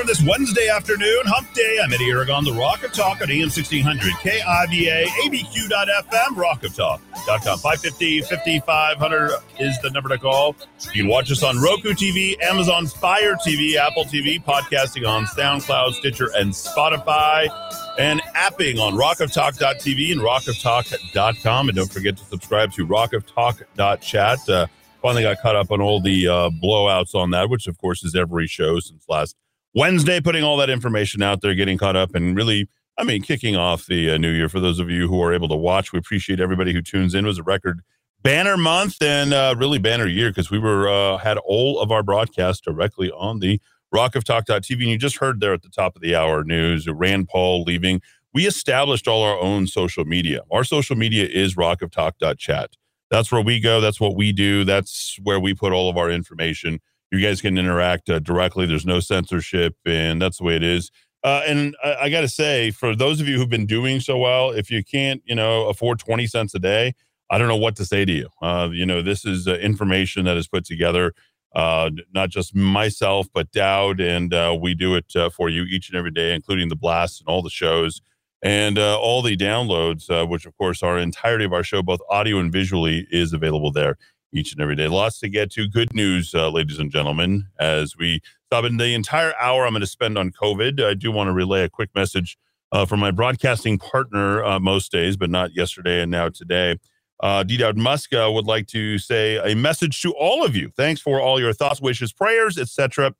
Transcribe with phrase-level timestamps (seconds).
[0.00, 1.78] Here this Wednesday afternoon, hump day.
[1.84, 7.58] I'm Eddy Aragon, the Rock of Talk on AM 1600, KIVA, ABQ.FM, rockoftalk.com.
[7.58, 10.56] 550 5500 is the number to call.
[10.94, 15.92] You can watch us on Roku TV, Amazon Fire TV, Apple TV, podcasting on SoundCloud,
[15.92, 17.50] Stitcher, and Spotify,
[17.98, 21.68] and apping on Rock of rockoftalk.tv and Rock of rockoftalk.com.
[21.68, 24.48] And don't forget to subscribe to rock rockoftalk.chat.
[24.48, 24.66] Uh,
[25.02, 28.14] finally got caught up on all the uh, blowouts on that, which of course is
[28.14, 29.36] every show since last
[29.74, 33.56] Wednesday, putting all that information out there, getting caught up, and really, I mean, kicking
[33.56, 34.48] off the uh, new year.
[34.48, 37.24] For those of you who are able to watch, we appreciate everybody who tunes in.
[37.24, 37.80] It was a record
[38.22, 42.02] banner month and uh, really banner year because we were uh, had all of our
[42.02, 43.60] broadcasts directly on the
[43.94, 44.72] rockoftalk.tv.
[44.72, 48.00] And you just heard there at the top of the hour news Rand Paul leaving.
[48.32, 50.42] We established all our own social media.
[50.50, 52.76] Our social media is rock of rockoftalk.chat.
[53.10, 53.80] That's where we go.
[53.80, 54.64] That's what we do.
[54.64, 56.80] That's where we put all of our information
[57.10, 58.66] you guys can interact uh, directly.
[58.66, 60.90] There's no censorship, and that's the way it is.
[61.22, 64.16] Uh, and I, I got to say, for those of you who've been doing so
[64.16, 66.94] well, if you can't, you know, afford 20 cents a day,
[67.30, 68.28] I don't know what to say to you.
[68.40, 71.12] Uh, you know, this is uh, information that is put together,
[71.54, 75.88] uh, not just myself, but Dowd, and uh, we do it uh, for you each
[75.90, 78.00] and every day, including the blasts and all the shows
[78.42, 82.50] and all the downloads, which of course our entirety of our show, both audio and
[82.50, 83.98] visually, is available there
[84.32, 84.88] each and every day.
[84.88, 85.68] Lots to get to.
[85.68, 89.80] Good news, uh, ladies and gentlemen, as we stop in the entire hour I'm going
[89.80, 90.84] to spend on COVID.
[90.84, 92.36] I do want to relay a quick message
[92.72, 96.78] uh, from my broadcasting partner uh, most days, but not yesterday and now today.
[97.20, 97.58] Uh, D.
[97.58, 100.70] Dowd Muska would like to say a message to all of you.
[100.76, 103.14] Thanks for all your thoughts, wishes, prayers, etc.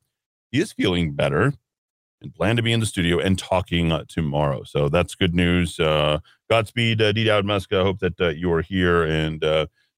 [0.50, 1.53] He is feeling better
[2.22, 4.62] and plan to be in the studio and talking uh, tomorrow.
[4.65, 5.78] So that's good news.
[5.78, 7.25] Uh, Godspeed, uh, D.
[7.25, 7.81] Dowd Muska.
[7.81, 9.44] I hope that uh, you are here and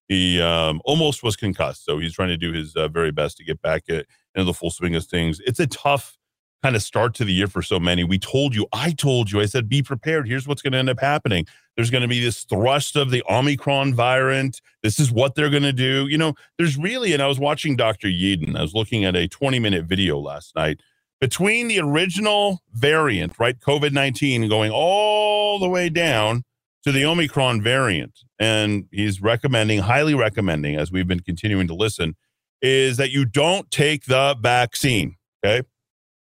[0.07, 3.43] he um, almost was concussed, so he's trying to do his uh, very best to
[3.43, 4.03] get back uh,
[4.35, 5.39] into the full swing of things.
[5.45, 6.17] It's a tough
[6.63, 8.05] kind of start to the year for so many.
[8.05, 10.27] We told you, I told you, I said, be prepared.
[10.27, 11.45] Here's what's going to end up happening.
[11.75, 14.61] There's going to be this thrust of the Omicron variant.
[14.81, 16.07] This is what they're going to do.
[16.07, 18.07] You know, there's really, and I was watching Dr.
[18.07, 18.55] Yeadon.
[18.57, 20.79] I was looking at a 20 minute video last night
[21.19, 26.43] between the original variant, right, COVID 19, going all the way down
[26.83, 32.15] to the Omicron variant, and he's recommending, highly recommending, as we've been continuing to listen,
[32.61, 35.15] is that you don't take the vaccine.
[35.43, 35.67] Okay.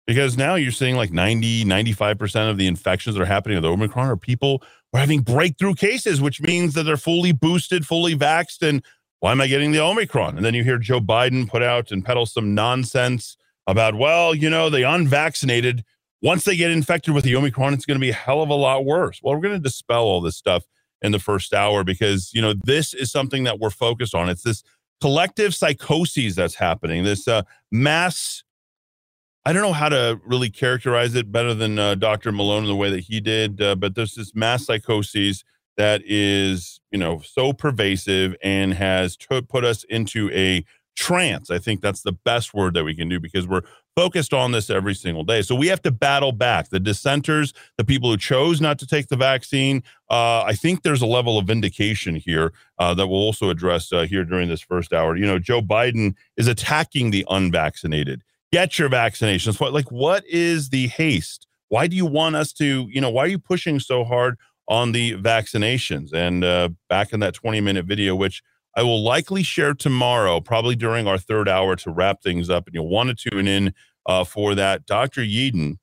[0.06, 4.08] Because now you're seeing like 90, 95% of the infections that are happening with Omicron
[4.08, 8.66] are people who are having breakthrough cases, which means that they're fully boosted, fully vaxxed.
[8.66, 8.86] And
[9.20, 10.38] why am I getting the Omicron?
[10.38, 13.36] And then you hear Joe Biden put out and peddle some nonsense
[13.68, 15.84] about, well, you know, the unvaccinated
[16.22, 18.56] once they get infected with the Omicron, it's going to be a hell of a
[18.56, 19.20] lot worse.
[19.22, 20.66] Well, we're going to dispel all this stuff
[21.02, 24.30] in the first hour because, you know, this is something that we're focused on.
[24.30, 24.64] It's this
[25.00, 28.44] collective psychoses that's happening, this uh, mass.
[29.46, 32.32] I don't know how to really characterize it better than uh, Dr.
[32.32, 35.44] Malone in the way that he did, uh, but there's this mass psychoses
[35.78, 41.52] that is, you know, so pervasive and has t- put us into a trance.
[41.52, 43.62] I think that's the best word that we can do because we're
[43.98, 45.42] focused on this every single day.
[45.42, 49.08] So we have to battle back the dissenters, the people who chose not to take
[49.08, 49.82] the vaccine.
[50.08, 54.04] Uh, I think there's a level of vindication here uh, that we'll also address uh,
[54.04, 55.18] here during this first hour.
[55.18, 58.22] You know, Joe Biden is attacking the unvaccinated.
[58.52, 59.60] Get your vaccinations.
[59.60, 61.48] What like what is the haste?
[61.70, 62.88] Why do you want us to?
[62.92, 64.38] You know, why are you pushing so hard
[64.68, 66.14] on the vaccinations?
[66.14, 68.44] And uh, back in that 20 minute video, which
[68.78, 72.68] I will likely share tomorrow, probably during our third hour to wrap things up.
[72.68, 73.74] And you'll want to tune in
[74.06, 74.86] uh, for that.
[74.86, 75.22] Dr.
[75.22, 75.78] Yeadon,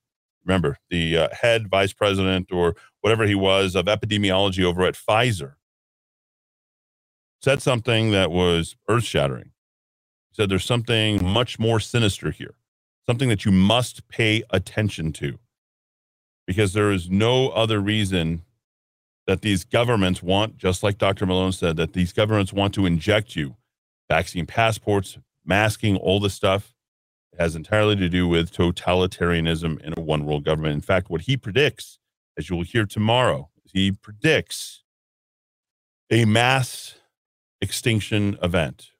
[0.44, 5.54] remember, the uh, head vice president or whatever he was of epidemiology over at Pfizer,
[7.42, 9.50] said something that was earth shattering.
[10.30, 12.54] He said there's something much more sinister here,
[13.06, 15.40] something that you must pay attention to
[16.46, 18.42] because there is no other reason
[19.26, 21.26] that these governments want, just like Dr.
[21.26, 23.56] Malone said, that these governments want to inject you
[24.08, 26.74] vaccine passports, masking, all this stuff.
[27.38, 30.74] Has entirely to do with totalitarianism in a one world government.
[30.74, 31.98] In fact, what he predicts,
[32.38, 34.84] as you will hear tomorrow, he predicts
[36.12, 36.94] a mass
[37.60, 38.92] extinction event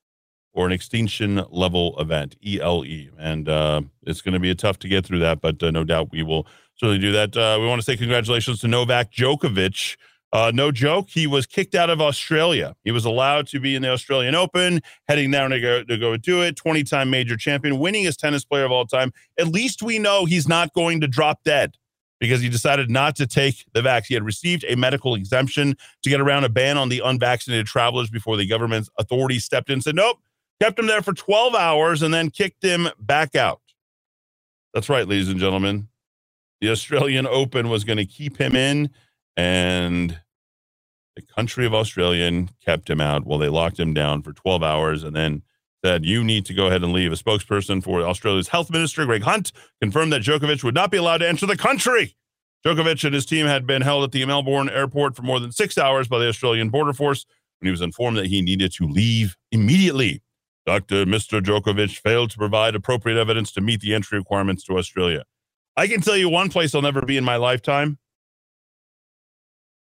[0.53, 3.09] or an extinction level event, ELE.
[3.19, 6.11] And uh, it's going to be tough to get through that, but uh, no doubt
[6.11, 7.37] we will certainly do that.
[7.37, 9.97] Uh, we want to say congratulations to Novak Djokovic
[10.35, 12.75] Uh, no joke, he was kicked out of Australia.
[12.83, 16.17] He was allowed to be in the Australian Open, heading down to go, to go
[16.17, 16.57] do it.
[16.57, 19.13] 20 time major champion, winningest tennis player of all time.
[19.39, 21.77] At least we know he's not going to drop dead
[22.19, 24.15] because he decided not to take the vaccine.
[24.15, 28.11] He had received a medical exemption to get around a ban on the unvaccinated travelers
[28.11, 30.19] before the government's authorities stepped in and said, nope,
[30.61, 33.61] kept him there for 12 hours and then kicked him back out.
[34.73, 35.87] That's right, ladies and gentlemen.
[36.61, 38.91] The Australian Open was going to keep him in,
[39.37, 40.19] and
[41.17, 43.27] the country of Australian kept him out.
[43.27, 45.43] Well, they locked him down for 12 hours and then
[45.85, 47.13] said, You need to go ahead and leave.
[47.13, 51.19] A spokesperson for Australia's health minister, Greg Hunt, confirmed that Djokovic would not be allowed
[51.19, 52.17] to enter the country.
[52.67, 55.77] Djokovic and his team had been held at the Melbourne airport for more than six
[55.77, 57.27] hours by the Australian Border Force
[57.61, 60.23] when he was informed that he needed to leave immediately.
[60.67, 61.05] Dr.
[61.05, 61.43] Mr.
[61.43, 65.25] Djokovic failed to provide appropriate evidence to meet the entry requirements to Australia.
[65.77, 67.99] I can tell you one place I'll never be in my lifetime.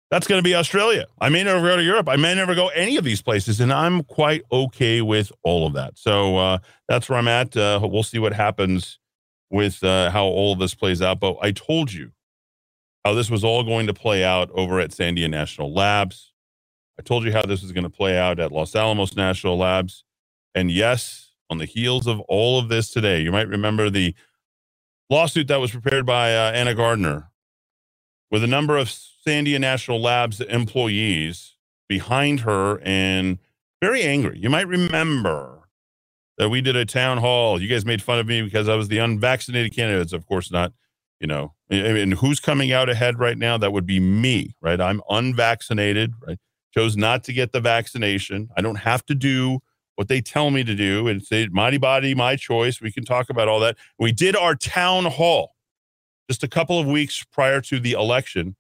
[0.09, 1.05] That's going to be Australia.
[1.19, 2.07] I may never go to Europe.
[2.07, 5.73] I may never go any of these places, and I'm quite okay with all of
[5.73, 5.97] that.
[5.97, 6.57] So uh,
[6.87, 7.57] that's where I'm at.
[7.57, 8.99] Uh, we'll see what happens
[9.49, 11.19] with uh, how all of this plays out.
[11.19, 12.11] But I told you
[13.03, 16.31] how this was all going to play out over at Sandia National Labs.
[16.99, 20.05] I told you how this was going to play out at Los Alamos National Labs.
[20.55, 24.15] And yes, on the heels of all of this today, you might remember the
[25.09, 27.29] lawsuit that was prepared by uh, Anna Gardner
[28.31, 28.89] with a number of
[29.27, 31.55] Sandia National Labs employees
[31.89, 33.39] behind her and
[33.81, 34.39] very angry.
[34.39, 35.69] You might remember
[36.37, 37.61] that we did a town hall.
[37.61, 40.13] You guys made fun of me because I was the unvaccinated candidates.
[40.13, 40.71] Of course not.
[41.19, 43.57] You know, and who's coming out ahead right now?
[43.57, 44.79] That would be me, right?
[44.79, 46.37] I'm unvaccinated, right?
[46.73, 48.49] Chose not to get the vaccination.
[48.55, 49.59] I don't have to do
[49.95, 51.07] what they tell me to do.
[51.07, 52.79] It's a mighty body, my choice.
[52.79, 53.77] We can talk about all that.
[53.97, 55.55] We did our town hall
[56.29, 58.55] just a couple of weeks prior to the election,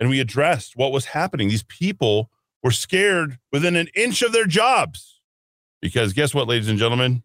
[0.00, 1.48] and we addressed what was happening.
[1.48, 2.30] These people
[2.62, 5.20] were scared within an inch of their jobs
[5.80, 7.22] because guess what, ladies and gentlemen?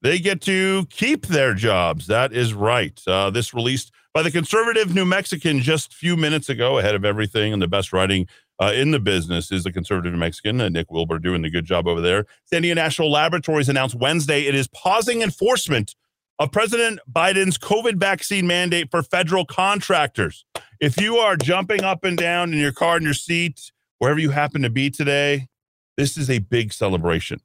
[0.00, 2.06] They get to keep their jobs.
[2.06, 3.00] That is right.
[3.06, 7.04] Uh, this released by the conservative New Mexican just a few minutes ago, ahead of
[7.04, 8.28] everything and the best writing
[8.60, 11.64] uh, in the business is the conservative New Mexican, uh, Nick Wilbur, doing a good
[11.64, 12.26] job over there.
[12.52, 15.94] Sandia National Laboratories announced Wednesday it is pausing enforcement
[16.38, 20.44] of President Biden's COVID vaccine mandate for federal contractors.
[20.80, 24.30] If you are jumping up and down in your car in your seat, wherever you
[24.30, 25.48] happen to be today,
[25.96, 27.40] this is a big celebration.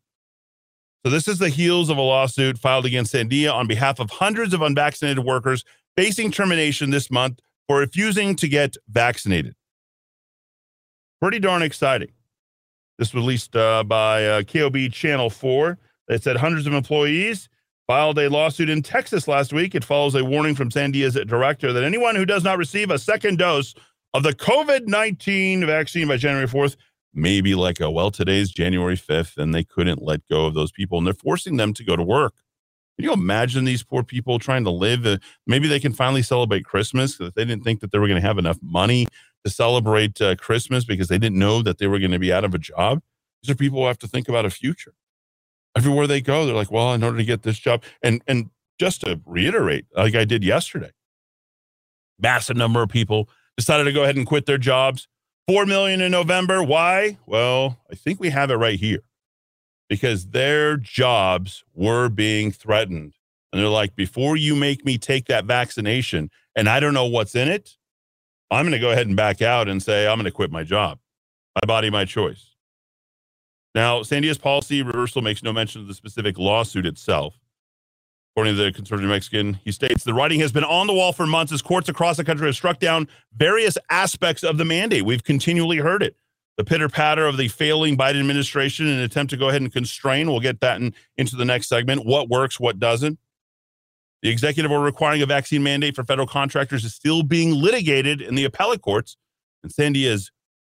[1.05, 4.53] So, this is the heels of a lawsuit filed against Sandia on behalf of hundreds
[4.53, 5.65] of unvaccinated workers
[5.97, 9.55] facing termination this month for refusing to get vaccinated
[11.23, 12.11] pretty darn exciting.
[12.99, 15.77] This was released uh, by uh, KOB Channel 4.
[16.09, 17.47] It said hundreds of employees
[17.87, 19.75] filed a lawsuit in Texas last week.
[19.75, 22.99] It follows a warning from San Sandia's director that anyone who does not receive a
[22.99, 23.73] second dose
[24.13, 26.75] of the COVID 19 vaccine by January 4th
[27.13, 30.71] may be like, oh, well, today's January 5th, and they couldn't let go of those
[30.71, 32.33] people, and they're forcing them to go to work.
[32.97, 35.05] Can you imagine these poor people trying to live?
[35.05, 38.21] Uh, maybe they can finally celebrate Christmas because they didn't think that they were going
[38.21, 39.07] to have enough money
[39.43, 42.43] to celebrate uh, Christmas because they didn't know that they were going to be out
[42.43, 43.01] of a job.
[43.41, 44.93] These are people who have to think about a future.
[45.75, 48.49] Everywhere they go, they're like, well, in order to get this job, and and
[48.79, 50.91] just to reiterate, like I did yesterday,
[52.19, 55.07] massive number of people decided to go ahead and quit their jobs.
[55.47, 56.63] Four million in November.
[56.63, 57.17] Why?
[57.25, 59.01] Well, I think we have it right here
[59.89, 63.13] because their jobs were being threatened.
[63.51, 67.35] And they're like, before you make me take that vaccination and I don't know what's
[67.35, 67.75] in it,
[68.49, 70.63] I'm going to go ahead and back out and say, I'm going to quit my
[70.63, 70.99] job.
[71.55, 72.52] My body, my choice.
[73.75, 77.39] Now, Sandia's policy reversal makes no mention of the specific lawsuit itself.
[78.35, 81.27] According to the conservative Mexican, he states the writing has been on the wall for
[81.27, 85.05] months as courts across the country have struck down various aspects of the mandate.
[85.05, 86.15] We've continually heard it.
[86.57, 89.71] The pitter patter of the failing Biden administration in an attempt to go ahead and
[89.71, 90.29] constrain.
[90.29, 92.05] We'll get that in, into the next segment.
[92.05, 93.19] What works, what doesn't.
[94.21, 98.35] The executive order requiring a vaccine mandate for federal contractors is still being litigated in
[98.35, 99.17] the appellate courts,
[99.63, 100.31] and Sandia is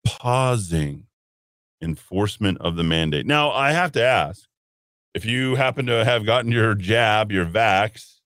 [0.05, 1.07] pausing
[1.83, 3.25] enforcement of the mandate.
[3.25, 4.47] Now, I have to ask
[5.13, 8.19] if you happen to have gotten your jab, your vax,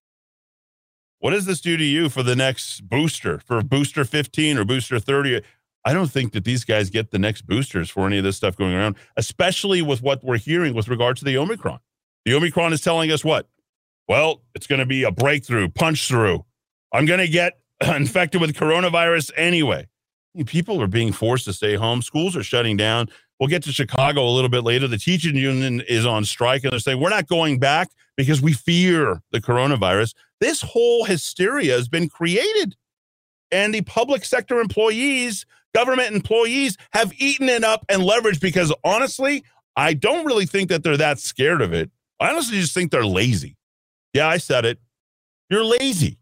[1.19, 4.99] what does this do to you for the next booster, for booster 15 or booster
[4.99, 5.41] 30?
[5.83, 8.55] I don't think that these guys get the next boosters for any of this stuff
[8.55, 11.79] going around, especially with what we're hearing with regard to the Omicron.
[12.25, 13.47] The Omicron is telling us what?
[14.07, 16.45] well, it's going to be a breakthrough, punch through.
[16.93, 19.87] I'm going to get infected with coronavirus anyway.
[20.45, 22.01] People are being forced to stay home.
[22.01, 23.09] Schools are shutting down.
[23.39, 24.87] We'll get to Chicago a little bit later.
[24.87, 28.53] The teaching union is on strike and they're saying, we're not going back because we
[28.53, 30.15] fear the coronavirus.
[30.41, 32.75] This whole hysteria has been created.
[33.51, 35.45] And the public sector employees
[35.77, 39.43] government employees have eaten it up and leveraged because honestly,
[39.75, 41.91] I don't really think that they're that scared of it.
[42.19, 43.57] I honestly just think they're lazy.
[44.13, 44.79] Yeah, I said it.
[45.51, 46.17] You're lazy.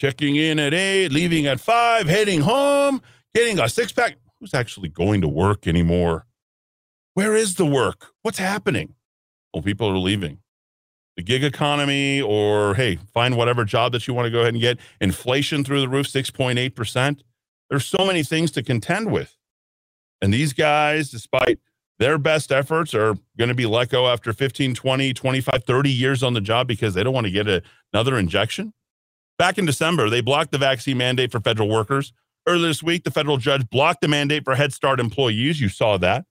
[0.00, 3.00] Checking in at eight, leaving at five, heading home,
[3.34, 4.16] getting a six pack.
[4.40, 6.26] Who's actually going to work anymore?
[7.14, 8.12] Where is the work?
[8.22, 8.94] What's happening?
[9.52, 10.40] Well, people are leaving.
[11.16, 14.60] The gig economy, or hey, find whatever job that you want to go ahead and
[14.60, 14.78] get.
[15.00, 17.20] Inflation through the roof, 6.8%.
[17.70, 19.34] There's so many things to contend with.
[20.20, 21.58] And these guys, despite
[21.98, 26.22] their best efforts, are going to be let go after 15, 20, 25, 30 years
[26.22, 27.62] on the job because they don't want to get a,
[27.94, 28.74] another injection.
[29.38, 32.12] Back in December, they blocked the vaccine mandate for federal workers.
[32.46, 35.60] Earlier this week, the federal judge blocked the mandate for Head Start employees.
[35.60, 36.24] You saw that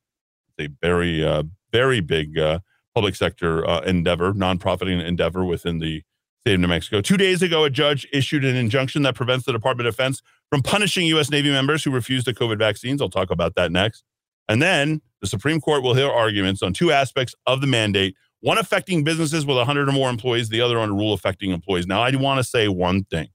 [0.58, 2.60] It's a very, uh, very big uh,
[2.94, 6.04] public sector uh, endeavor, nonprofit endeavor within the
[6.42, 7.02] state of New Mexico.
[7.02, 10.62] Two days ago, a judge issued an injunction that prevents the Department of Defense from
[10.62, 11.30] punishing U.S.
[11.30, 13.02] Navy members who refuse the COVID vaccines.
[13.02, 14.04] I'll talk about that next.
[14.48, 18.60] And then the Supreme Court will hear arguments on two aspects of the mandate one
[18.60, 21.88] affecting businesses with 100 or more employees, the other on a rule affecting employees.
[21.88, 23.30] Now, I want to say one thing.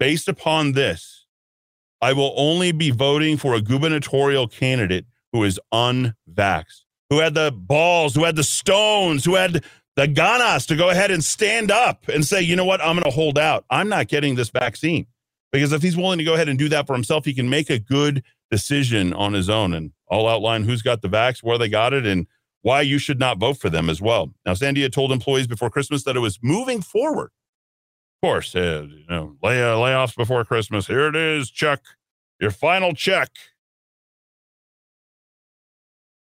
[0.00, 1.21] Based upon this,
[2.02, 7.52] I will only be voting for a gubernatorial candidate who is unvaxxed, who had the
[7.56, 12.08] balls, who had the stones, who had the ganas to go ahead and stand up
[12.08, 13.64] and say, you know what, I'm going to hold out.
[13.70, 15.06] I'm not getting this vaccine.
[15.52, 17.70] Because if he's willing to go ahead and do that for himself, he can make
[17.70, 19.74] a good decision on his own.
[19.74, 22.26] And I'll outline who's got the vax, where they got it, and
[22.62, 24.32] why you should not vote for them as well.
[24.46, 27.30] Now, Sandia told employees before Christmas that it was moving forward.
[28.22, 30.86] Of course, uh, you know, lay, uh, layoffs before Christmas.
[30.86, 31.80] Here it is, Chuck,
[32.40, 33.30] your final check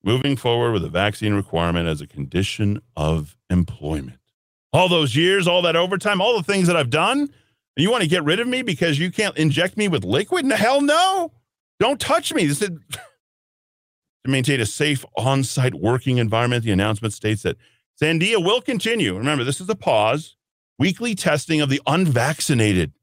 [0.03, 4.17] moving forward with a vaccine requirement as a condition of employment.
[4.73, 7.29] All those years, all that overtime, all the things that I've done,
[7.75, 10.45] you want to get rid of me because you can't inject me with liquid?
[10.45, 11.33] No, hell no.
[11.79, 12.45] Don't touch me.
[12.45, 12.99] This is to
[14.25, 16.63] maintain a safe on-site working environment.
[16.63, 17.57] The announcement states that
[18.01, 19.15] Sandia will continue.
[19.15, 20.35] Remember, this is a pause.
[20.77, 22.93] Weekly testing of the unvaccinated.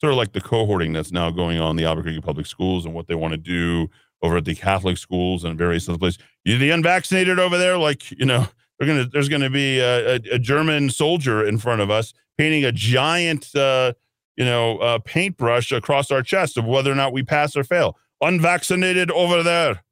[0.00, 2.94] Sort of like the cohorting that's now going on in the Albuquerque public schools and
[2.94, 3.88] what they want to do
[4.22, 6.20] over at the Catholic schools and various other places.
[6.44, 8.46] You the unvaccinated over there, like you know,
[8.80, 12.72] gonna there's gonna be a, a, a German soldier in front of us painting a
[12.72, 13.92] giant, uh,
[14.36, 17.96] you know, uh, paintbrush across our chest of whether or not we pass or fail.
[18.20, 19.82] Unvaccinated over there,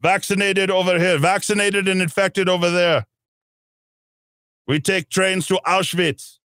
[0.00, 3.06] vaccinated over here, vaccinated and infected over there.
[4.66, 6.38] We take trains to Auschwitz.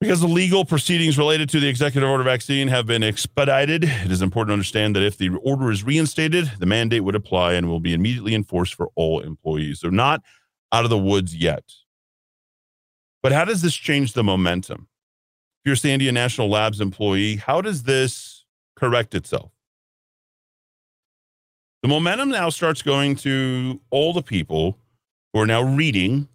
[0.00, 4.20] Because the legal proceedings related to the executive order vaccine have been expedited, it is
[4.20, 7.78] important to understand that if the order is reinstated, the mandate would apply and will
[7.78, 9.78] be immediately enforced for all employees.
[9.80, 10.22] They're not
[10.72, 11.62] out of the woods yet.
[13.22, 14.88] But how does this change the momentum?
[15.64, 19.52] If you're Sandia National Labs employee, how does this correct itself?
[21.82, 24.78] The momentum now starts going to all the people
[25.32, 26.26] who are now reading,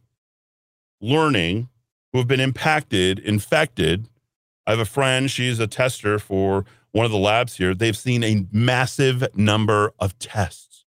[1.01, 1.69] learning,
[2.11, 4.07] who have been impacted, infected.
[4.65, 7.73] I have a friend, she's a tester for one of the labs here.
[7.73, 10.85] They've seen a massive number of tests.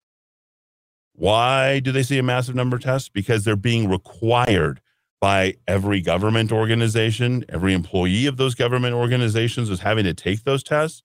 [1.15, 3.09] Why do they see a massive number of tests?
[3.09, 4.81] Because they're being required
[5.21, 10.63] by every government organization, every employee of those government organizations is having to take those
[10.63, 11.03] tests.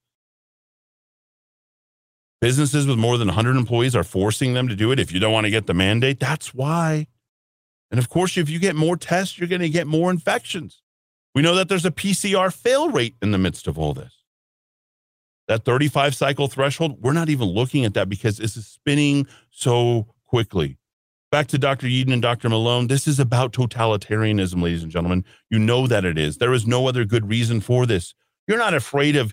[2.40, 5.32] Businesses with more than 100 employees are forcing them to do it if you don't
[5.32, 6.18] want to get the mandate.
[6.18, 7.06] That's why.
[7.90, 10.82] And of course, if you get more tests, you're going to get more infections.
[11.34, 14.24] We know that there's a PCR fail rate in the midst of all this.
[15.48, 20.08] That 35 cycle threshold, we're not even looking at that because this is spinning so
[20.26, 20.78] quickly.
[21.30, 21.86] Back to Dr.
[21.86, 22.48] Yeadon and Dr.
[22.48, 25.24] Malone, this is about totalitarianism, ladies and gentlemen.
[25.50, 26.38] You know that it is.
[26.38, 28.14] There is no other good reason for this.
[28.48, 29.32] You're not afraid of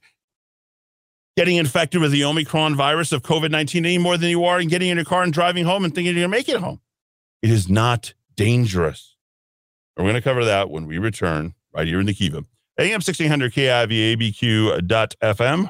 [1.38, 4.68] getting infected with the Omicron virus of COVID 19 any more than you are in
[4.68, 6.80] getting in your car and driving home and thinking you're going to make it home.
[7.42, 9.16] It is not dangerous.
[9.98, 12.46] We're going to cover that when we return right here in the Kiva.
[12.80, 14.82] AM 1600 KIVABQ.FM,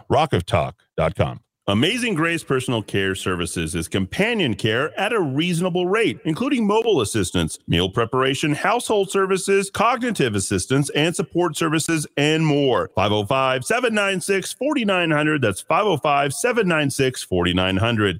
[0.10, 1.39] rockoftalk.com.
[1.65, 7.58] Amazing Grace Personal Care Services is companion care at a reasonable rate, including mobile assistance,
[7.67, 12.91] meal preparation, household services, cognitive assistance, and support services, and more.
[12.96, 15.41] 505 796 4900.
[15.41, 18.20] That's 505 796 4900.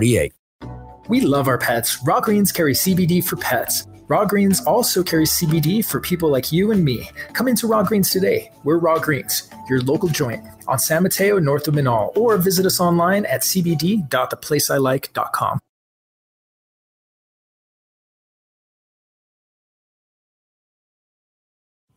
[1.07, 1.97] We love our pets.
[2.03, 3.87] Raw Greens carry CBD for pets.
[4.07, 7.07] Raw Greens also carries CBD for people like you and me.
[7.33, 8.51] Come into Raw Greens today.
[8.63, 12.81] We're Raw Greens, your local joint on San Mateo, north of Menaul, or visit us
[12.81, 15.59] online at cbd.theplaceilike.com.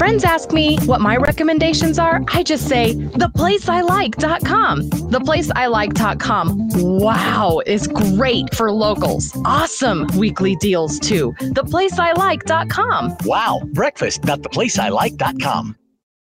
[0.00, 2.22] Friends ask me what my recommendations are.
[2.28, 4.88] I just say theplaceilike.com.
[4.88, 6.68] Theplaceilike.com.
[6.98, 9.38] Wow, is great for locals.
[9.44, 11.34] Awesome weekly deals too.
[11.40, 13.18] Theplaceilike.com.
[13.26, 15.76] Wow, breakfast.theplaceilike.com.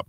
[0.00, 0.08] up.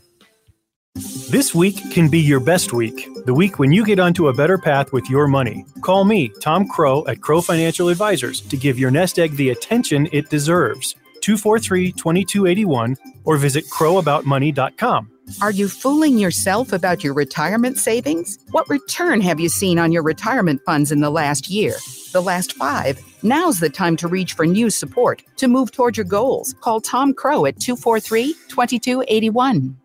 [1.31, 4.57] This week can be your best week, the week when you get onto a better
[4.57, 5.65] path with your money.
[5.79, 10.09] Call me, Tom Crow at Crow Financial Advisors, to give your nest egg the attention
[10.11, 10.93] it deserves.
[11.21, 15.09] 243 2281 or visit crowaboutmoney.com.
[15.41, 18.37] Are you fooling yourself about your retirement savings?
[18.51, 21.75] What return have you seen on your retirement funds in the last year?
[22.11, 22.99] The last five?
[23.23, 26.53] Now's the time to reach for new support to move toward your goals.
[26.59, 29.77] Call Tom Crow at 243 2281.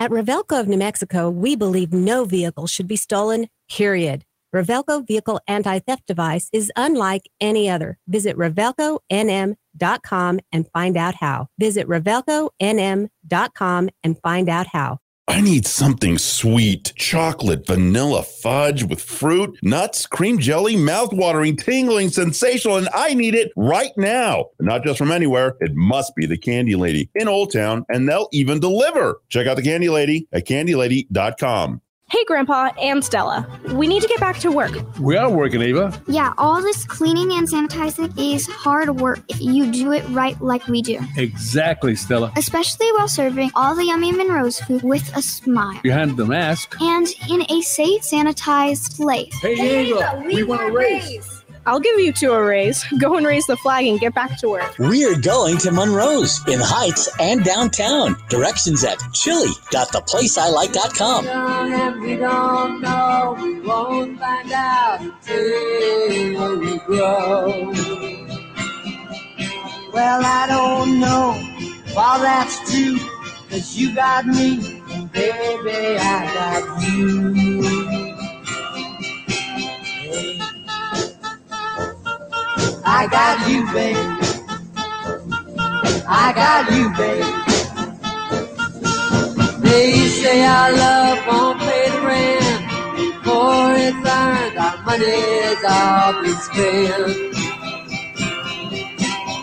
[0.00, 4.24] At Revelco of New Mexico, we believe no vehicle should be stolen, period.
[4.54, 7.98] Revelco Vehicle Anti Theft Device is unlike any other.
[8.06, 11.48] Visit RevelcoNM.com and find out how.
[11.58, 14.98] Visit RevelcoNM.com and find out how.
[15.26, 16.92] I need something sweet.
[16.96, 23.50] Chocolate, vanilla, fudge with fruit, nuts, cream jelly, mouth-watering, tingling, sensational, and I need it
[23.56, 24.50] right now.
[24.60, 25.56] Not just from anywhere.
[25.60, 29.20] It must be the Candy Lady in Old Town, and they'll even deliver.
[29.30, 31.80] Check out the Candy Lady at candylady.com.
[32.14, 33.44] Hey, Grandpa and Stella.
[33.72, 34.70] We need to get back to work.
[35.00, 36.00] We are working, Ava.
[36.06, 40.64] Yeah, all this cleaning and sanitizing is hard work if you do it right like
[40.68, 41.00] we do.
[41.16, 42.32] Exactly, Stella.
[42.36, 45.80] Especially while serving all the yummy Monroe's food with a smile.
[45.82, 46.76] Behind the mask.
[46.80, 49.34] And in a safe, sanitized place.
[49.40, 51.04] Hey, hey Ava, we, we want to raise.
[51.08, 51.43] raise.
[51.66, 52.84] I'll give you two a raise.
[52.98, 54.78] Go and raise the flag and get back to work.
[54.78, 58.16] We're going to Monroe's in Heights and downtown.
[58.28, 61.26] Directions at chili.theplaceilike.com.
[61.26, 67.72] And we don't know, we won't find out until we grow.
[69.92, 71.34] Well, I don't know
[71.86, 72.98] if that's true,
[73.48, 77.83] cause you got me, and baby, I got you.
[82.86, 83.96] I got you, babe.
[86.06, 87.24] I got you, babe.
[89.62, 92.60] They say our love won't pay the rent
[92.96, 94.58] before it's earned.
[94.58, 97.34] I money's all been spent.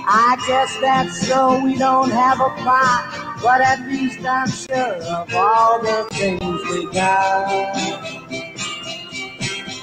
[0.07, 5.33] I guess that's so we don't have a plot, but at least I'm sure of
[5.33, 7.75] all the things we got.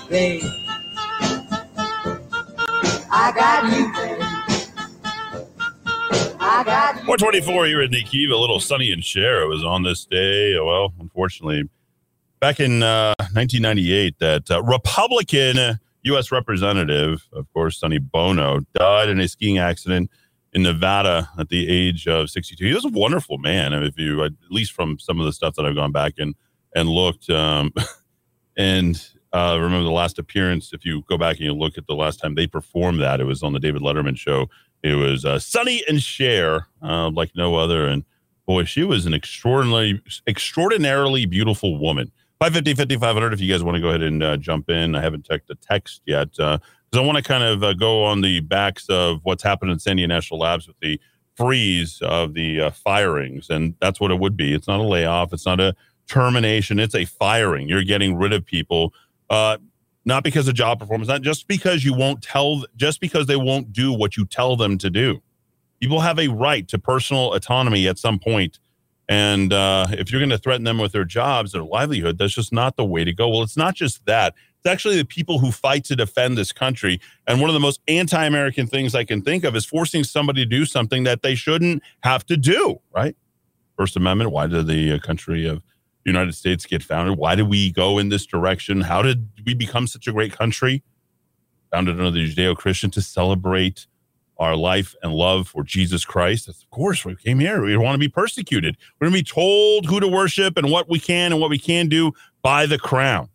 [0.09, 0.44] Babe,
[3.11, 3.92] I got you.
[6.40, 7.05] I got you.
[7.05, 9.42] 424 here in Nikiva, a little Sonny and Cher.
[9.42, 10.59] It was on this day.
[10.59, 11.68] Well, unfortunately,
[12.40, 16.31] back in uh, 1998, that uh, Republican U.S.
[16.31, 20.11] representative, of course, Sonny Bono, died in a skiing accident
[20.53, 22.64] in Nevada at the age of 62.
[22.64, 23.73] He was a wonderful man.
[23.75, 26.35] If you, at least from some of the stuff that I've gone back and
[26.75, 27.73] and looked, um,
[28.57, 30.73] and uh, remember the last appearance.
[30.73, 33.25] If you go back and you look at the last time they performed that, it
[33.25, 34.49] was on the David Letterman show.
[34.83, 37.87] It was uh, Sonny and Cher, uh, like no other.
[37.87, 38.05] And
[38.47, 42.12] boy, she was an extraordinarily, extraordinarily beautiful woman.
[42.41, 44.95] 550, 5500, if you guys want to go ahead and uh, jump in.
[44.95, 46.31] I haven't checked the text yet.
[46.31, 46.61] Because
[46.95, 50.07] I want to kind of uh, go on the backs of what's happened in Sandia
[50.07, 51.01] National Labs with the
[51.37, 53.51] freeze of the uh, firings.
[53.51, 54.55] And that's what it would be.
[54.55, 55.75] It's not a layoff, it's not a
[56.09, 57.69] termination, it's a firing.
[57.69, 58.95] You're getting rid of people.
[59.31, 59.59] Uh,
[60.05, 63.73] not because of job performance, not just because you won't tell, just because they won't
[63.73, 65.21] do what you tell them to do.
[65.81, 68.59] People have a right to personal autonomy at some point.
[69.09, 72.53] And uh, if you're going to threaten them with their jobs, their livelihood, that's just
[72.53, 73.29] not the way to go.
[73.29, 74.35] Well, it's not just that.
[74.59, 77.01] It's actually the people who fight to defend this country.
[77.27, 80.45] And one of the most anti American things I can think of is forcing somebody
[80.45, 83.17] to do something that they shouldn't have to do, right?
[83.77, 85.62] First Amendment, why did the uh, country of
[86.09, 87.18] United States get founded?
[87.18, 88.83] Why did we go in this direction?
[88.83, 90.83] How did we become such a great country?
[91.73, 93.87] Founded under the Judeo Christian to celebrate
[94.38, 96.47] our life and love for Jesus Christ.
[96.47, 97.62] That's, of course, we came here.
[97.62, 98.77] We want to be persecuted.
[98.99, 101.59] We're going to be told who to worship and what we can and what we
[101.59, 103.29] can do by the crown.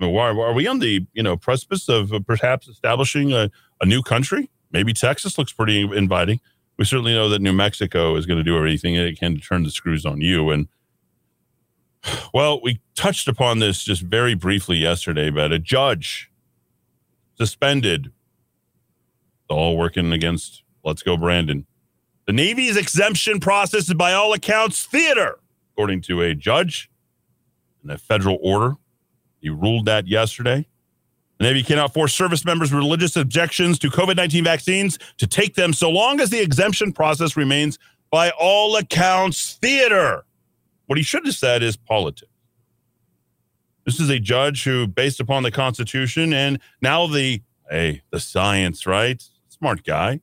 [0.00, 3.50] I mean, why, are we on the you know precipice of uh, perhaps establishing a,
[3.80, 4.50] a new country?
[4.70, 6.40] Maybe Texas looks pretty inviting.
[6.76, 9.62] We certainly know that New Mexico is going to do everything it can to turn
[9.62, 10.50] the screws on you.
[10.50, 10.68] And
[12.34, 16.30] well, we touched upon this just very briefly yesterday, but a judge
[17.36, 21.66] suspended It's all working against Let's Go Brandon.
[22.26, 25.38] The Navy's exemption process is by all accounts theater,
[25.72, 26.90] according to a judge
[27.84, 28.74] in a federal order.
[29.40, 30.66] He ruled that yesterday.
[31.38, 35.72] The Navy cannot force service members' religious objections to COVID 19 vaccines to take them
[35.72, 37.78] so long as the exemption process remains,
[38.10, 40.24] by all accounts, theater.
[40.86, 42.30] What he should have said is politics.
[43.84, 48.86] This is a judge who, based upon the Constitution and now the, hey, the science,
[48.86, 49.22] right?
[49.48, 50.20] Smart guy.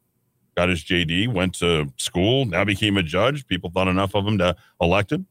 [0.56, 3.48] Got his JD, went to school, now became a judge.
[3.48, 5.28] People thought enough of him to elect him.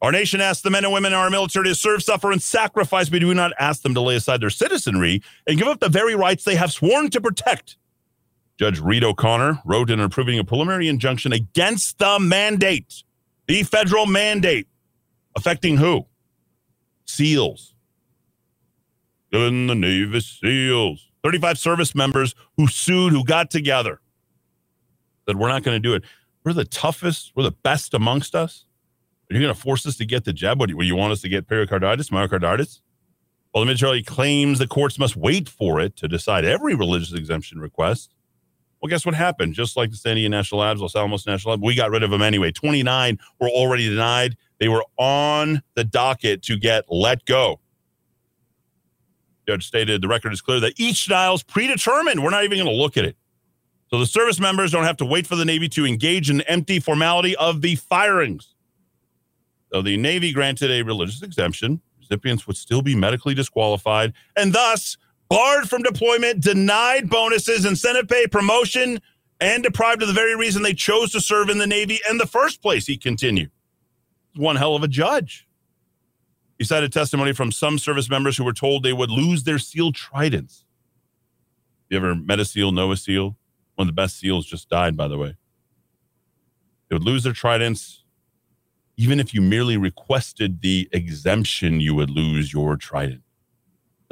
[0.00, 3.10] Our nation asks the men and women in our military to serve, suffer, and sacrifice.
[3.10, 6.14] We do not ask them to lay aside their citizenry and give up the very
[6.14, 7.78] rights they have sworn to protect.
[8.58, 13.02] Judge Reed O'Connor wrote in approving a preliminary injunction against the mandate,
[13.46, 14.68] the federal mandate,
[15.36, 16.06] affecting who?
[17.06, 17.74] SEALs.
[19.32, 21.10] In the Navy SEALs.
[21.22, 24.00] 35 service members who sued, who got together,
[25.26, 26.04] said, We're not going to do it.
[26.44, 28.66] We're the toughest, we're the best amongst us.
[29.30, 30.60] Are you going to force us to get the jab?
[30.60, 32.80] What do you, you want us to get pericarditis, myocarditis?
[33.54, 37.60] Well, the military claims the courts must wait for it to decide every religious exemption
[37.60, 38.12] request.
[38.84, 39.54] Well, guess what happened?
[39.54, 42.20] Just like the Sandia National Labs, Los Alamos National Lab, we got rid of them
[42.20, 42.52] anyway.
[42.52, 44.36] 29 were already denied.
[44.60, 47.60] They were on the docket to get let go.
[49.48, 52.22] Judge stated the record is clear that each denial is predetermined.
[52.22, 53.16] We're not even going to look at it.
[53.88, 56.50] So the service members don't have to wait for the Navy to engage in the
[56.50, 58.54] empty formality of the firings.
[59.72, 61.80] So the Navy granted a religious exemption.
[62.00, 64.98] Recipients would still be medically disqualified and thus
[65.34, 69.00] barred from deployment, denied bonuses, incentive pay, promotion,
[69.40, 72.26] and deprived of the very reason they chose to serve in the Navy in the
[72.26, 73.50] first place, he continued.
[74.36, 75.48] One hell of a judge.
[76.56, 79.90] He cited testimony from some service members who were told they would lose their SEAL
[79.90, 80.64] tridents.
[81.90, 83.36] You ever met a SEAL, know a SEAL?
[83.74, 85.36] One of the best SEALs just died, by the way.
[86.88, 88.04] They would lose their tridents.
[88.96, 93.24] Even if you merely requested the exemption, you would lose your trident.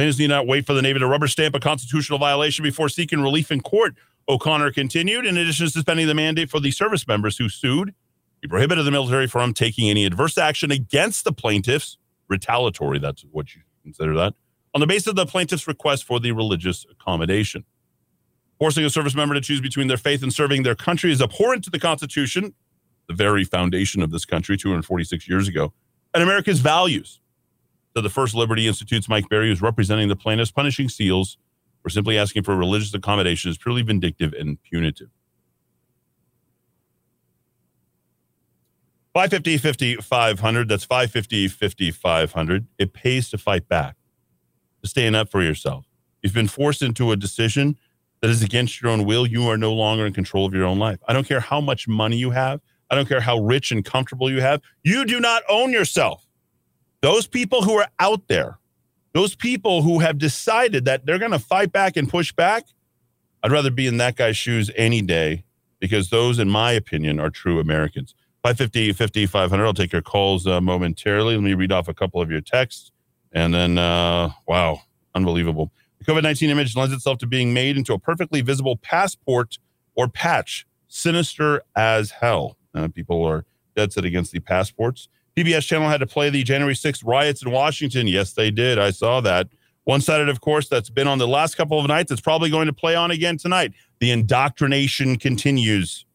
[0.03, 3.21] Plaintiffs need not wait for the Navy to rubber stamp a constitutional violation before seeking
[3.21, 3.95] relief in court,
[4.29, 5.25] O'Connor continued.
[5.25, 7.95] In addition to suspending the mandate for the service members who sued,
[8.41, 12.99] he prohibited the military from taking any adverse action against the plaintiffs retaliatory.
[12.99, 14.35] That's what you consider that
[14.75, 17.65] on the basis of the plaintiff's request for the religious accommodation.
[18.59, 21.62] Forcing a service member to choose between their faith and serving their country is abhorrent
[21.62, 22.55] to the Constitution,
[23.07, 25.73] the very foundation of this country 246 years ago,
[26.12, 27.21] and America's values.
[27.94, 31.38] Said the First Liberty Institute's Mike Berry, who's representing the plaintiffs, punishing SEALs
[31.83, 35.09] for simply asking for religious accommodation is purely vindictive and punitive.
[39.14, 40.68] 550 50 500.
[40.68, 42.66] That's 550 50 500.
[42.78, 43.96] It pays to fight back,
[44.83, 45.87] to stand up for yourself.
[46.22, 47.76] You've been forced into a decision
[48.22, 49.26] that is against your own will.
[49.26, 50.98] You are no longer in control of your own life.
[51.09, 52.61] I don't care how much money you have.
[52.90, 54.62] I don't care how rich and comfortable you have.
[54.83, 56.26] You do not own yourself.
[57.03, 58.59] Those people who are out there,
[59.12, 62.65] those people who have decided that they're going to fight back and push back,
[63.43, 65.45] I'd rather be in that guy's shoes any day
[65.81, 68.15] because those, in my opinion, are true Americans.
[68.45, 69.65] 550 50 500.
[69.67, 71.35] I'll take your calls uh, momentarily.
[71.35, 72.93] Let me read off a couple of your texts.
[73.33, 74.83] And then, uh, wow,
[75.15, 75.73] unbelievable.
[75.99, 79.59] The COVID 19 image lends itself to being made into a perfectly visible passport
[79.97, 80.67] or patch.
[80.87, 82.57] Sinister as hell.
[82.75, 85.09] Uh, people are dead set against the passports.
[85.37, 88.07] PBS channel had to play the January 6th riots in Washington.
[88.07, 88.79] Yes, they did.
[88.79, 89.49] I saw that.
[89.85, 92.12] One sided, of course, that's been on the last couple of nights.
[92.12, 93.73] It's probably going to play on again tonight.
[93.99, 96.07] The indoctrination continues.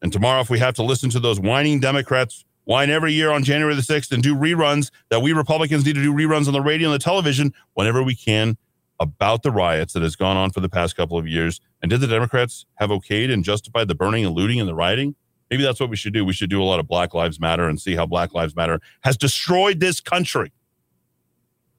[0.00, 3.42] And tomorrow, if we have to listen to those whining Democrats whine every year on
[3.42, 6.60] January the 6th and do reruns, that we Republicans need to do reruns on the
[6.60, 8.56] radio and the television whenever we can
[9.00, 11.60] about the riots that has gone on for the past couple of years.
[11.82, 15.14] And did the Democrats have okayed and justified the burning and looting and the rioting?
[15.50, 16.24] Maybe that's what we should do.
[16.24, 18.80] We should do a lot of Black Lives Matter and see how Black Lives Matter
[19.02, 20.52] has destroyed this country.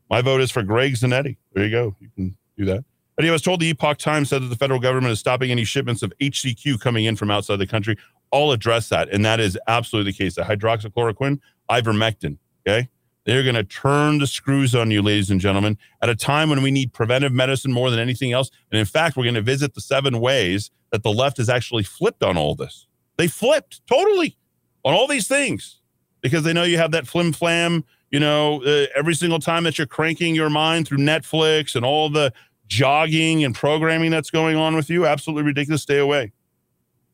[0.10, 1.38] My vote is for Greg Zanetti.
[1.53, 1.95] There you go.
[1.99, 2.84] You can do that.
[3.15, 5.65] But he was told the Epoch Times said that the federal government is stopping any
[5.65, 7.97] shipments of HCQ coming in from outside the country.
[8.32, 9.10] I'll address that.
[9.10, 10.36] And that is absolutely the case.
[10.36, 12.89] The hydroxychloroquine, ivermectin, okay?
[13.25, 16.63] They're going to turn the screws on you, ladies and gentlemen, at a time when
[16.63, 18.49] we need preventive medicine more than anything else.
[18.71, 21.84] And in fact, we're going to visit the seven ways that the left has actually
[21.84, 22.88] flipped on all this.
[23.19, 24.38] They flipped totally
[24.86, 25.82] on all these things
[26.21, 29.77] because they know you have that flim flam, you know, uh, every single time that
[29.77, 32.32] you're cranking your mind through Netflix and all the
[32.67, 35.05] jogging and programming that's going on with you.
[35.05, 35.82] Absolutely ridiculous.
[35.82, 36.32] Stay away.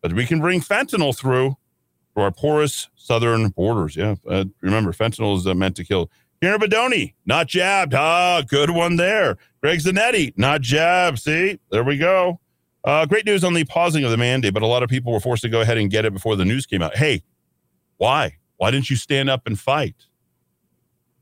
[0.04, 1.58] But we can bring fentanyl through
[2.16, 3.96] to our porous southern borders.
[3.96, 4.14] Yeah.
[4.30, 6.12] Uh, remember, fentanyl is uh, meant to kill.
[6.40, 7.96] Karen Bedonie, not jabbed.
[7.96, 9.38] Ah, good one there.
[9.60, 11.18] Greg Zanetti, not jabbed.
[11.18, 12.40] See, there we go.
[12.86, 15.20] Uh, great news on the pausing of the mandate, but a lot of people were
[15.20, 16.96] forced to go ahead and get it before the news came out.
[16.96, 17.24] Hey,
[17.98, 18.38] why?
[18.58, 19.96] Why didn't you stand up and fight?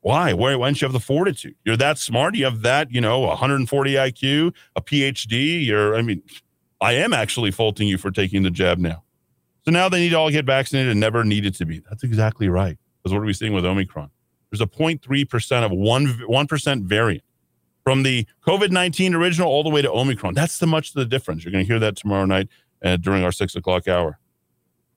[0.01, 0.33] Why?
[0.33, 1.55] Why, why didn't you have the fortitude?
[1.63, 2.35] You're that smart.
[2.35, 5.65] You have that, you know, 140 IQ, a PhD.
[5.65, 6.21] You're, I mean,
[6.81, 9.03] I am actually faulting you for taking the jab now.
[9.63, 11.81] So now they need to all get vaccinated and never needed to be.
[11.89, 12.77] That's exactly right.
[13.01, 14.09] Because what are we seeing with Omicron?
[14.51, 17.23] There's a 0.3% of one 1% variant
[17.83, 20.33] from the COVID 19 original all the way to Omicron.
[20.33, 21.43] That's the much of the difference.
[21.43, 22.47] You're going to hear that tomorrow night
[22.83, 24.19] uh, during our six o'clock hour.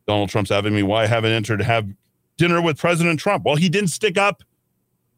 [0.07, 0.83] Donald Trump's having me.
[0.83, 1.89] Why I haven't entered to have
[2.37, 3.45] dinner with President Trump?
[3.45, 4.43] Well, he didn't stick up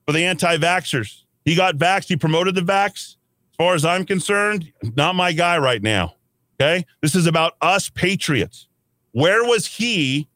[0.07, 1.25] for the anti vaxxers.
[1.45, 2.09] He got vaxxed.
[2.09, 3.17] He promoted the vax.
[3.51, 6.15] As far as I'm concerned, not my guy right now.
[6.61, 6.85] Okay.
[7.03, 8.69] This is about us patriots.
[9.13, 10.29] Where was he?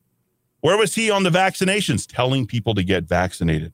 [0.60, 3.72] Where was he on the vaccinations telling people to get vaccinated?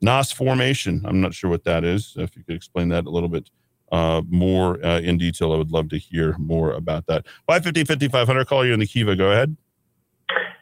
[0.00, 1.02] NOS formation.
[1.04, 2.14] I'm not sure what that is.
[2.16, 3.50] If you could explain that a little bit
[3.92, 7.26] uh, more uh, in detail, I would love to hear more about that.
[7.46, 9.16] 550 5500, call you in the Kiva.
[9.16, 9.56] Go ahead.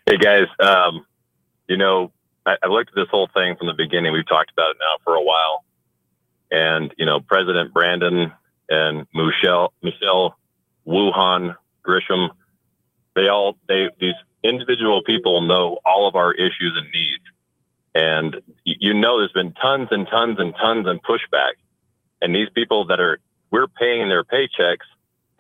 [0.07, 0.47] Hey, guys.
[0.59, 1.05] Um,
[1.69, 2.13] you know,
[2.47, 4.13] I, I looked at this whole thing from the beginning.
[4.13, 5.65] We've talked about it now for a while.
[6.51, 8.33] And, you know, President Brandon
[8.71, 10.39] and Michelle, Michelle
[10.87, 11.55] Wuhan
[11.87, 12.31] Grisham,
[13.15, 17.25] they all, they, these individual people know all of our issues and needs.
[17.99, 21.59] And you know, there's been tons and tons and tons and pushback.
[22.23, 23.19] And these people that are,
[23.51, 24.87] we're paying their paychecks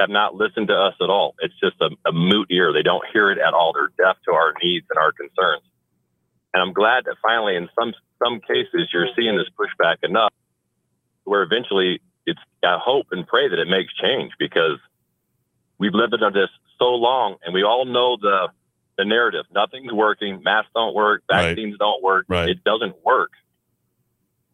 [0.00, 1.36] have not listened to us at all.
[1.38, 2.72] It's just a, a moot ear.
[2.72, 3.72] They don't hear it at all.
[3.72, 5.62] They're deaf to our needs and our concerns.
[6.52, 10.32] And I'm glad that finally, in some some cases, you're seeing this pushback enough
[11.24, 12.40] where eventually it's.
[12.64, 14.78] I hope and pray that it makes change because
[15.78, 18.48] we've lived under this so long, and we all know the
[18.98, 19.46] the narrative.
[19.54, 20.42] Nothing's working.
[20.42, 21.22] Masks don't work.
[21.30, 21.78] Vaccines right.
[21.78, 22.26] don't work.
[22.28, 22.50] Right.
[22.50, 23.30] It doesn't work.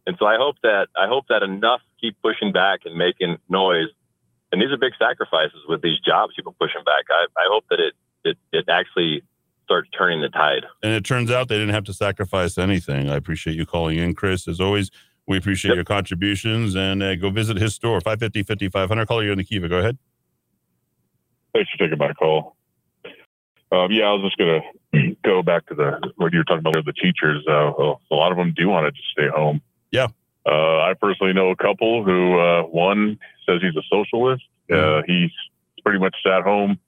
[0.07, 3.87] And so I hope that I hope that enough keep pushing back and making noise.
[4.51, 7.05] And these are big sacrifices with these jobs people pushing back.
[7.09, 9.23] I, I hope that it, it it actually
[9.63, 10.63] starts turning the tide.
[10.83, 13.09] And it turns out they didn't have to sacrifice anything.
[13.09, 14.47] I appreciate you calling in, Chris.
[14.47, 14.91] As always,
[15.27, 15.75] we appreciate yep.
[15.75, 19.07] your contributions and uh, go visit his store, 550 5500.
[19.07, 19.67] Call you in the Kiva.
[19.67, 19.97] Go ahead.
[21.53, 22.54] Thanks for taking my call.
[23.71, 24.61] Um, yeah, I was just going
[24.93, 27.43] to go back to the what you were talking about with the teachers.
[27.47, 27.71] Uh,
[28.11, 29.61] a lot of them do want to just stay home.
[29.91, 30.07] Yeah.
[30.45, 34.43] Uh, I personally know a couple who uh, one says he's a socialist.
[34.71, 35.31] Uh, he's
[35.83, 36.79] pretty much sat home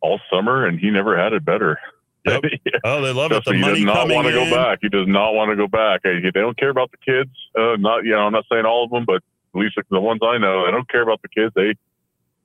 [0.00, 1.78] all summer and he never had it better.
[2.24, 2.42] Yep.
[2.84, 3.44] Oh, they love it.
[3.44, 4.78] The he money does not want to go back.
[4.82, 6.00] He does not want to go back.
[6.04, 7.30] Hey, They don't care about the kids.
[7.56, 10.20] Uh, not you know, I'm not saying all of them, but at least the ones
[10.22, 11.52] I know, they don't care about the kids.
[11.54, 11.74] They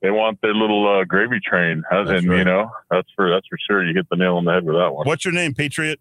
[0.02, 2.44] they want their little uh, gravy train, and That's you right.
[2.44, 3.84] know that's for that's for sure.
[3.84, 5.06] You hit the nail on the head with that one.
[5.06, 6.00] What's your name, Patriot?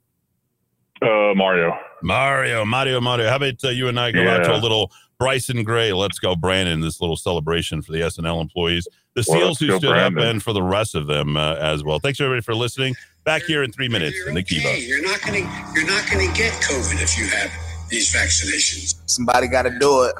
[1.01, 1.77] Uh, Mario.
[2.01, 3.29] Mario, Mario, Mario.
[3.29, 5.93] How about uh, you and I go out to a little Bryson Gray?
[5.93, 6.81] Let's go, Brandon.
[6.81, 10.17] This little celebration for the SNL employees, the Well, SEALs who let's stood go, up,
[10.17, 11.99] and for the rest of them uh, as well.
[11.99, 12.95] Thanks everybody for listening.
[13.23, 14.79] Back here in three minutes in the Kiva.
[14.81, 17.51] You're not going to you're not going to get COVID if you have
[17.89, 18.95] these vaccinations.
[19.09, 20.15] Somebody gotta do it.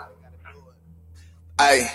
[1.59, 1.91] Hey,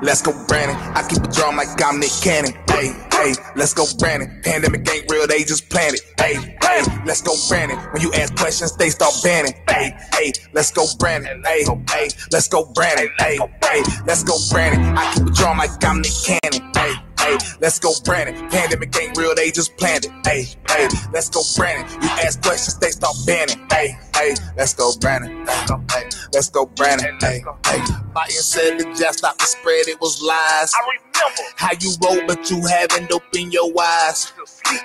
[0.00, 0.76] let's go, Brandon.
[0.94, 2.52] I keep a drum like I'm Nick Cannon.
[2.70, 4.40] Hey, hey, let's go, Brandon.
[4.44, 6.02] Pandemic ain't real, they just planted.
[6.16, 7.78] Hey, hey, let's go, Brandon.
[7.90, 9.54] When you ask questions, they start banning.
[9.68, 11.42] Hey, hey, let's go, Brandon.
[11.44, 13.10] Hey, hey, let's go, Brandon.
[13.18, 14.96] Hey, hey, let's go, Brandon.
[14.96, 16.70] I keep a drum like I'm Nick Cannon.
[16.76, 16.94] Hey,
[17.28, 18.48] hey, let's go, Brandon.
[18.48, 20.12] Pandemic ain't real, they just planted.
[20.24, 21.90] Hey, hey, let's go, Brandon.
[22.02, 23.66] You ask questions, they start banning.
[23.70, 25.46] Hey, hey, let's go, Brandon.
[25.90, 27.16] Hey, let's go, Brandon.
[27.20, 27.78] Hey, hey.
[28.14, 30.72] Biden said the jab stopped the spread, it was lies.
[30.74, 34.32] I remember how you roll, but you haven't opened your eyes.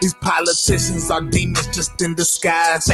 [0.01, 2.89] These politicians are demons just in disguise.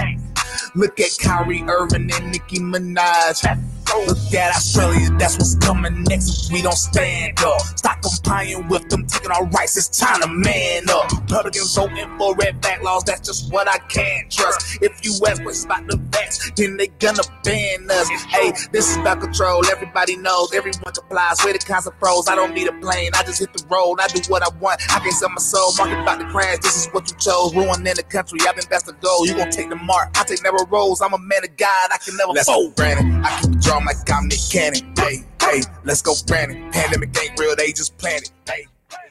[0.75, 3.45] Look at Kyrie Irving and Nicki Minaj.
[3.89, 7.62] Look at Australia, that's what's coming next we don't stand up.
[7.62, 11.12] Stop complying with them, taking our rights, it's time to man up.
[11.12, 14.80] Republicans voting for red back laws, that's just what I can't trust.
[14.82, 18.10] If you ask what's about the vax, then they gonna ban us.
[18.30, 21.38] Hey, this is about control, everybody knows, everyone complies.
[21.43, 23.99] We're the kinds of pros, I don't need a plane, I just hit the road,
[23.99, 24.82] I do what I want.
[24.91, 27.56] I can sell my soul, market about to crash, this is what you chose.
[27.56, 29.23] Ruining the country, I've been best to go.
[29.25, 31.97] You gon' take the mark, I take never rolls, I'm a man of God, I
[31.97, 32.75] can never Let's fold.
[32.75, 34.94] Brandon, I keep the drum like I'm Nick Cannon.
[34.98, 36.72] Hey, hey, let's go, Brandon.
[36.72, 38.32] Pandemic ain't real, they just planted.
[38.48, 38.68] Hey.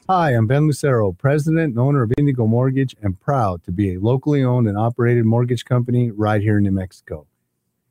[0.07, 3.99] Hi, I'm Ben Lucero, president and owner of Indigo Mortgage, and proud to be a
[3.99, 7.27] locally owned and operated mortgage company right here in New Mexico.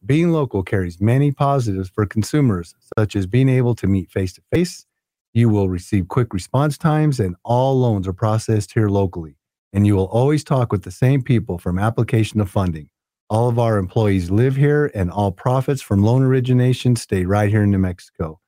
[0.05, 4.43] Being local carries many positives for consumers, such as being able to meet face to
[4.53, 4.87] face.
[5.33, 9.37] You will receive quick response times, and all loans are processed here locally.
[9.73, 12.89] And you will always talk with the same people from application to funding.
[13.31, 17.63] All of our employees live here, and all profits from loan origination stay right here
[17.63, 18.41] in New Mexico.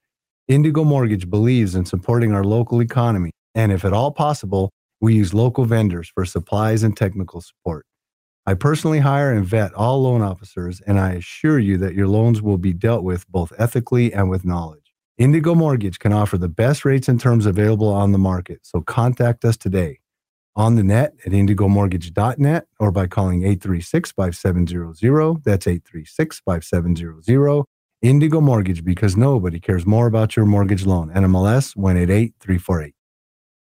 [0.48, 5.34] Indigo Mortgage believes in supporting our local economy, and if at all possible, we use
[5.34, 7.84] local vendors for supplies and technical support.
[8.46, 12.40] I personally hire and vet all loan officers, and I assure you that your loans
[12.40, 14.94] will be dealt with both ethically and with knowledge.
[15.18, 19.44] Indigo Mortgage can offer the best rates and terms available on the market, so contact
[19.44, 19.99] us today
[20.56, 25.44] on the net at indigomortgage.net or by calling 836 5700.
[25.44, 27.64] That's 836 5700.
[28.02, 31.10] Indigo Mortgage because nobody cares more about your mortgage loan.
[31.10, 32.94] NMLS 188348.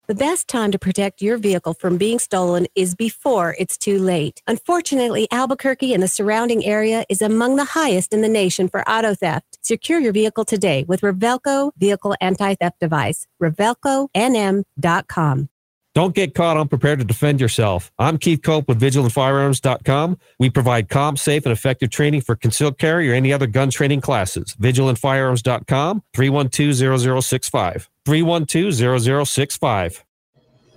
[0.08, 4.40] The best time to protect your vehicle from being stolen is before it's too late.
[4.46, 9.16] Unfortunately, Albuquerque and the surrounding area is among the highest in the nation for auto
[9.16, 9.58] theft.
[9.62, 13.26] Secure your vehicle today with Ravelco Vehicle Anti-Theft Device.
[13.42, 15.48] RavelcoNM.com.
[15.96, 17.90] Don't get caught unprepared to defend yourself.
[17.98, 20.18] I'm Keith Cope with VigilantFirearms.com.
[20.38, 24.02] We provide calm, safe, and effective training for concealed carry or any other gun training
[24.02, 24.54] classes.
[24.60, 27.88] VigilantFirearms.com, 312-0065.
[28.04, 30.02] 312-0065.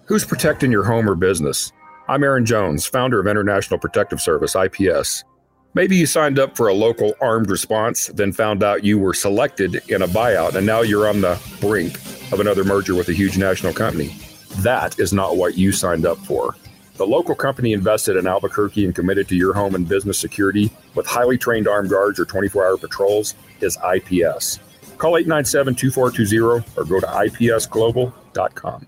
[0.06, 1.74] Who's protecting your home or business?
[2.08, 5.26] I'm Aaron Jones, founder of International Protective Service, IPS.
[5.74, 9.82] Maybe you signed up for a local armed response, then found out you were selected
[9.90, 11.98] in a buyout, and now you're on the brink
[12.32, 14.16] of another merger with a huge national company.
[14.58, 16.56] That is not what you signed up for.
[16.96, 21.08] The local company invested in Albuquerque and committed to your home and business security with
[21.08, 24.60] highly trained armed guards or 24 hour patrols is IPS.
[24.98, 28.88] Call 897 2420 or go to ipsglobal.com.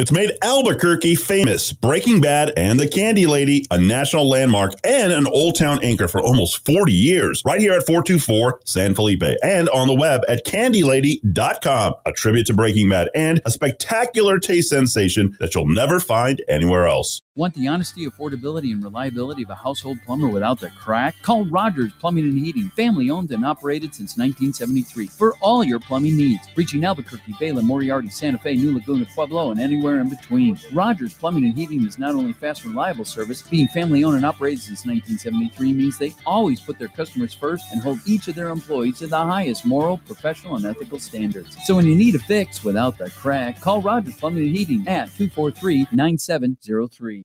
[0.00, 1.72] It's made Albuquerque famous.
[1.72, 6.20] Breaking Bad and The Candy Lady, a national landmark and an Old Town anchor for
[6.20, 7.42] almost 40 years.
[7.44, 11.94] Right here at 424 San Felipe and on the web at candylady.com.
[12.06, 16.86] A tribute to Breaking Bad and a spectacular taste sensation that you'll never find anywhere
[16.86, 17.20] else.
[17.34, 21.14] Want the honesty, affordability, and reliability of a household plumber without the crack?
[21.22, 26.16] Call Rogers Plumbing and Heating, family owned and operated since 1973 for all your plumbing
[26.16, 26.48] needs.
[26.56, 30.58] Reaching Albuquerque, Belen, Moriarty, Santa Fe, New Laguna, Pueblo, and anywhere in between.
[30.72, 34.60] Rogers Plumbing and Heating is not only fast reliable service, being family owned and operated
[34.60, 38.98] since 1973 means they always put their customers first and hold each of their employees
[38.98, 41.56] to the highest moral, professional, and ethical standards.
[41.64, 45.08] So when you need a fix without the crack, call Rogers Plumbing and Heating at
[45.16, 47.24] 243 9703.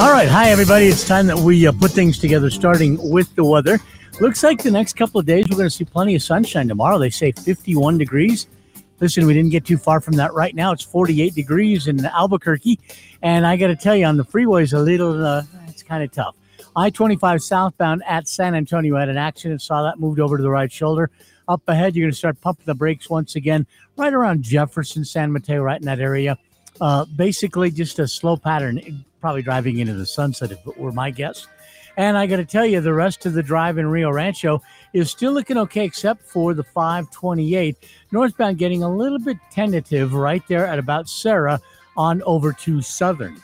[0.00, 0.28] All right.
[0.28, 0.86] Hi, everybody.
[0.86, 3.78] It's time that we uh, put things together, starting with the weather.
[4.20, 6.98] Looks like the next couple of days we're going to see plenty of sunshine tomorrow.
[6.98, 8.46] They say 51 degrees.
[9.00, 10.72] Listen, we didn't get too far from that right now.
[10.72, 12.78] It's 48 degrees in Albuquerque.
[13.22, 16.10] And I got to tell you, on the freeways, a little, uh, it's kind of
[16.12, 16.36] tough.
[16.74, 19.62] I 25 southbound at San Antonio had an accident.
[19.62, 21.10] Saw that moved over to the right shoulder.
[21.48, 25.32] Up ahead, you're going to start pumping the brakes once again, right around Jefferson, San
[25.32, 26.38] Mateo, right in that area.
[26.80, 31.46] Uh, basically, just a slow pattern, probably driving into the sunset, it were my guess.
[31.96, 34.62] And I got to tell you, the rest of the drive in Rio Rancho
[34.92, 37.76] is still looking okay, except for the 528
[38.10, 41.60] northbound, getting a little bit tentative right there at about Sara
[41.96, 43.40] on over to Southern.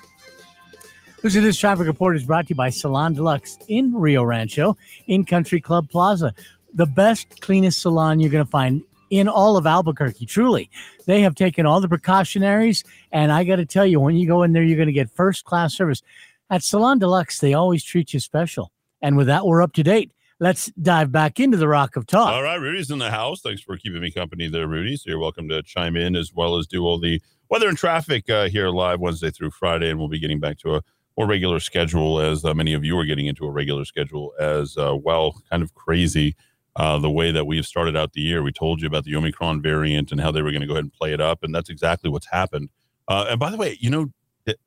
[1.23, 4.77] Listen, this traffic report is brought to you by Salon Deluxe in Rio Rancho
[5.09, 6.33] in Country Club Plaza.
[6.75, 10.27] The best, cleanest salon you're going to find in all of Albuquerque.
[10.27, 10.71] Truly,
[11.07, 14.43] they have taken all the precautionaries, and I got to tell you, when you go
[14.43, 16.03] in there, you're going to get first class service.
[16.51, 18.73] At Salon Deluxe, they always treat you special.
[19.03, 20.13] And with that, we're up to date.
[20.41, 22.33] Let's dive back into the Rock of Talk.
[22.33, 23.41] All right, Rudy's in the house.
[23.41, 24.97] Thanks for keeping me company there, Rudy.
[24.97, 28.31] So you're welcome to chime in as well as do all the weather and traffic
[28.31, 30.83] uh, here live Wednesday through Friday, and we'll be getting back to a
[31.17, 34.77] more regular schedule as uh, many of you are getting into a regular schedule as
[34.77, 35.43] uh, well.
[35.51, 36.37] Kind of crazy
[36.79, 38.43] uh, the way that we've started out the year.
[38.43, 40.85] We told you about the Omicron variant and how they were going to go ahead
[40.85, 42.71] and play it up, and that's exactly what's happened.
[43.09, 44.07] Uh, and by the way, you know,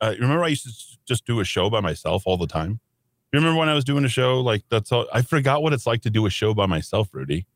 [0.01, 2.79] uh, remember I used to just do a show by myself all the time.
[3.31, 5.07] You remember when I was doing a show like that's all?
[5.13, 7.47] I forgot what it's like to do a show by myself, Rudy.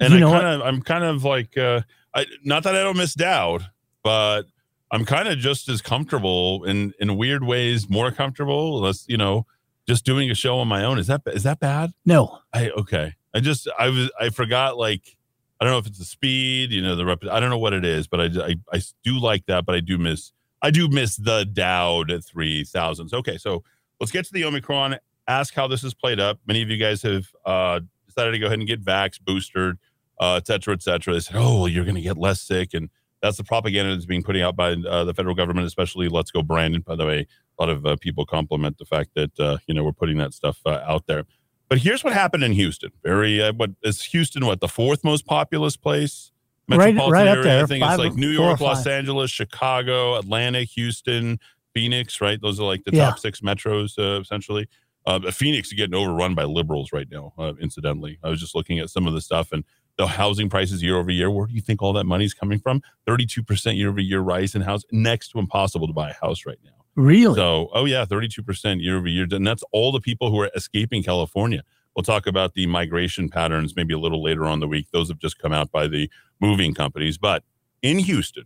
[0.00, 1.82] And You I kind of, I'm kind of like, uh,
[2.14, 3.70] I not that I don't miss Dowd,
[4.02, 4.42] but
[4.90, 8.80] I'm kind of just as comfortable in in weird ways, more comfortable.
[8.80, 9.46] Less, you know,
[9.86, 10.98] just doing a show on my own.
[10.98, 11.92] Is that is that bad?
[12.04, 12.40] No.
[12.52, 13.14] I okay.
[13.34, 15.16] I just I was I forgot like
[15.60, 17.24] I don't know if it's the speed, you know, the rep.
[17.30, 19.80] I don't know what it is, but I, I I do like that, but I
[19.80, 20.32] do miss
[20.62, 23.12] I do miss the Dowd three thousands.
[23.12, 23.62] Okay, so
[24.00, 24.96] let's get to the Omicron.
[25.26, 26.38] Ask how this is played up.
[26.46, 29.78] Many of you guys have uh, decided to go ahead and get vax, boosted,
[30.20, 31.14] uh, et cetera, et cetera.
[31.14, 32.74] They said, oh, well, you're going to get less sick.
[32.74, 32.90] And
[33.22, 36.42] that's the propaganda that's being put out by uh, the federal government, especially Let's Go
[36.42, 36.82] Brandon.
[36.82, 37.26] By the way,
[37.58, 40.34] a lot of uh, people compliment the fact that, uh, you know, we're putting that
[40.34, 41.24] stuff uh, out there.
[41.68, 42.90] But here's what happened in Houston.
[43.02, 46.30] Very, uh, what is Houston, what, the fourth most populous place?
[46.68, 47.42] Right- Metropolitan right up area?
[47.44, 48.86] there, I think five- it's like New York, Los.
[48.86, 51.38] Angeles, Chicago, Atlanta, Houston,
[51.74, 52.40] Phoenix, right?
[52.40, 53.06] Those are like the Yeah.
[53.10, 54.66] top six metros, uh, essentially.
[55.06, 58.18] Uh, Phoenix is getting overrun by liberals right now, uh, incidentally.
[58.22, 59.64] I was just looking at some of the stuff and
[59.98, 61.30] the housing prices year over year.
[61.30, 62.82] Where do you think all that money is coming from?
[63.06, 66.58] 32% year over year rise in house, next to impossible to buy a house right
[66.64, 66.70] now.
[66.96, 67.34] Really?
[67.34, 69.26] So, oh yeah, 32% year over year.
[69.30, 71.62] And that's all the people who are escaping California.
[71.94, 74.88] We'll talk about the migration patterns maybe a little later on the week.
[74.92, 77.18] Those have just come out by the moving companies.
[77.18, 77.44] But
[77.82, 78.44] in Houston,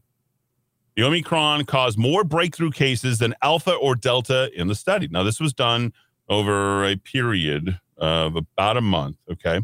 [0.97, 5.09] the Omicron caused more breakthrough cases than Alpha or Delta in the study.
[5.09, 5.93] Now, this was done
[6.29, 9.17] over a period of about a month.
[9.31, 9.61] Okay.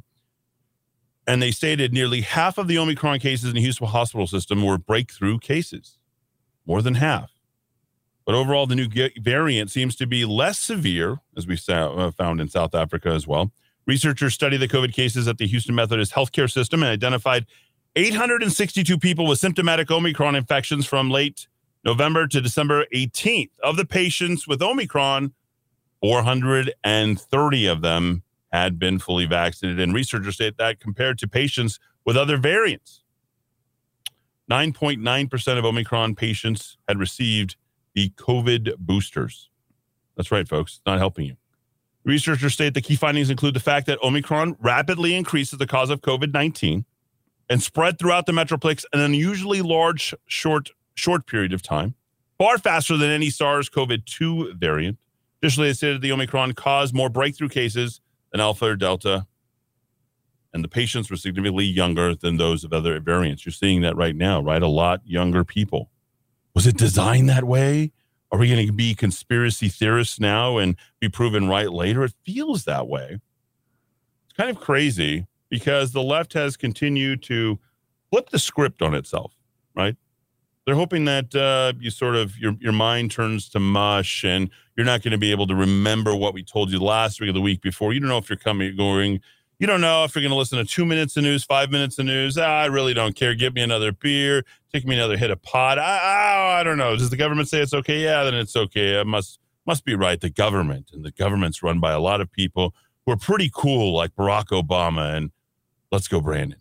[1.27, 4.79] And they stated nearly half of the Omicron cases in the Houston hospital system were
[4.79, 5.99] breakthrough cases,
[6.67, 7.34] more than half.
[8.27, 8.89] But overall, the new
[9.21, 13.53] variant seems to be less severe, as we uh, found in South Africa as well.
[13.87, 17.45] Researchers studied the COVID cases at the Houston Methodist Healthcare System and identified
[17.97, 21.49] 862 people with symptomatic Omicron infections from late
[21.85, 23.51] November to December 18th.
[23.63, 25.35] Of the patients with Omicron,
[26.01, 28.23] 430 of them
[28.53, 29.81] had been fully vaccinated.
[29.81, 33.03] And researchers state that compared to patients with other variants.
[34.51, 37.57] 9.9% of Omicron patients had received
[37.95, 39.49] the COVID boosters.
[40.17, 40.75] That's right, folks.
[40.77, 41.37] It's not helping you.
[42.05, 46.03] Researchers state the key findings include the fact that Omicron rapidly increases the cause of
[46.03, 46.85] COVID 19.
[47.49, 51.95] and spread throughout the metroplex an unusually large, short, short period of time,
[52.39, 54.99] far faster than any SARS-CoV-2 variant.
[55.43, 58.01] Additionally, they stated the Omicron caused more breakthrough cases
[58.33, 59.27] than Alpha or Delta,
[60.53, 63.45] and the patients were significantly younger than those of other variants.
[63.45, 64.63] You're seeing that right now, right?
[64.63, 65.91] A lot younger people.
[66.55, 67.93] Was it designed that way?
[68.31, 72.05] Are we going to be conspiracy theorists now and be proven right later?
[72.05, 73.21] It feels that way.
[74.25, 77.59] It's kind of crazy because the left has continued to
[78.11, 79.35] flip the script on itself,
[79.77, 79.97] right?
[80.67, 84.87] They're hoping that uh, you sort of your your mind turns to mush and you're
[84.87, 87.41] not going to be able to remember what we told you last week or the
[87.41, 87.93] week before.
[87.93, 89.21] You don't know if you're coming going.
[89.59, 91.99] You don't know if you're going to listen to two minutes of news, five minutes
[91.99, 92.37] of news.
[92.37, 93.35] Ah, I really don't care.
[93.35, 94.45] Give me another beer.
[94.73, 95.79] Take me another hit of pot.
[95.79, 96.97] I, I, I don't know.
[96.97, 98.03] Does the government say it's okay?
[98.03, 99.01] Yeah, then it's okay.
[99.01, 100.21] It must must be right.
[100.21, 102.75] The government and the government's run by a lot of people
[103.07, 105.31] who are pretty cool, like Barack Obama and
[105.95, 106.59] Let's go, Brandon.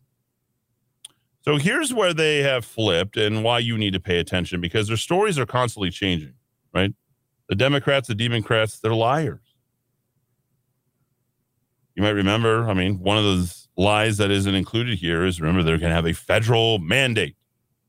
[1.41, 4.95] So here's where they have flipped and why you need to pay attention because their
[4.95, 6.35] stories are constantly changing,
[6.71, 6.93] right?
[7.49, 9.42] The Democrats, the Democrats, they're liars.
[11.95, 15.63] You might remember, I mean, one of those lies that isn't included here is remember
[15.63, 17.35] they're going to have a federal mandate.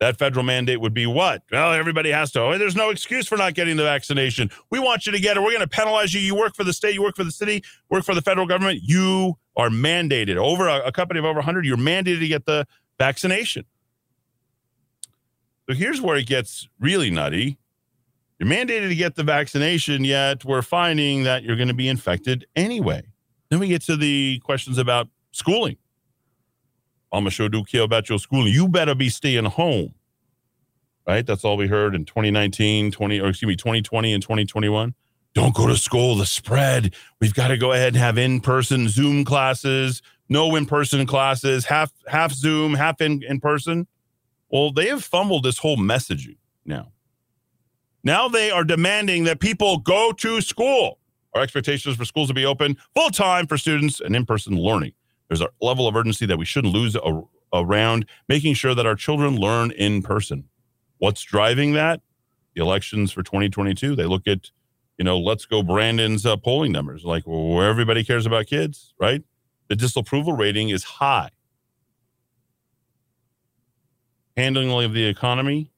[0.00, 1.42] That federal mandate would be what?
[1.50, 2.40] Well, everybody has to.
[2.40, 4.50] Oh, there's no excuse for not getting the vaccination.
[4.70, 5.40] We want you to get it.
[5.40, 6.20] We're going to penalize you.
[6.20, 8.80] You work for the state, you work for the city, work for the federal government.
[8.82, 11.64] You are mandated over a, a company of over 100.
[11.64, 12.66] You're mandated to get the
[12.98, 13.64] vaccination.
[15.68, 17.56] So here's where it gets really nutty.
[18.38, 22.46] You're mandated to get the vaccination, yet we're finding that you're going to be infected
[22.56, 23.04] anyway.
[23.50, 25.76] Then we get to the questions about schooling.
[27.12, 28.52] I'm sure do care about your schooling.
[28.52, 29.94] You better be staying home.
[31.06, 31.24] Right?
[31.24, 34.94] That's all we heard in 2019, 20, or excuse me, 2020 and 2021.
[35.34, 36.16] Don't go to school.
[36.16, 36.94] The spread.
[37.20, 42.32] We've got to go ahead and have in-person Zoom classes, no in-person classes, half half
[42.32, 43.86] Zoom, half in, in person.
[44.48, 46.92] Well, they have fumbled this whole messaging now.
[48.04, 50.98] Now they are demanding that people go to school.
[51.34, 54.92] Our expectations for schools to be open full time for students and in person learning.
[55.28, 57.22] There's a level of urgency that we shouldn't lose a,
[57.52, 60.44] around making sure that our children learn in person.
[60.98, 62.00] What's driving that?
[62.54, 63.96] The elections for 2022.
[63.96, 64.50] They look at,
[64.98, 69.22] you know, let's go Brandon's uh, polling numbers, like where everybody cares about kids, right?
[69.68, 71.30] The disapproval rating is high.
[74.36, 75.70] Handling of the economy,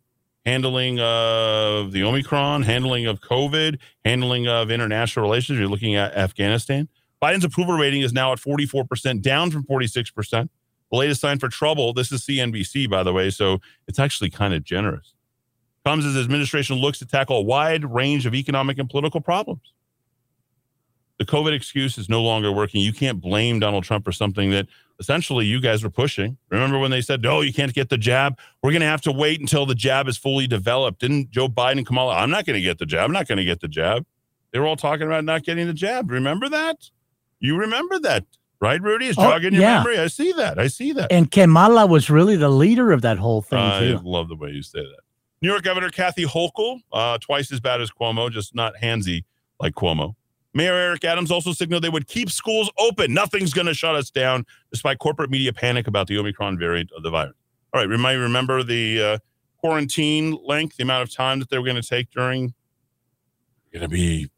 [0.46, 5.58] handling of the Omicron, handling of COVID, handling of international relations.
[5.58, 6.88] You're looking at Afghanistan.
[7.20, 10.48] Biden's approval rating is now at 44%, down from 46%.
[10.92, 14.54] The latest sign for trouble, this is CNBC, by the way, so it's actually kind
[14.54, 15.14] of generous.
[15.84, 19.72] Comes as administration looks to tackle a wide range of economic and political problems.
[21.18, 22.82] The COVID excuse is no longer working.
[22.82, 24.66] You can't blame Donald Trump for something that
[24.98, 26.36] essentially you guys were pushing.
[26.50, 28.38] Remember when they said, no, you can't get the jab?
[28.62, 31.00] We're going to have to wait until the jab is fully developed.
[31.00, 33.04] Didn't Joe Biden and Kamala, I'm not going to get the jab.
[33.04, 34.06] I'm not going to get the jab.
[34.52, 36.10] They were all talking about not getting the jab.
[36.10, 36.76] Remember that?
[37.40, 38.24] You remember that,
[38.60, 39.08] right, Rudy?
[39.08, 39.78] It's Oh, jogging your yeah.
[39.78, 39.98] memory.
[39.98, 40.58] I see that.
[40.58, 41.12] I see that.
[41.12, 44.00] And Kamala was really the leader of that whole thing, I too.
[44.02, 45.00] love the way you say that.
[45.42, 49.24] New York Governor Kathy Hochul, uh, twice as bad as Cuomo, just not handsy
[49.60, 50.14] like Cuomo.
[50.56, 53.12] Mayor Eric Adams also signaled they would keep schools open.
[53.12, 57.02] Nothing's going to shut us down, despite corporate media panic about the Omicron variant of
[57.02, 57.34] the virus.
[57.74, 59.18] All right, remind remember the uh,
[59.58, 62.54] quarantine length, the amount of time that they were going to take during.
[63.70, 64.30] Going to be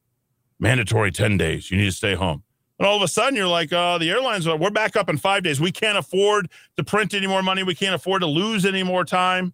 [0.59, 1.71] mandatory ten days.
[1.71, 2.43] You need to stay home.
[2.81, 5.19] And all of a sudden, you're like, uh, the airlines are, we're back up in
[5.19, 5.61] five days.
[5.61, 7.63] We can't afford to print any more money.
[7.63, 9.53] We can't afford to lose any more time.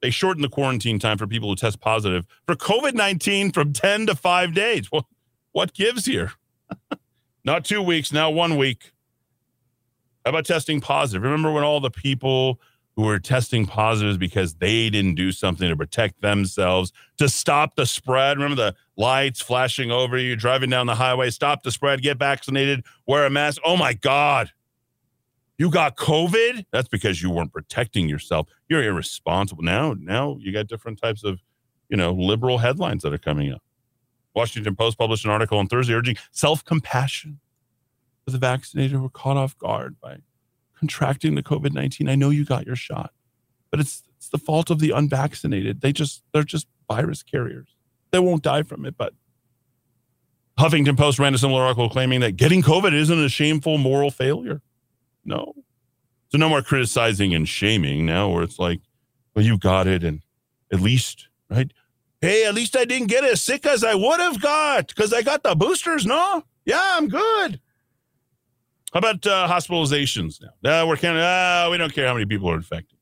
[0.00, 4.06] They shortened the quarantine time for people who test positive for COVID 19 from 10
[4.06, 4.90] to five days.
[4.90, 5.04] What,
[5.52, 6.32] what gives here?
[7.44, 8.92] Not two weeks, now one week.
[10.24, 11.22] How about testing positive?
[11.22, 12.60] Remember when all the people
[12.96, 17.86] who were testing positives because they didn't do something to protect themselves to stop the
[17.86, 18.36] spread?
[18.36, 22.84] Remember the lights flashing over you, driving down the highway, stop the spread, get vaccinated,
[23.06, 23.62] wear a mask.
[23.64, 24.50] Oh my God.
[25.58, 26.66] You got COVID?
[26.70, 28.48] That's because you weren't protecting yourself.
[28.68, 29.64] You're irresponsible.
[29.64, 31.40] Now, now you got different types of,
[31.88, 33.62] you know, liberal headlines that are coming up.
[34.34, 37.40] Washington Post published an article on Thursday urging self-compassion
[38.24, 40.18] for the vaccinated who were caught off guard by
[40.78, 42.08] contracting the COVID-19.
[42.08, 43.12] I know you got your shot,
[43.70, 45.80] but it's it's the fault of the unvaccinated.
[45.80, 47.68] They just they're just virus carriers.
[48.10, 49.12] They won't die from it, but
[50.58, 54.60] Huffington Post ran a similar article claiming that getting COVID isn't a shameful moral failure.
[55.28, 55.54] No.
[56.30, 58.80] So no more criticizing and shaming now where it's like,
[59.34, 60.22] well, you got it and
[60.72, 61.70] at least, right?
[62.20, 65.22] Hey, at least I didn't get as sick as I would have got because I
[65.22, 66.42] got the boosters, no?
[66.64, 67.60] Yeah, I'm good.
[68.92, 70.82] How about uh, hospitalizations now?
[70.82, 72.98] Uh, we're of, uh, we don't care how many people are infected.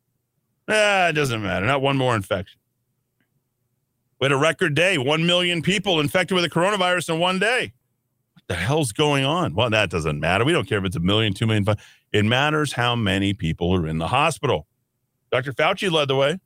[0.68, 1.64] Ah, it doesn't matter.
[1.64, 2.59] Not one more infection.
[4.20, 7.72] We had a record day 1 million people infected with the coronavirus in one day.
[8.49, 9.55] The hell's going on?
[9.55, 10.45] Well, that doesn't matter.
[10.45, 11.65] We don't care if it's a million, two million.
[11.65, 11.79] Five.
[12.13, 14.67] It matters how many people are in the hospital.
[15.33, 15.53] Dr.
[15.53, 16.39] Fauci led the way,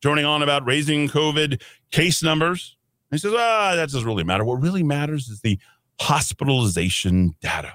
[0.00, 2.76] joining on about raising COVID case numbers.
[3.10, 4.44] He says, ah, that doesn't really matter.
[4.44, 5.58] What really matters is the
[6.00, 7.74] hospitalization data.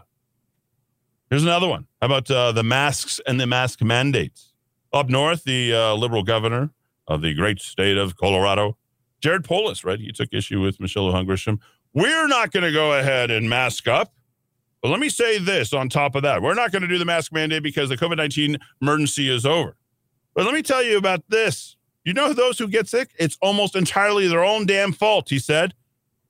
[1.29, 1.87] Here's another one.
[2.01, 4.53] How about uh, the masks and the mask mandates?
[4.91, 6.71] Up north, the uh, liberal governor
[7.07, 8.77] of the great state of Colorado,
[9.21, 9.99] Jared Polis, right?
[9.99, 11.59] He took issue with Michelle Lujan Grisham.
[11.93, 14.13] We're not going to go ahead and mask up.
[14.81, 16.41] But let me say this on top of that.
[16.41, 19.75] We're not going to do the mask mandate because the COVID 19 emergency is over.
[20.33, 21.75] But let me tell you about this.
[22.03, 23.11] You know those who get sick?
[23.19, 25.75] It's almost entirely their own damn fault, he said.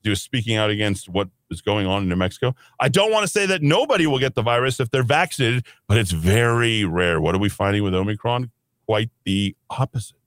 [0.04, 2.56] He was speaking out against what is going on in New Mexico.
[2.80, 5.98] I don't want to say that nobody will get the virus if they're vaccinated, but
[5.98, 7.22] it's very rare.
[7.22, 8.52] What are we finding with Omicron?
[8.86, 10.18] Quite the opposite.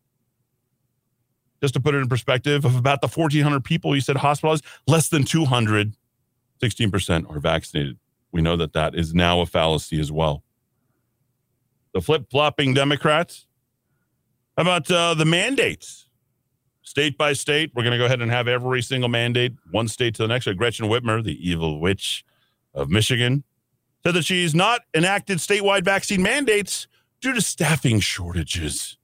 [1.65, 5.09] Just to put it in perspective, of about the 1,400 people he said hospitalized, less
[5.09, 5.95] than 200,
[6.63, 7.97] 16% are vaccinated.
[8.33, 10.43] We know that that is now a fallacy as well.
[11.95, 13.47] The flip flopping Democrats.
[14.59, 16.11] How about uh, the mandates?
[16.83, 20.15] State by state, we're going to go ahead and have every single mandate, one state
[20.17, 20.47] to the next.
[20.59, 22.27] Gretchen Whitmer, the evil witch
[22.75, 23.43] of Michigan,
[24.05, 26.89] said that she's not enacted statewide vaccine mandates
[27.23, 28.99] due to staffing shortages.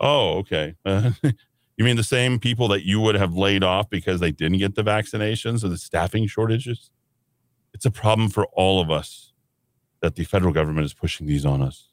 [0.00, 0.74] Oh, okay.
[1.80, 4.74] you mean the same people that you would have laid off because they didn't get
[4.74, 6.90] the vaccinations or the staffing shortages?
[7.72, 9.32] It's a problem for all of us
[10.02, 11.88] that the federal government is pushing these on us.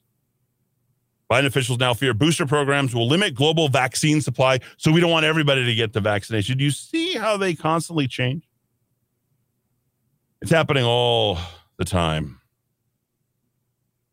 [1.31, 5.25] Biden officials now fear booster programs will limit global vaccine supply, so we don't want
[5.25, 6.57] everybody to get the vaccination.
[6.57, 8.45] Do you see how they constantly change?
[10.41, 11.39] It's happening all
[11.77, 12.41] the time.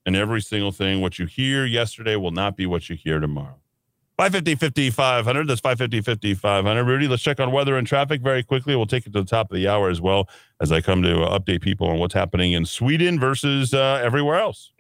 [0.07, 3.59] And every single thing, what you hear yesterday will not be what you hear tomorrow.
[4.17, 5.49] 550 5500.
[5.49, 6.85] That's 550 5500.
[6.85, 8.77] Rudy, let's check on weather and traffic very quickly.
[8.77, 10.29] We'll take it to the top of the hour as well
[10.61, 14.71] as I come to update people on what's happening in Sweden versus uh, everywhere else.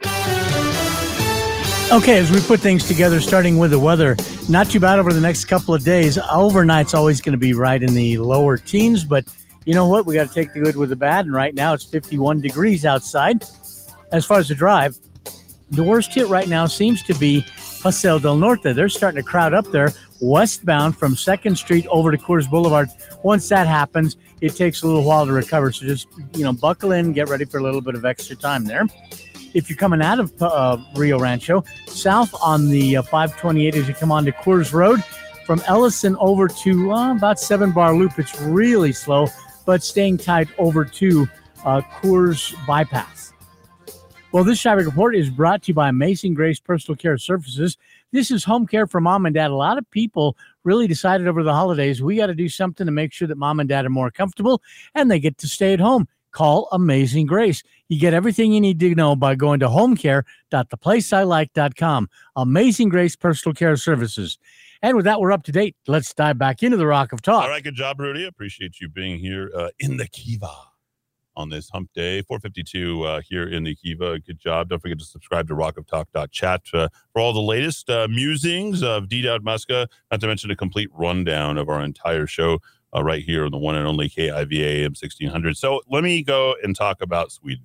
[1.92, 4.16] Okay, as we put things together, starting with the weather,
[4.48, 6.16] not too bad over the next couple of days.
[6.16, 9.26] Overnight's always going to be right in the lower teens, but
[9.64, 10.06] you know what?
[10.06, 11.26] We got to take the good with the bad.
[11.26, 13.44] And right now it's 51 degrees outside.
[14.12, 14.96] As far as the drive,
[15.70, 17.44] the worst hit right now seems to be
[17.84, 18.72] Paseo del Norte.
[18.72, 22.88] They're starting to crowd up there westbound from 2nd Street over to Coors Boulevard.
[23.22, 25.70] Once that happens, it takes a little while to recover.
[25.70, 28.64] So just, you know, buckle in, get ready for a little bit of extra time
[28.64, 28.86] there
[29.52, 33.94] if you're coming out of uh, Rio Rancho, south on the uh, 528 as you
[33.94, 35.04] come on to Coors Road,
[35.46, 39.28] from Ellison over to uh, about Seven Bar Loop, it's really slow,
[39.64, 41.28] but staying tight over to
[41.64, 43.33] uh, Coors Bypass.
[44.34, 47.78] Well, this traffic report is brought to you by Amazing Grace Personal Care Services.
[48.10, 49.52] This is home care for mom and dad.
[49.52, 52.90] A lot of people really decided over the holidays we got to do something to
[52.90, 54.60] make sure that mom and dad are more comfortable
[54.92, 57.62] and they get to stay at home call Amazing Grace.
[57.88, 62.08] You get everything you need to know by going to homecare.theplaceilike.com.
[62.34, 64.36] Amazing Grace Personal Care Services.
[64.82, 65.76] And with that, we're up to date.
[65.86, 67.44] Let's dive back into the Rock of Talk.
[67.44, 68.24] All right, good job, Rudy.
[68.24, 70.73] Appreciate you being here uh, in the Kiva
[71.36, 75.04] on this hump day 452 uh, here in the kiva good job don't forget to
[75.04, 79.44] subscribe to Rock of rockoftalk.chat uh, for all the latest uh, musings of d dowd
[79.44, 82.58] muska not to mention a complete rundown of our entire show
[82.94, 85.56] uh, right here on the one and only KIVA AM 1600.
[85.56, 87.64] So let me go and talk about Sweden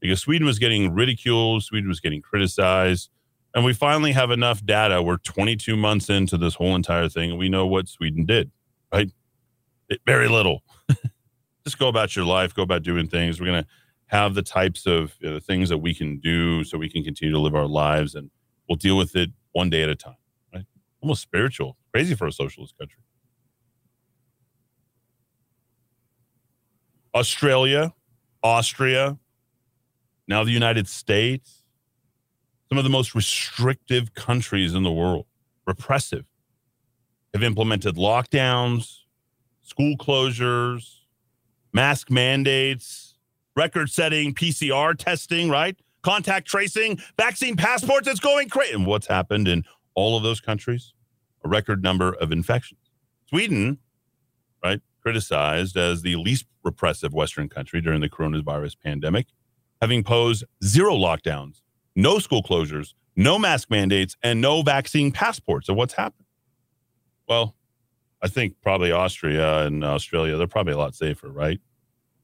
[0.00, 3.08] because Sweden was getting ridiculed, Sweden was getting criticized,
[3.54, 5.02] and we finally have enough data.
[5.02, 8.50] We're 22 months into this whole entire thing, and we know what Sweden did,
[8.92, 9.10] right?
[10.06, 10.62] Very little.
[11.64, 13.40] Just go about your life, go about doing things.
[13.40, 13.68] We're going to
[14.06, 17.32] have the types of you know, things that we can do so we can continue
[17.32, 18.30] to live our lives, and
[18.68, 20.16] we'll deal with it one day at a time,
[20.54, 20.64] right?
[21.00, 23.00] Almost spiritual, crazy for a socialist country.
[27.14, 27.92] Australia,
[28.42, 29.18] Austria,
[30.26, 31.62] now the United States,
[32.68, 35.26] some of the most restrictive countries in the world,
[35.66, 36.24] repressive,
[37.34, 39.00] have implemented lockdowns,
[39.62, 41.01] school closures,
[41.72, 43.18] mask mandates,
[43.56, 45.76] record setting PCR testing, right?
[46.02, 48.08] Contact tracing, vaccine passports.
[48.08, 48.74] It's going crazy.
[48.74, 49.64] And what's happened in
[49.94, 50.94] all of those countries?
[51.44, 52.80] A record number of infections.
[53.28, 53.78] Sweden,
[54.64, 54.80] right?
[55.02, 59.26] criticized as the least repressive Western country during the coronavirus pandemic,
[59.80, 61.60] having posed zero lockdowns,
[61.96, 65.66] no school closures, no mask mandates, and no vaccine passports.
[65.66, 66.26] So, what's happened?
[67.28, 67.56] Well,
[68.22, 71.60] I think probably Austria and Australia, they're probably a lot safer, right?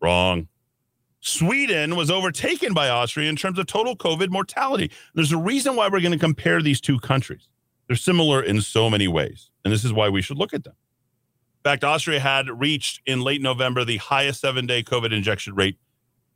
[0.01, 0.49] Wrong.
[1.21, 4.91] Sweden was overtaken by Austria in terms of total COVID mortality.
[5.15, 7.49] There's a reason why we're going to compare these two countries.
[7.89, 10.75] They're similar in so many ways, and this is why we should look at them.
[11.59, 15.79] In fact, Austria had reached in late November the highest seven day COVID injection rate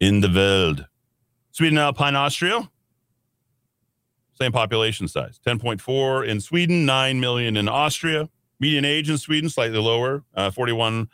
[0.01, 0.87] in the world.
[1.53, 2.69] Sweden, Alpine, Austria,
[4.35, 8.29] same population size 10.4 in Sweden, 9 million in Austria.
[8.63, 11.09] Median age in Sweden, slightly lower, uh, 41.1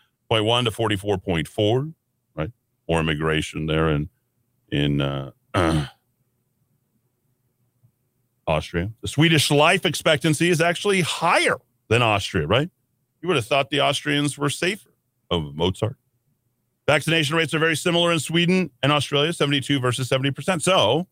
[0.65, 1.95] to 44.4,
[2.37, 2.51] right?
[2.87, 4.11] More immigration there in,
[4.71, 5.31] in uh,
[8.47, 8.93] Austria.
[9.01, 11.57] The Swedish life expectancy is actually higher
[11.89, 12.69] than Austria, right?
[13.23, 14.91] You would have thought the Austrians were safer.
[15.31, 15.97] of Mozart.
[16.87, 20.61] Vaccination rates are very similar in Sweden and Australia, 72 versus 70%.
[20.61, 21.07] So if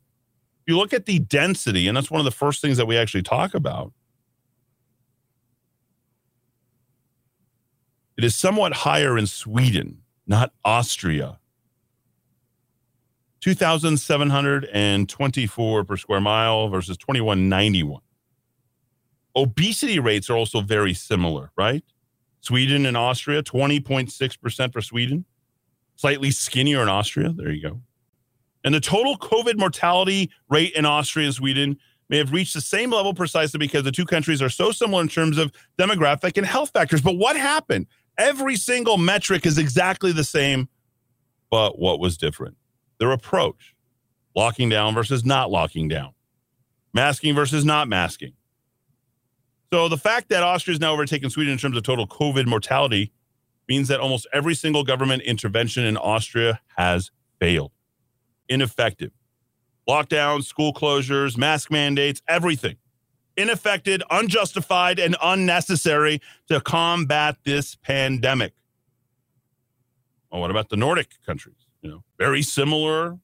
[0.67, 3.23] you look at the density, and that's one of the first things that we actually
[3.23, 3.95] talk about,
[8.17, 11.39] it is somewhat higher in Sweden, not Austria.
[13.41, 18.01] 2,724 per square mile versus 2191.
[19.37, 21.85] Obesity rates are also very similar, right?
[22.41, 25.25] Sweden and Austria, 20.6% for Sweden,
[25.97, 27.35] slightly skinnier in Austria.
[27.37, 27.81] There you go.
[28.65, 32.91] And the total COVID mortality rate in Austria and Sweden may have reached the same
[32.91, 36.71] level precisely because the two countries are so similar in terms of demographic and health
[36.71, 37.01] factors.
[37.01, 37.87] But what happened?
[38.19, 40.69] Every single metric is exactly the same.
[41.51, 42.57] But what was different?
[42.99, 43.75] Their approach
[44.35, 46.13] locking down versus not locking down,
[46.93, 48.33] masking versus not masking.
[49.73, 53.13] So the fact that Austria is now overtaken Sweden in terms of total COVID mortality
[53.69, 57.11] means that almost every single government intervention in Austria has
[57.41, 57.73] failed,
[58.49, 59.11] ineffective.
[59.89, 62.77] Lockdowns, school closures, mask mandates, everything.
[63.37, 68.55] Ineffective, unjustified, and unnecessary to combat this pandemic.
[70.31, 71.57] Well, what about the Nordic countries?
[71.83, 73.19] You know, very similar.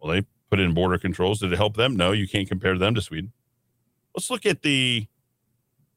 [0.00, 1.40] Well, they put in border controls.
[1.40, 1.96] Did it help them?
[1.96, 3.32] No, you can't compare them to Sweden.
[4.14, 5.06] Let's look at the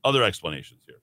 [0.04, 1.02] other explanations here.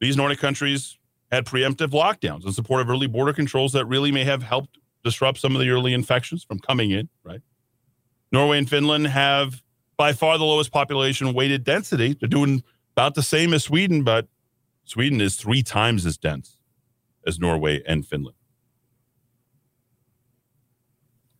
[0.00, 0.98] These Nordic countries
[1.32, 5.38] had preemptive lockdowns in support of early border controls that really may have helped disrupt
[5.38, 7.40] some of the early infections from coming in, right?
[8.30, 9.62] Norway and Finland have
[9.96, 12.16] by far the lowest population weighted density.
[12.18, 12.62] They're doing
[12.96, 14.28] about the same as Sweden, but
[14.84, 16.58] Sweden is three times as dense
[17.26, 18.36] as Norway and Finland.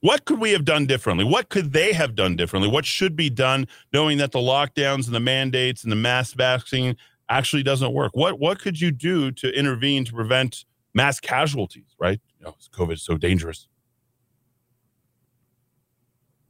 [0.00, 1.24] What could we have done differently?
[1.24, 2.70] What could they have done differently?
[2.70, 6.96] What should be done knowing that the lockdowns and the mandates and the mass vaccine
[7.30, 8.12] actually doesn't work?
[8.14, 12.20] What what could you do to intervene to prevent mass casualties, right?
[12.38, 13.66] You know, COVID is so dangerous.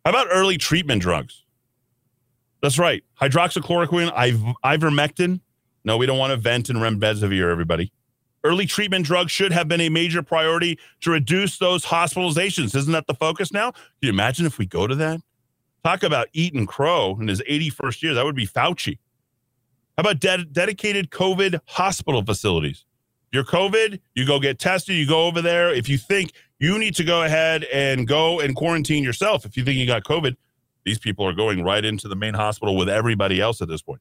[0.04, 1.43] How about early treatment drugs?
[2.64, 3.04] That's right.
[3.20, 5.40] Hydroxychloroquine, iv- ivermectin.
[5.84, 7.92] No, we don't want to vent and remdesivir, everybody.
[8.42, 12.74] Early treatment drugs should have been a major priority to reduce those hospitalizations.
[12.74, 13.72] Isn't that the focus now?
[13.72, 15.20] Can you imagine if we go to that?
[15.84, 18.14] Talk about eating crow in his 81st year.
[18.14, 18.96] That would be Fauci.
[19.98, 22.86] How about de- dedicated COVID hospital facilities?
[23.30, 25.70] You're COVID, you go get tested, you go over there.
[25.70, 29.66] If you think you need to go ahead and go and quarantine yourself, if you
[29.66, 30.34] think you got COVID,
[30.84, 34.00] these people are going right into the main hospital with everybody else at this point.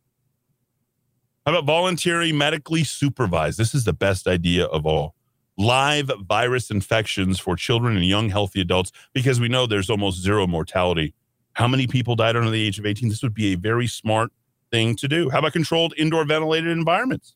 [1.45, 3.57] How about voluntary medically supervised?
[3.57, 5.15] This is the best idea of all.
[5.57, 10.47] Live virus infections for children and young healthy adults because we know there's almost zero
[10.47, 11.13] mortality.
[11.53, 13.09] How many people died under the age of 18?
[13.09, 14.31] This would be a very smart
[14.71, 15.29] thing to do.
[15.29, 17.36] How about controlled indoor ventilated environments?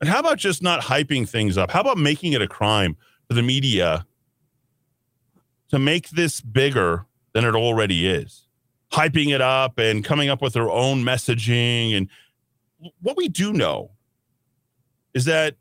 [0.00, 1.72] And how about just not hyping things up?
[1.72, 4.06] How about making it a crime for the media
[5.70, 7.04] to make this bigger
[7.38, 8.46] than it already is?
[8.92, 11.96] Hyping it up and coming up with their own messaging.
[11.96, 12.08] And
[13.00, 13.92] what we do know
[15.14, 15.54] is that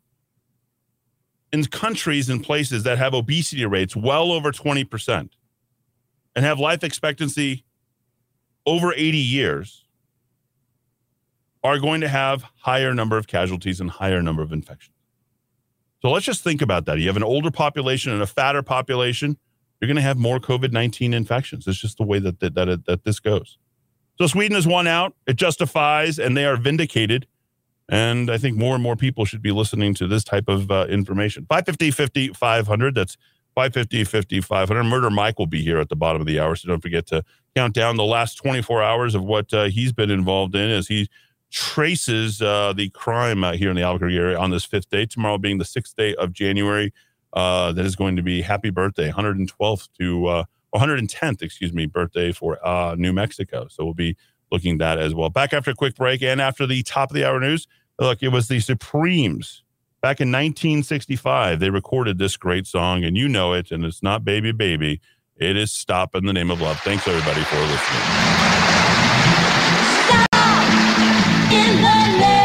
[1.53, 5.29] in countries and places that have obesity rates well over 20%
[6.35, 7.63] and have life expectancy
[8.65, 9.85] over 80 years,
[11.63, 14.95] are going to have higher number of casualties and higher number of infections.
[16.01, 16.99] So let's just think about that.
[16.99, 19.37] You have an older population and a fatter population,
[19.79, 21.67] you're going to have more COVID 19 infections.
[21.67, 23.57] It's just the way that, that, that, that this goes.
[24.17, 25.15] So Sweden has won out.
[25.27, 27.27] It justifies, and they are vindicated.
[27.89, 30.87] And I think more and more people should be listening to this type of uh,
[30.89, 31.45] information.
[31.47, 32.95] 550 50 500.
[32.95, 33.15] That's
[33.55, 34.83] 550 50 500.
[34.83, 36.55] Murder Mike will be here at the bottom of the hour.
[36.55, 37.23] So don't forget to
[37.55, 41.07] count down the last 24 hours of what uh, he's been involved in as he
[41.49, 45.05] traces uh, the crime here in the Albuquerque area on this fifth day.
[45.05, 46.93] Tomorrow being the sixth day of January.
[47.33, 52.31] Uh, that is going to be happy birthday, 112th to uh, 110th, excuse me, birthday
[52.31, 53.67] for uh, New Mexico.
[53.69, 54.15] So we'll be
[54.51, 55.29] looking at that as well.
[55.29, 57.67] Back after a quick break and after the top of the hour news.
[57.99, 59.63] Look, it was the Supremes
[59.99, 64.23] Back in 1965, they recorded this great song, and you know it, and it's not
[64.23, 65.01] Baby Baby.
[65.35, 66.79] It is Stop in the Name of Love.
[66.81, 68.01] Thanks, everybody, for listening.
[71.51, 72.36] In the name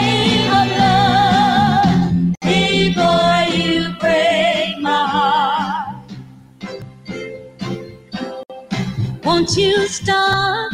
[9.43, 10.71] won't you stop?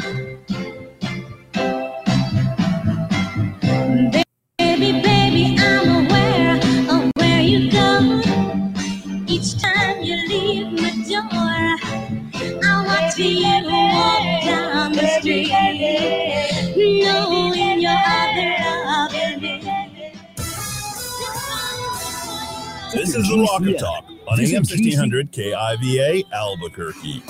[4.58, 6.56] Baby, baby, I'm aware
[6.90, 8.20] of where you go.
[9.26, 11.32] Each time you leave my door,
[12.62, 15.48] I watch you walk down the street,
[16.76, 18.50] knowing your other
[18.84, 20.12] love in me.
[22.92, 27.22] This is the Rock of Talk on AM 1600 KIVA Albuquerque.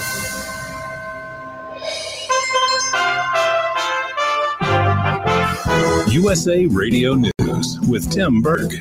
[6.09, 8.73] USA Radio News with Tim Berg.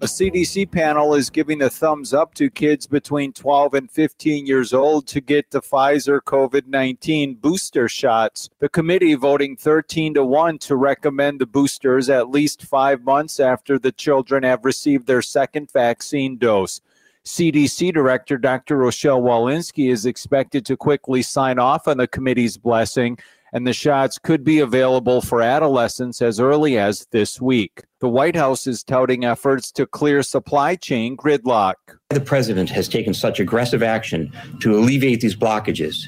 [0.00, 4.72] A CDC panel is giving a thumbs up to kids between 12 and 15 years
[4.72, 8.48] old to get the Pfizer COVID 19 booster shots.
[8.60, 13.78] The committee voting 13 to 1 to recommend the boosters at least five months after
[13.78, 16.80] the children have received their second vaccine dose.
[17.24, 18.78] CDC Director Dr.
[18.78, 23.18] Rochelle Walensky is expected to quickly sign off on the committee's blessing,
[23.52, 27.82] and the shots could be available for adolescents as early as this week.
[28.00, 31.74] The White House is touting efforts to clear supply chain gridlock.
[32.10, 36.06] The president has taken such aggressive action to alleviate these blockages,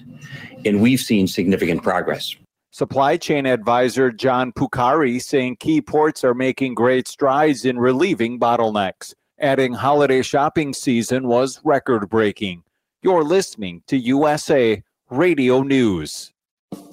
[0.64, 2.36] and we've seen significant progress.
[2.72, 9.12] Supply chain advisor John Porcari saying key ports are making great strides in relieving bottlenecks,
[9.40, 12.62] adding holiday shopping season was record breaking.
[13.02, 16.32] You're listening to USA Radio News.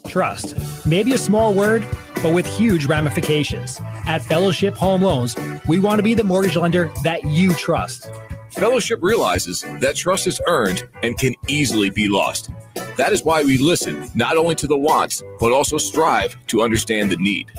[0.07, 0.55] Trust.
[0.85, 1.85] Maybe a small word,
[2.23, 3.79] but with huge ramifications.
[4.07, 5.35] At Fellowship Home Loans,
[5.67, 8.09] we want to be the mortgage lender that you trust.
[8.51, 12.49] Fellowship realizes that trust is earned and can easily be lost.
[12.95, 17.11] That is why we listen not only to the wants, but also strive to understand
[17.11, 17.51] the need.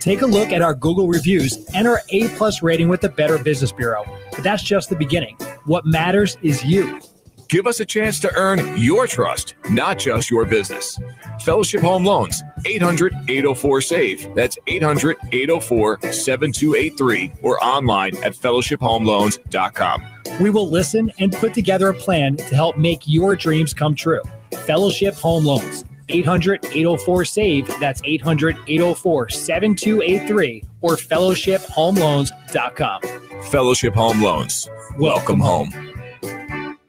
[0.00, 3.36] Take a look at our Google reviews and our A plus rating with the Better
[3.36, 4.04] Business Bureau.
[4.30, 5.36] But that's just the beginning.
[5.64, 7.00] What matters is you.
[7.48, 10.98] Give us a chance to earn your trust, not just your business.
[11.40, 14.34] Fellowship Home Loans, 800 804 SAVE.
[14.34, 20.04] That's 800 804 7283 or online at fellowshiphomeloans.com.
[20.40, 24.22] We will listen and put together a plan to help make your dreams come true.
[24.64, 27.68] Fellowship Home Loans, 800 804 SAVE.
[27.78, 33.00] That's 800 804 7283 or fellowshiphomeloans.com.
[33.44, 34.68] Fellowship Home Loans.
[34.98, 35.95] Welcome home.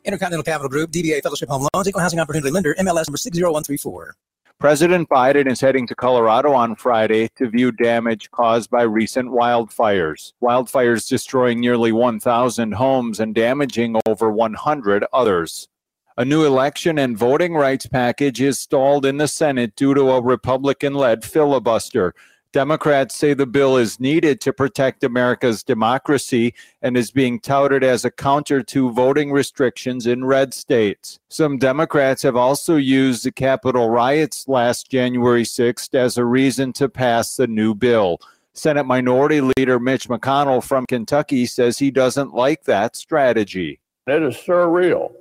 [0.08, 4.16] Intercontinental Capital Group, DBA Fellowship Home Loans, Equal Housing Opportunity Lender, MLS number 60134.
[4.58, 10.32] President Biden is heading to Colorado on Friday to view damage caused by recent wildfires.
[10.41, 15.68] Wildfires destroying nearly 1,000 homes and damaging over 100 others.
[16.16, 20.22] A new election and voting rights package is stalled in the Senate due to a
[20.22, 22.16] Republican led filibuster.
[22.52, 28.06] Democrats say the bill is needed to protect America's democracy and is being touted as
[28.06, 31.20] a counter to voting restrictions in red states.
[31.30, 36.89] Some Democrats have also used the Capitol riots last January 6th as a reason to
[36.89, 38.20] pass the new bill.
[38.54, 43.80] Senate Minority Leader Mitch McConnell from Kentucky says he doesn't like that strategy.
[44.08, 45.12] It is surreal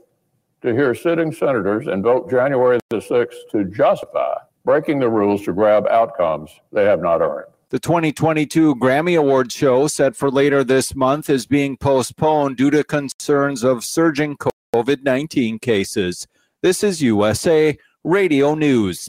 [0.62, 5.86] to hear sitting senators invoke January the 6th to justify breaking the rules to grab
[5.86, 7.46] outcomes they have not earned.
[7.70, 12.84] The 2022 Grammy Award show, set for later this month, is being postponed due to
[12.84, 14.36] concerns of surging
[14.74, 16.26] COVID 19 cases.
[16.62, 19.08] This is USA Radio News.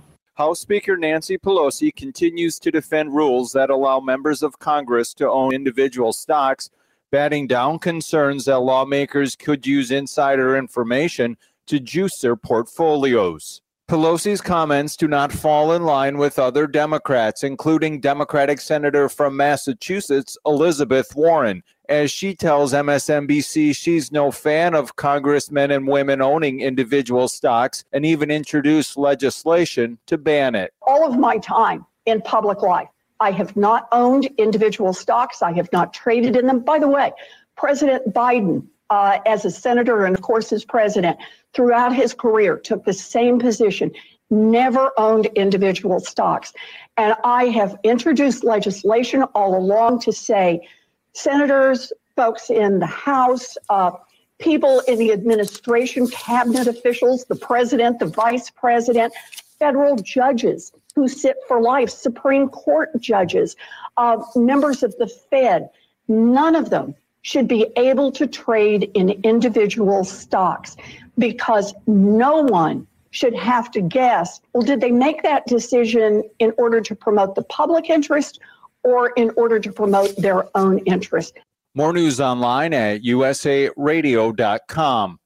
[0.35, 5.53] House Speaker Nancy Pelosi continues to defend rules that allow members of Congress to own
[5.53, 6.69] individual stocks,
[7.11, 11.35] batting down concerns that lawmakers could use insider information
[11.67, 13.61] to juice their portfolios.
[13.89, 20.37] Pelosi's comments do not fall in line with other Democrats, including Democratic Senator from Massachusetts,
[20.45, 21.61] Elizabeth Warren,
[21.91, 28.05] as she tells MSNBC she's no fan of congressmen and women owning individual stocks and
[28.05, 30.73] even introduced legislation to ban it.
[30.87, 32.87] all of my time in public life,
[33.19, 35.41] I have not owned individual stocks.
[35.41, 36.61] I have not traded in them.
[36.61, 37.11] By the way,
[37.57, 41.17] President Biden, uh, as a senator and of course as president,
[41.53, 43.91] throughout his career took the same position
[44.29, 46.53] never owned individual stocks.
[46.95, 50.65] And I have introduced legislation all along to say
[51.13, 53.91] senators, folks in the House, uh,
[54.39, 59.13] people in the administration, cabinet officials, the president, the vice president,
[59.59, 63.55] federal judges who sit for life, Supreme Court judges,
[63.97, 65.69] uh, members of the Fed,
[66.07, 70.75] none of them should be able to trade in individual stocks
[71.17, 76.81] because no one should have to guess well, did they make that decision in order
[76.81, 78.39] to promote the public interest
[78.83, 81.37] or in order to promote their own interest?
[81.73, 83.77] More news online at usaradio.com.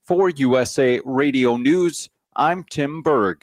[0.06, 3.41] For USA Radio News, I'm Tim Berg.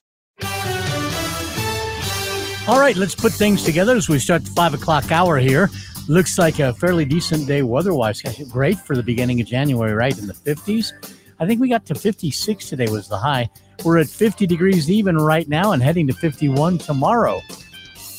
[2.69, 5.69] All right, let's put things together as we start the five o'clock hour here.
[6.07, 8.23] Looks like a fairly decent day weather-wise.
[8.49, 10.93] Great for the beginning of January, right in the 50s.
[11.41, 13.51] I think we got to 56 today was the high.
[13.85, 17.41] We're at 50 degrees even right now and heading to 51 tomorrow.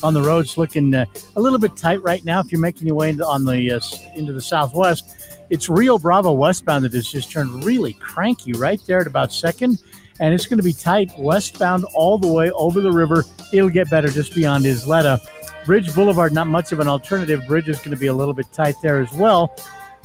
[0.04, 2.38] On the roads, looking uh, a little bit tight right now.
[2.40, 3.80] If you're making your way into, on the uh,
[4.14, 5.16] into the southwest,
[5.48, 9.82] it's Rio Bravo westbound that has just turned really cranky right there at about second,
[10.20, 13.24] and it's going to be tight westbound all the way over the river.
[13.50, 15.20] It'll get better just beyond Isleta.
[15.64, 17.46] Bridge Boulevard, not much of an alternative.
[17.46, 19.56] Bridge is going to be a little bit tight there as well.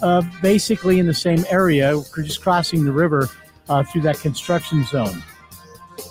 [0.02, 3.28] Uh, basically in the same area, just crossing the river
[3.68, 5.22] uh, through that construction zone.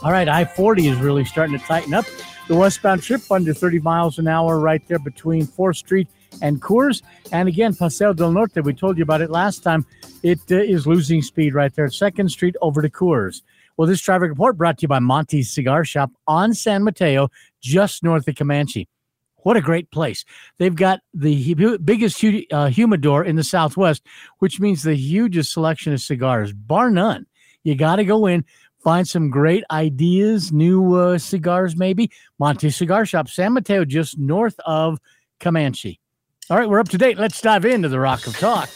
[0.03, 2.05] All right, I 40 is really starting to tighten up.
[2.49, 6.09] The westbound trip under 30 miles an hour right there between 4th Street
[6.41, 7.03] and Coors.
[7.31, 9.85] And again, Paseo del Norte, we told you about it last time.
[10.23, 13.43] It uh, is losing speed right there, 2nd Street over to Coors.
[13.77, 17.29] Well, this traffic report brought to you by Monty's Cigar Shop on San Mateo,
[17.61, 18.89] just north of Comanche.
[19.43, 20.25] What a great place.
[20.59, 24.07] They've got the biggest uh, humidor in the Southwest,
[24.39, 27.27] which means the hugest selection of cigars, bar none.
[27.63, 28.45] You got to go in,
[28.89, 32.11] find some great ideas, new uh, cigars, maybe.
[32.39, 34.99] Monte Cigar Shop, San Mateo, just north of
[35.41, 36.01] Comanche.
[36.49, 37.19] All right, we're up to date.
[37.19, 38.71] Let's dive into the Rock of Talk.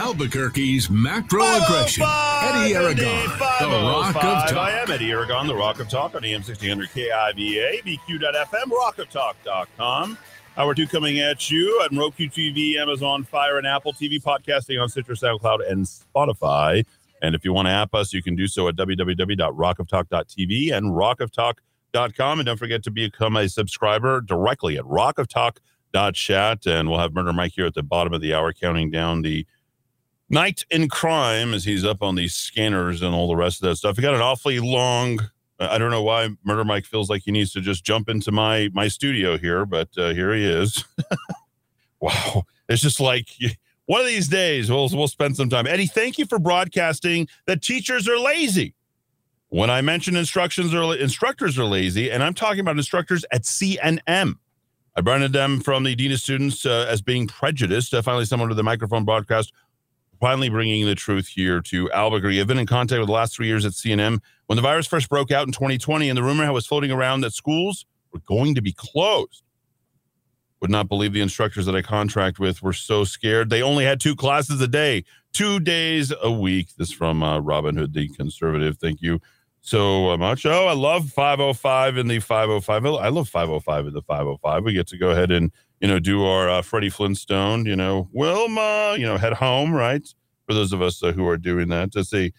[0.00, 2.06] Albuquerque's macro aggression.
[2.08, 3.28] Eddy Aragon,
[3.60, 4.52] the Rock of Talk.
[4.54, 10.16] I am Eddy Aragon, the Rock of Talk on AM 1600 KIVA, BQ.FM, rockoftalk.com.
[10.58, 14.88] Hour two coming at you on Roku TV, Amazon Fire, and Apple TV, podcasting on
[14.88, 16.84] Stitcher, SoundCloud, and Spotify.
[17.22, 22.40] And if you want to app us, you can do so at www.rockoftalk.tv and rockoftalk.com.
[22.40, 26.66] And don't forget to become a subscriber directly at rockoftalk.chat.
[26.66, 29.46] And we'll have Murder Mike here at the bottom of the hour counting down the
[30.28, 33.76] night in crime as he's up on these scanners and all the rest of that
[33.76, 33.96] stuff.
[33.96, 35.20] We got an awfully long
[35.60, 38.70] I don't know why Murder Mike feels like he needs to just jump into my
[38.72, 40.84] my studio here, but uh, here he is.
[42.00, 43.28] wow, it's just like
[43.86, 45.66] one of these days we'll we'll spend some time.
[45.66, 48.74] Eddie, thank you for broadcasting that teachers are lazy.
[49.50, 54.34] When I mention instructions or instructors are lazy, and I'm talking about instructors at CNM.
[54.94, 57.94] I branded them from the dean of students uh, as being prejudiced.
[57.94, 59.52] Uh, finally, someone with the microphone broadcast
[60.20, 62.40] finally bringing the truth here to Albuquerque.
[62.40, 64.20] I've been in contact with the last three years at CNM.
[64.48, 67.32] When the virus first broke out in 2020 and the rumor was floating around that
[67.32, 69.42] schools were going to be closed,
[70.60, 73.50] would not believe the instructors that I contract with were so scared.
[73.50, 76.70] They only had two classes a day, two days a week.
[76.76, 78.78] This from uh, Robin Hood, the conservative.
[78.78, 79.20] Thank you
[79.60, 80.44] so much.
[80.46, 82.86] Oh, I love 505 in the 505.
[82.86, 84.64] I love 505 in the 505.
[84.64, 88.08] We get to go ahead and you know, do our uh, Freddie Flintstone, you know,
[88.12, 90.06] Wilma, you know, head home, right?
[90.46, 92.32] For those of us uh, who are doing that, let's see,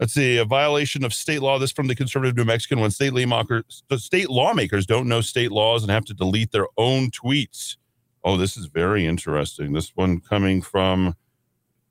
[0.00, 1.58] let's see, a violation of state law.
[1.58, 5.82] This from the conservative New Mexican when state lawmakers, state lawmakers don't know state laws
[5.82, 7.76] and have to delete their own tweets.
[8.24, 9.72] Oh, this is very interesting.
[9.72, 11.16] This one coming from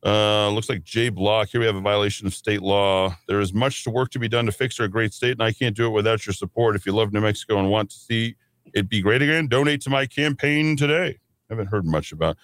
[0.05, 1.49] uh, looks like Jay Block.
[1.49, 3.15] Here we have a violation of state law.
[3.27, 5.51] There is much to work to be done to fix our great state, and I
[5.51, 6.75] can't do it without your support.
[6.75, 8.35] If you love New Mexico and want to see
[8.73, 9.47] It'd be great again.
[9.47, 11.19] Donate to my campaign today.
[11.49, 12.37] I Haven't heard much about.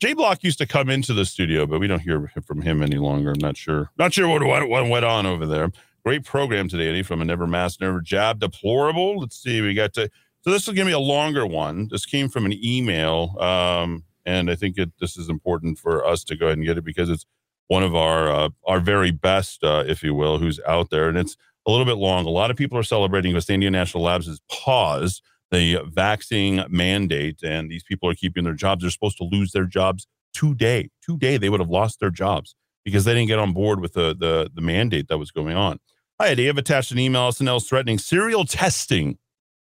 [0.00, 2.96] Jay Block used to come into the studio, but we don't hear from him any
[2.96, 3.32] longer.
[3.32, 3.90] I'm not sure.
[3.98, 5.70] Not sure what, what, went on over there.
[6.06, 8.40] Great program today, Eddie, from a never mask, never jab.
[8.40, 9.18] Deplorable.
[9.18, 9.60] Let's see.
[9.60, 10.08] We got to.
[10.40, 11.88] So this will give me a longer one.
[11.90, 16.24] This came from an email, um, and I think it, this is important for us
[16.24, 17.26] to go ahead and get it because it's
[17.68, 21.18] one of our uh, our very best, uh, if you will, who's out there, and
[21.18, 21.36] it's
[21.66, 22.24] a little bit long.
[22.24, 27.42] A lot of people are celebrating because Sandia National Labs has paused the vaccine mandate,
[27.42, 28.82] and these people are keeping their jobs.
[28.82, 30.90] They're supposed to lose their jobs today.
[31.02, 34.14] Today, they would have lost their jobs because they didn't get on board with the
[34.14, 35.78] the, the mandate that was going on.
[36.20, 36.48] Hi, Eddie.
[36.48, 37.30] I've attached an email.
[37.30, 39.18] SNL is threatening serial testing.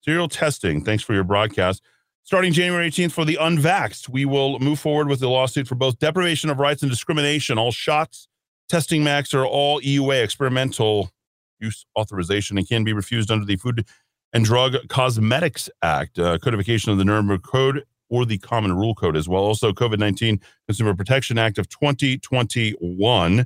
[0.03, 0.85] Serial testing.
[0.85, 1.83] Thanks for your broadcast.
[2.23, 5.99] Starting January 18th for the unvaxxed, we will move forward with the lawsuit for both
[5.99, 7.59] deprivation of rights and discrimination.
[7.59, 8.27] All shots,
[8.69, 11.11] testing max, are all EUA experimental
[11.61, 13.87] use authorization and can be refused under the Food
[14.37, 19.17] and Drug Cosmetics Act, uh, codification of the Nuremberg Code or the Common Rule Code
[19.17, 19.43] as well.
[19.43, 23.41] Also, COVID 19 Consumer Protection Act of 2021.
[23.41, 23.45] Uh,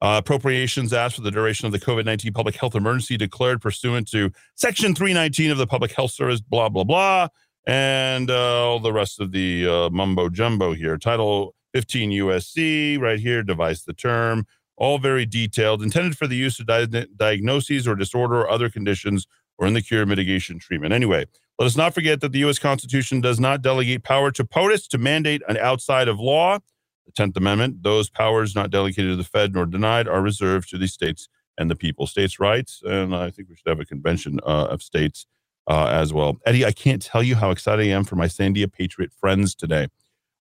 [0.00, 4.32] appropriations asked for the duration of the COVID 19 public health emergency declared pursuant to
[4.54, 7.28] Section 319 of the Public Health Service, blah, blah, blah.
[7.66, 10.96] And uh, all the rest of the uh, mumbo jumbo here.
[10.96, 14.46] Title 15 USC, right here, device the term.
[14.78, 19.26] All very detailed, intended for the use of di- diagnoses or disorder or other conditions
[19.60, 20.92] or in the cure, mitigation, treatment.
[20.92, 21.26] Anyway,
[21.58, 22.58] let us not forget that the U.S.
[22.58, 26.58] Constitution does not delegate power to POTUS to mandate an outside of law.
[27.06, 30.78] The 10th Amendment, those powers not delegated to the Fed nor denied are reserved to
[30.78, 32.06] the states and the people.
[32.06, 35.26] States' rights, and I think we should have a convention uh, of states
[35.68, 36.38] uh, as well.
[36.46, 39.88] Eddie, I can't tell you how excited I am for my Sandia Patriot friends today.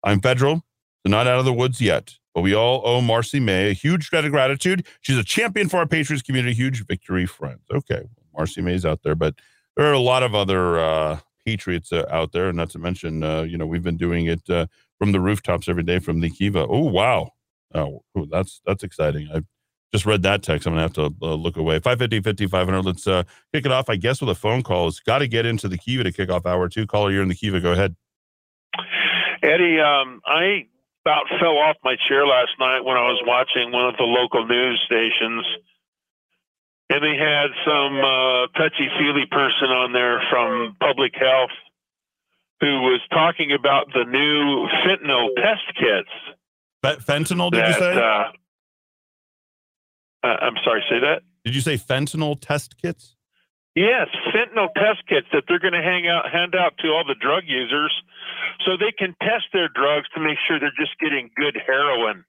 [0.03, 0.63] I'm federal,
[1.05, 4.09] so not out of the woods yet, but we all owe Marcy May a huge
[4.09, 4.87] debt of gratitude.
[5.01, 7.63] She's a champion for our Patriots community, huge victory friends.
[7.69, 8.03] Okay,
[8.39, 9.35] Marcy May's out there, but
[9.75, 13.21] there are a lot of other uh, Patriots uh, out there, And not to mention,
[13.21, 14.67] uh, you know, we've been doing it uh,
[14.97, 16.65] from the rooftops every day from the Kiva.
[16.67, 17.31] Oh, wow.
[17.75, 19.29] Oh, that's that's exciting.
[19.31, 19.43] I
[19.93, 20.65] just read that text.
[20.65, 21.79] I'm gonna have to uh, look away.
[21.79, 22.81] 550, 50, 500.
[22.83, 23.23] Let's uh,
[23.53, 23.89] kick it off.
[23.89, 24.87] I guess with a phone call.
[24.87, 26.87] It's got to get into the Kiva to kick off hour two.
[26.87, 27.59] Caller, you're in the Kiva.
[27.59, 27.95] Go ahead.
[29.43, 30.65] Eddie, um, I
[31.05, 34.47] about fell off my chair last night when I was watching one of the local
[34.47, 35.45] news stations,
[36.89, 41.53] and they had some uh, touchy feely person on there from public health
[42.59, 46.09] who was talking about the new fentanyl test kits.
[46.83, 47.93] Fe- fentanyl, did that, you say?
[47.93, 48.31] Uh,
[50.27, 51.21] uh, I'm sorry, say that.
[51.45, 53.15] did you say fentanyl test kits?
[53.75, 57.15] Yes, fentanyl test kits that they're going to hang out, hand out to all the
[57.15, 57.93] drug users,
[58.65, 62.25] so they can test their drugs to make sure they're just getting good heroin.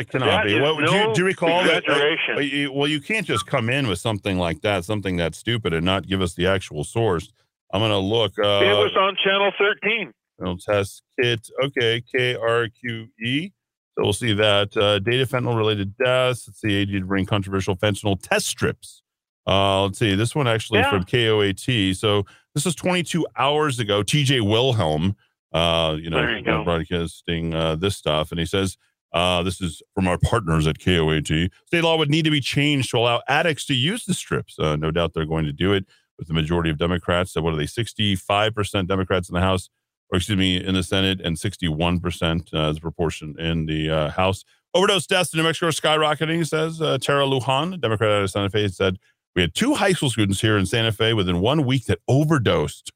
[0.00, 0.60] It cannot That be.
[0.60, 1.88] Well, do, you, no do you recall that?
[1.88, 5.84] uh, well, you, can't just come in with something like that, something that's stupid, and
[5.84, 7.32] not give us the actual source.
[7.72, 8.32] I'm going to look.
[8.38, 10.12] Uh, it was on Channel 13.
[10.40, 11.48] fentanyl test kit.
[11.62, 13.50] Okay, K R Q E.
[13.96, 14.76] So we'll see that.
[14.76, 16.48] Uh, data fentanyl related deaths.
[16.48, 16.74] Let's see.
[16.76, 19.02] AG to bring controversial fentanyl test strips.
[19.46, 20.14] Uh, let's see.
[20.14, 20.90] This one actually Yeah.
[20.90, 21.94] from KOAT.
[21.96, 22.24] So
[22.54, 24.02] this is 22 hours ago.
[24.02, 25.14] TJ Wilham,
[25.52, 28.30] uh, you know, you broadcasting uh, this stuff.
[28.30, 28.76] And he says,
[29.12, 31.50] uh, this is from our partners at KOAT.
[31.66, 34.58] State law would need to be changed to allow addicts to use the strips.
[34.58, 35.86] Uh, no doubt they're going to do it
[36.18, 37.32] with the majority of Democrats.
[37.32, 37.64] So what are they?
[37.64, 39.70] 65% Democrats in the House,
[40.12, 44.10] or excuse me, in the Senate, and 61% uh, as a proportion in the uh,
[44.10, 44.44] House.
[44.74, 48.50] Overdose deaths in New Mexico are skyrocketing, says uh, Tara Lujan, Democrat out of Santa
[48.50, 48.98] Fe, said,
[49.34, 52.92] We had two high school students here in Santa Fe within one week that overdosed.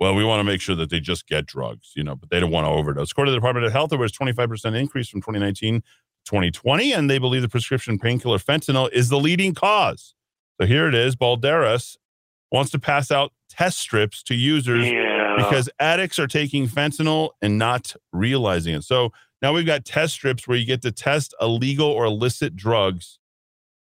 [0.00, 2.40] Well, we want to make sure that they just get drugs, you know, but they
[2.40, 3.12] don't want to overdose.
[3.12, 5.86] According to the Department of Health, there was 25% increase from 2019 to
[6.24, 10.14] 2020, and they believe the prescription painkiller fentanyl is the leading cause.
[10.60, 11.16] So here it is.
[11.16, 11.96] Balderas
[12.50, 15.34] wants to pass out test strips to users Yeah.
[15.36, 18.84] because addicts are taking fentanyl and not realizing it.
[18.84, 23.18] So now we've got test strips where you get to test illegal or illicit drugs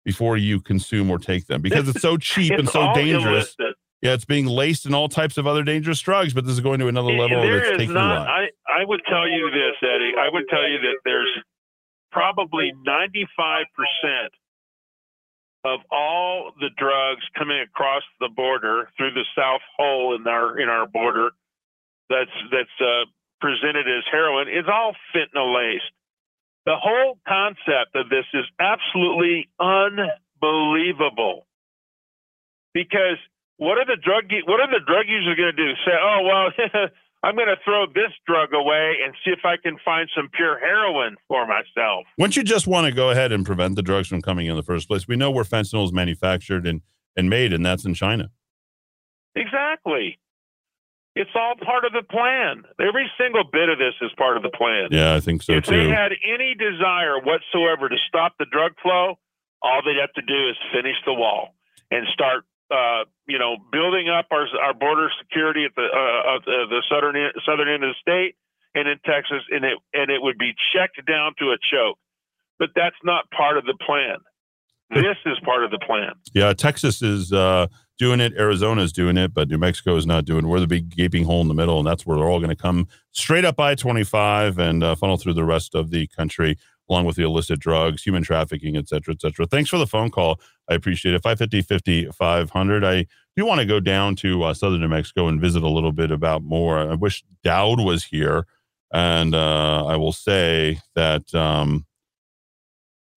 [0.06, 3.56] before you consume or take them because it's so cheap and so dangerous.
[3.58, 3.76] illicit.
[4.04, 6.80] Yeah, it's being laced in all types of other dangerous drugs, but this is going
[6.80, 8.28] to another level There is taking not.
[8.28, 10.12] I I would tell you this, Eddie.
[10.20, 11.32] I would tell you that there's
[12.12, 14.34] probably 95 percent
[15.64, 20.68] of all the drugs coming across the border through the south hole in our in
[20.68, 21.30] our border
[22.10, 23.06] that's that's uh,
[23.40, 25.92] presented as heroin is all fentanyl laced.
[26.66, 31.48] The whole concept of this is absolutely unbelievable.
[32.74, 33.18] Because
[33.64, 35.72] what are the drug what are the drug users going to do?
[35.86, 36.90] Say, oh well,
[37.24, 40.60] I'm going to throw this drug away and see if I can find some pure
[40.60, 42.06] heroin for myself.
[42.18, 44.64] Wouldn't you just want to go ahead and prevent the drugs from coming in the
[44.64, 45.08] first place?
[45.08, 46.82] We know where fentanyl is manufactured and,
[47.16, 48.30] and made, and that's in China.
[49.36, 50.20] Exactly.
[51.16, 52.64] It's all part of the plan.
[52.80, 54.90] Every single bit of this is part of the plan.
[54.92, 55.58] Yeah, I think so too.
[55.60, 59.16] if they had any desire whatsoever to stop the drug flow,
[59.62, 61.56] all they'd have to do is finish the wall
[61.92, 66.44] and start, uh, you know, building up our our border security at the uh, of
[66.46, 68.36] the, the southern end, southern end of the state
[68.76, 71.98] and in Texas, and it and it would be checked down to a choke.
[72.60, 74.18] But that's not part of the plan.
[74.90, 76.14] This is part of the plan.
[76.34, 77.68] Yeah, Texas is uh,
[77.98, 78.34] doing it.
[78.38, 80.48] Arizona is doing it, but New Mexico is not doing it.
[80.48, 82.56] We're the big gaping hole in the middle, and that's where they're all going to
[82.56, 86.58] come straight up I 25 and uh, funnel through the rest of the country.
[86.90, 89.46] along with the illicit drugs, human trafficking, et cetera, et cetera.
[89.48, 90.40] Thanks for the phone call.
[90.70, 91.24] I appreciate it.
[91.24, 92.84] 550 500.
[92.84, 95.92] I do want to go down to uh, southern New Mexico and visit a little
[95.92, 96.80] bit about more.
[96.80, 98.46] I wish Dowd was here.
[98.94, 101.88] And uh, I will say that, um,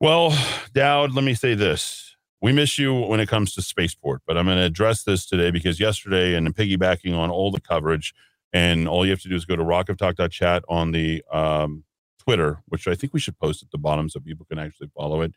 [0.00, 0.36] well,
[0.72, 2.16] Dowd, let me say this.
[2.40, 5.50] We miss you when it comes to Spaceport, but I'm going to address this today
[5.50, 8.14] because yesterday, and piggybacking on all the coverage,
[8.52, 11.84] and all you have to do is go to rockoftalk.chat on the um,
[12.18, 15.22] Twitter, which I think we should post at the bottom so people can actually follow
[15.22, 15.32] it.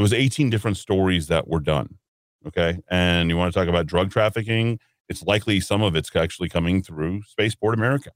[0.00, 1.98] It was 18 different stories that were done.
[2.46, 2.78] Okay.
[2.90, 4.80] And you want to talk about drug trafficking?
[5.10, 8.10] It's likely some of it's actually coming through Spaceport America.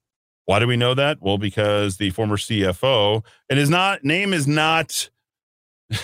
[0.47, 1.19] Why do we know that?
[1.20, 5.11] Well, because the former CFO, and his not name is not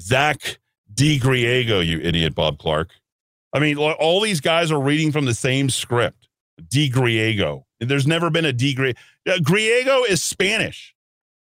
[0.00, 0.58] Zach
[0.92, 2.90] DiGriego, you idiot, Bob Clark.
[3.52, 6.28] I mean, all these guys are reading from the same script.
[6.60, 7.62] DiGriego.
[7.78, 8.74] There's never been a D.
[8.74, 8.96] Gri-
[9.28, 10.92] uh, Griego is Spanish.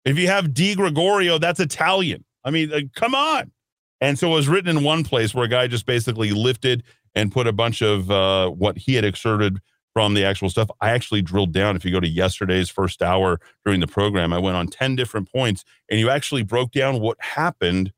[0.04, 2.24] If you have Di Gregorio, that's Italian.
[2.44, 3.52] I mean, uh, come on.
[4.00, 6.82] And so it was written in one place where a guy just basically lifted
[7.14, 9.58] and put a bunch of uh, what he had exerted
[9.92, 10.70] from the actual stuff.
[10.80, 11.76] I actually drilled down.
[11.76, 15.30] If you go to yesterday's first hour during the program, I went on 10 different
[15.30, 17.92] points and you actually broke down what happened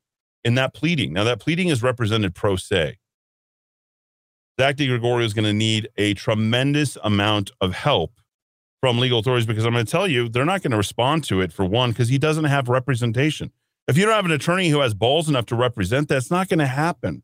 [0.45, 1.12] in that pleading.
[1.12, 2.99] Now, that pleading is represented pro se.
[4.61, 8.12] Zach DiGregorio is going to need a tremendous amount of help
[8.81, 11.41] from legal authorities because I'm going to tell you, they're not going to respond to
[11.41, 13.53] it for one, because he doesn't have representation.
[13.89, 16.49] If you don't have an attorney who has balls enough to represent that, it's not
[16.49, 17.23] going to happen.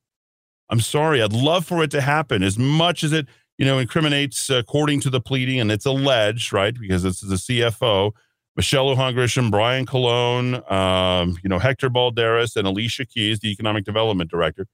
[0.70, 1.22] I'm sorry.
[1.22, 3.26] I'd love for it to happen as much as it,
[3.56, 6.74] you know, incriminates according to the pleading and it's alleged, right?
[6.78, 8.12] Because it's the CFO,
[8.56, 13.84] Michelle Lujan Grisham, Brian Colon, um, you know, Hector Balderas, and Alicia Keyes, the economic
[13.84, 14.66] development director.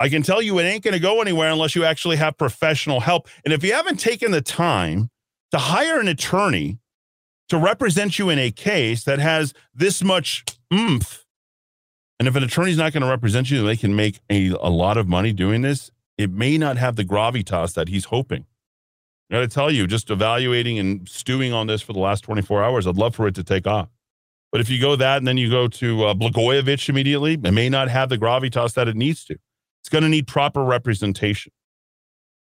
[0.00, 3.00] I can tell you it ain't going to go anywhere unless you actually have professional
[3.00, 3.28] help.
[3.44, 5.10] And if you haven't taken the time
[5.52, 6.78] to hire an attorney
[7.48, 11.24] to represent you in a case that has this much oomph,
[12.18, 14.96] and if an attorney's not going to represent you, they can make a, a lot
[14.96, 15.90] of money doing this.
[16.16, 18.44] It may not have the gravitas that he's hoping.
[19.30, 22.64] I got to tell you, just evaluating and stewing on this for the last 24
[22.64, 23.88] hours, I'd love for it to take off.
[24.50, 27.68] But if you go that and then you go to uh, Blagojevich immediately, it may
[27.68, 29.38] not have the gravitas that it needs to.
[29.82, 31.52] It's going to need proper representation.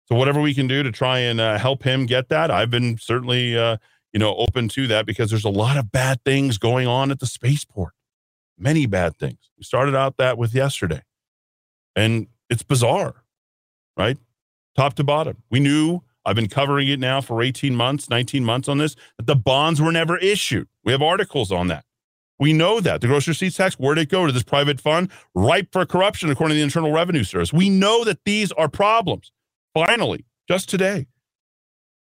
[0.07, 2.97] So whatever we can do to try and uh, help him get that, I've been
[2.97, 3.77] certainly uh,
[4.13, 7.19] you know open to that because there's a lot of bad things going on at
[7.19, 7.93] the spaceport.
[8.57, 9.51] Many bad things.
[9.57, 11.03] We started out that with yesterday,
[11.95, 13.23] and it's bizarre,
[13.97, 14.17] right?
[14.75, 15.37] Top to bottom.
[15.49, 16.01] We knew.
[16.25, 19.81] I've been covering it now for 18 months, 19 months on this, that the bonds
[19.81, 20.67] were never issued.
[20.83, 21.85] We have articles on that.
[22.39, 23.01] We know that.
[23.01, 25.11] The grocery receipts tax, where'd it go to this private fund?
[25.35, 27.51] Ripe for corruption, according to the Internal Revenue Service.
[27.51, 29.31] We know that these are problems.
[29.73, 31.07] Finally, just today,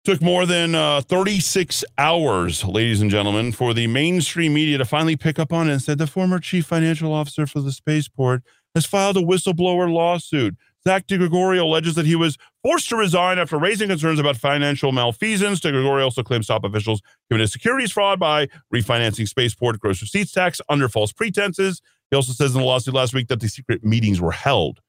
[0.09, 5.15] took more than uh, 36 hours, ladies and gentlemen, for the mainstream media to finally
[5.15, 8.41] pick up on it and said the former chief financial officer for the spaceport
[8.73, 10.55] has filed a whistleblower lawsuit.
[10.83, 15.59] Zach DiGregorio alleges that he was forced to resign after raising concerns about financial malfeasance.
[15.59, 20.89] DiGregorio also claims top officials committed securities fraud by refinancing spaceport gross receipts tax under
[20.89, 21.83] false pretenses.
[22.09, 24.79] He also says in the lawsuit last week that the secret meetings were held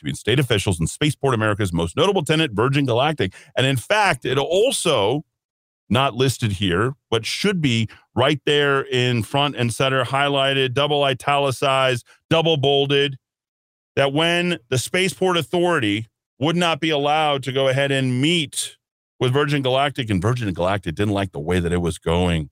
[0.00, 3.34] between state officials and Spaceport America's most notable tenant, Virgin Galactic.
[3.56, 5.24] And in fact, it also
[5.88, 12.06] not listed here, but should be right there in front and center, highlighted, double italicized,
[12.30, 13.18] double bolded,
[13.96, 16.06] that when the Spaceport Authority
[16.38, 18.76] would not be allowed to go ahead and meet
[19.18, 22.48] with Virgin Galactic, and Virgin Galactic didn't like the way that it was going.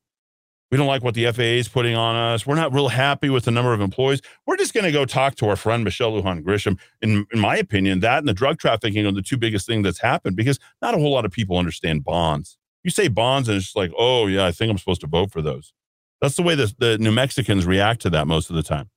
[0.70, 2.46] We don't like what the FAA is putting on us.
[2.46, 4.20] We're not real happy with the number of employees.
[4.46, 6.78] We're just going to go talk to our friend Michelle Lujan Grisham.
[7.00, 10.00] In, in my opinion, that and the drug trafficking are the two biggest things that's
[10.00, 12.58] happened because not a whole lot of people understand bonds.
[12.84, 15.40] You say bonds, and it's like, oh, yeah, I think I'm supposed to vote for
[15.40, 15.72] those.
[16.20, 18.90] That's the way the, the New Mexicans react to that most of the time.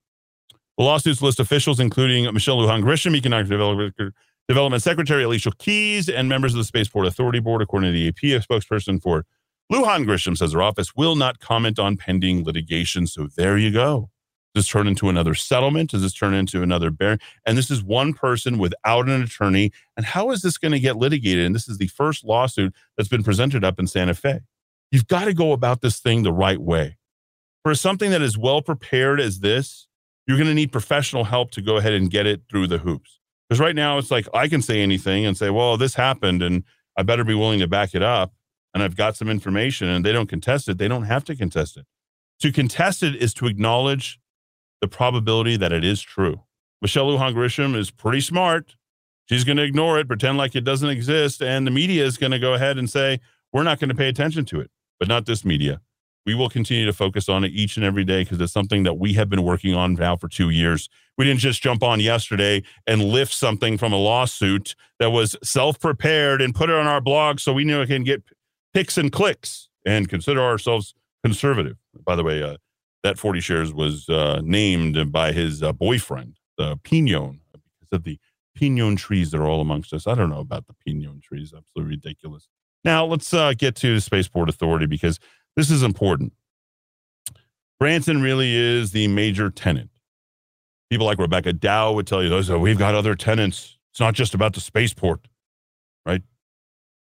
[0.78, 3.94] The lawsuits list officials, including Michelle Lujan Grisham, Economic Development,
[4.48, 8.42] Development Secretary Alicia Keyes, and members of the Spaceport Authority Board, according to the AP,
[8.42, 9.26] a spokesperson for
[9.72, 13.08] Lujan Grisham says her office will not comment on pending litigation.
[13.08, 14.10] So there you go.
[14.54, 15.92] Does this turn into another settlement?
[15.92, 17.18] Does this turn into another bear?
[17.46, 19.72] And this is one person without an attorney.
[19.96, 21.46] And how is this going to get litigated?
[21.46, 24.42] And this is the first lawsuit that's been presented up in Santa Fe.
[24.92, 26.98] You've got to go about this thing the right way.
[27.64, 29.88] For something that is well prepared as this,
[30.28, 33.20] you're going to need professional help to go ahead and get it through the hoops.
[33.48, 36.66] Because right now it's like I can say anything and say, well, this happened and
[36.98, 38.34] I better be willing to back it up
[38.74, 41.78] and I've got some information and they don't contest it, they don't have to contest
[41.78, 41.86] it.
[42.42, 44.20] To contest it is to acknowledge
[44.80, 46.42] the probability that it is true.
[46.82, 48.76] Michelle Lujan Grisham is pretty smart.
[49.30, 52.32] She's going to ignore it, pretend like it doesn't exist, and the media is going
[52.32, 53.20] to go ahead and say,
[53.54, 55.82] we're not going to pay attention to it, but not this media.
[56.26, 58.94] we will continue to focus on it each and every day because it's something that
[58.96, 60.90] we have been working on now for two years.
[61.18, 65.80] We didn't just jump on yesterday and lift something from a lawsuit that was self
[65.80, 68.24] prepared and put it on our blog so we knew it can get
[68.74, 70.94] picks and clicks and consider ourselves
[71.24, 71.78] conservative.
[72.06, 72.58] By the way, uh,
[73.04, 78.20] that 40 shares was uh, named by his uh, boyfriend, the Pinon, because of the
[78.56, 80.08] pinon trees that are all amongst us.
[80.08, 81.54] I don't know about the pinon trees.
[81.56, 82.48] Absolutely ridiculous.
[82.84, 85.20] Now, let's uh, get to the Spaceport Authority because
[85.56, 86.34] this is important.
[87.80, 89.90] Branson really is the major tenant.
[90.90, 93.78] People like Rebecca Dow would tell you, we've got other tenants.
[93.92, 95.28] It's not just about the spaceport,
[96.06, 96.22] right?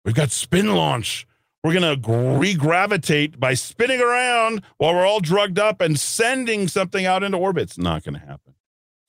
[0.06, 1.26] We've got SpinLaunch.
[1.64, 7.06] We're going to re-gravitate by spinning around while we're all drugged up and sending something
[7.06, 7.64] out into orbit.
[7.64, 8.53] It's not going to happen.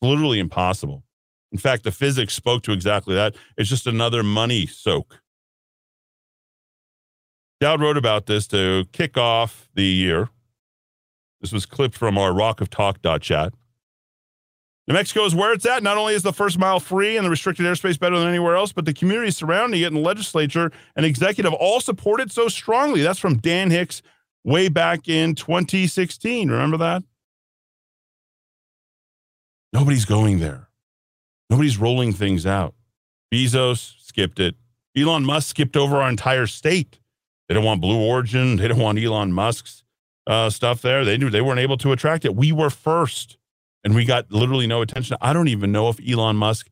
[0.00, 1.02] It's literally impossible.
[1.50, 3.34] In fact, the physics spoke to exactly that.
[3.56, 5.20] It's just another money soak.
[7.60, 10.28] Dowd wrote about this to kick off the year.
[11.40, 13.52] This was clipped from our Rock of Talk chat.
[14.86, 15.82] New Mexico is where it's at.
[15.82, 18.72] Not only is the first mile free and the restricted airspace better than anywhere else,
[18.72, 23.00] but the community surrounding it and the legislature and executive all support it so strongly.
[23.00, 24.02] That's from Dan Hicks
[24.44, 26.50] way back in 2016.
[26.50, 27.02] Remember that?
[29.72, 30.68] Nobody's going there.
[31.48, 32.74] Nobody's rolling things out.
[33.32, 34.54] Bezos skipped it.
[34.96, 37.00] Elon Musk skipped over our entire state.
[37.48, 38.56] They don't want Blue Origin.
[38.56, 39.82] They don't want Elon Musk's
[40.26, 41.04] uh, stuff there.
[41.04, 42.36] They knew they weren't able to attract it.
[42.36, 43.36] We were first,
[43.84, 45.16] and we got literally no attention.
[45.20, 46.68] I don't even know if Elon Musk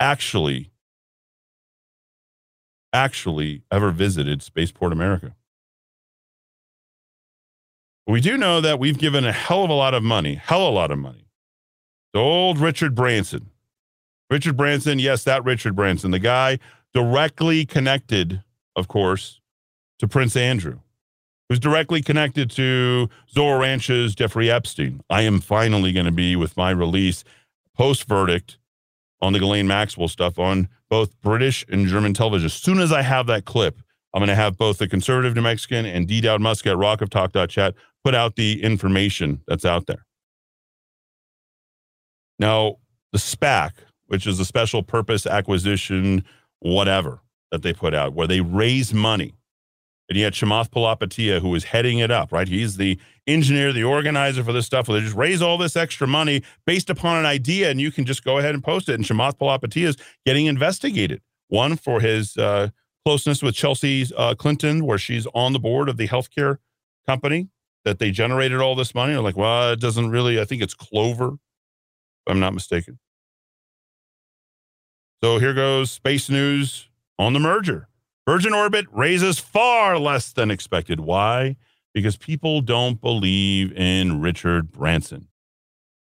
[0.00, 0.70] actually,
[2.92, 5.34] actually ever visited Spaceport America.
[8.06, 10.72] We do know that we've given a hell of a lot of money, hell of
[10.72, 11.26] a lot of money,
[12.14, 13.50] to old Richard Branson.
[14.30, 16.58] Richard Branson, yes, that Richard Branson, the guy
[16.92, 18.42] directly connected,
[18.76, 19.40] of course,
[19.98, 20.80] to Prince Andrew,
[21.54, 25.00] who's directly connected to Zorro Ranch's Jeffrey Epstein.
[25.08, 27.22] I am finally going to be with my release
[27.76, 28.58] post verdict
[29.20, 32.46] on the Ghislaine Maxwell stuff on both British and German television.
[32.46, 33.78] As soon as I have that clip,
[34.12, 36.20] I'm going to have both the conservative New Mexican and D.
[36.20, 40.04] Dowd Muska at Rock of Talk Chat put out the information that's out there.
[42.40, 42.78] Now,
[43.12, 43.74] the SPAC,
[44.08, 46.24] which is a special purpose acquisition,
[46.58, 47.20] whatever
[47.52, 49.34] that they put out, where they raise money
[50.08, 52.46] and you had Chamath Palihapitiya, who was heading it up, right?
[52.46, 54.88] He's the engineer, the organizer for this stuff.
[54.88, 58.04] Where they just raise all this extra money based upon an idea, and you can
[58.04, 58.94] just go ahead and post it.
[58.94, 61.22] And Chamath Palihapitiya is getting investigated.
[61.48, 62.68] One for his uh,
[63.04, 66.58] closeness with Chelsea uh, Clinton, where she's on the board of the healthcare
[67.06, 67.48] company
[67.84, 69.12] that they generated all this money.
[69.12, 70.40] They're like, well, it doesn't really.
[70.40, 72.98] I think it's Clover, if I'm not mistaken.
[75.22, 77.88] So here goes space news on the merger.
[78.26, 81.00] Virgin Orbit raises far less than expected.
[81.00, 81.56] Why?
[81.92, 85.28] Because people don't believe in Richard Branson.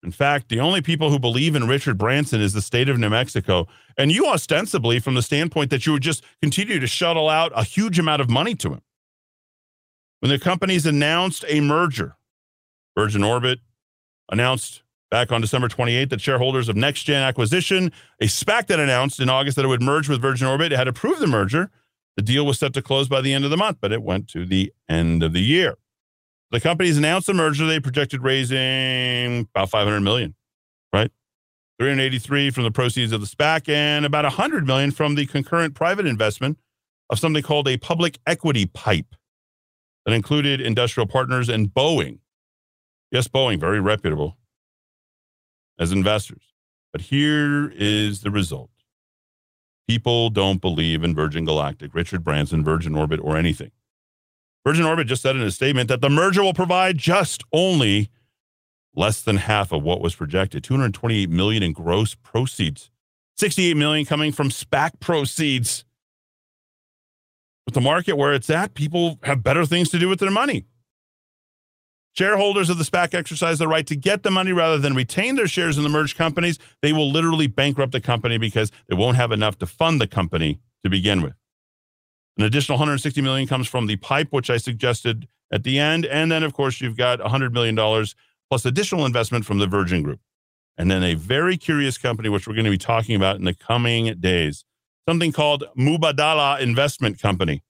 [0.03, 3.09] In fact, the only people who believe in Richard Branson is the state of New
[3.09, 3.67] Mexico.
[3.97, 7.63] And you ostensibly, from the standpoint that you would just continue to shuttle out a
[7.63, 8.81] huge amount of money to him.
[10.19, 12.17] When the companies announced a merger,
[12.97, 13.59] Virgin Orbit
[14.29, 19.29] announced back on December 28th that shareholders of NextGen Acquisition, a SPAC that announced in
[19.29, 21.71] August that it would merge with Virgin Orbit, had approved the merger
[22.15, 24.27] the deal was set to close by the end of the month, but it went
[24.29, 25.75] to the end of the year.
[26.51, 27.65] The companies announced the merger.
[27.65, 30.35] They projected raising about 500 million,
[30.93, 31.11] right?
[31.79, 36.05] 383 from the proceeds of the SPAC and about 100 million from the concurrent private
[36.05, 36.59] investment
[37.09, 39.15] of something called a public equity pipe
[40.05, 42.19] that included industrial partners and Boeing.
[43.11, 44.37] Yes, Boeing, very reputable
[45.79, 46.43] as investors.
[46.91, 48.69] But here is the result.
[49.87, 53.71] People don't believe in Virgin Galactic, Richard Branson, Virgin Orbit, or anything.
[54.65, 58.09] Virgin Orbit just said in a statement that the merger will provide just only
[58.95, 62.89] less than half of what was projected 228 million in gross proceeds
[63.37, 65.83] 68 million coming from spac proceeds
[67.65, 70.65] with the market where it's at people have better things to do with their money
[72.13, 75.47] Shareholders of the SPAC exercise the right to get the money rather than retain their
[75.47, 76.59] shares in the merged companies.
[76.83, 80.59] They will literally bankrupt the company because they won't have enough to fund the company
[80.83, 81.33] to begin with.
[82.37, 86.31] An additional 160 million comes from the pipe, which I suggested at the end, and
[86.31, 88.15] then of course you've got 100 million dollars
[88.49, 90.19] plus additional investment from the Virgin Group,
[90.77, 93.53] and then a very curious company which we're going to be talking about in the
[93.55, 94.65] coming days,
[95.07, 97.63] something called Mubadala Investment Company.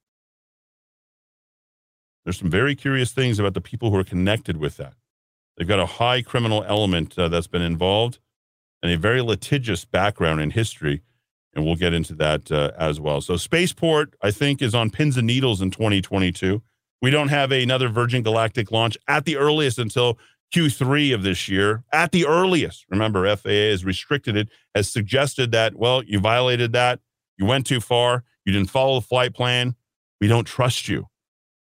[2.24, 4.94] There's some very curious things about the people who are connected with that.
[5.58, 8.20] They've got a high criminal element uh, that's been involved
[8.82, 11.02] and a very litigious background in history.
[11.56, 13.22] And we'll get into that uh, as well.
[13.22, 16.64] So, Spaceport, I think, is on pins and needles in 2022.
[17.02, 20.18] We don't have another Virgin Galactic launch at the earliest until
[20.54, 21.84] Q3 of this year.
[21.92, 22.86] At the earliest.
[22.90, 27.00] Remember, FAA has restricted it, has suggested that, well, you violated that.
[27.38, 28.24] You went too far.
[28.46, 29.76] You didn't follow the flight plan.
[30.20, 31.08] We don't trust you.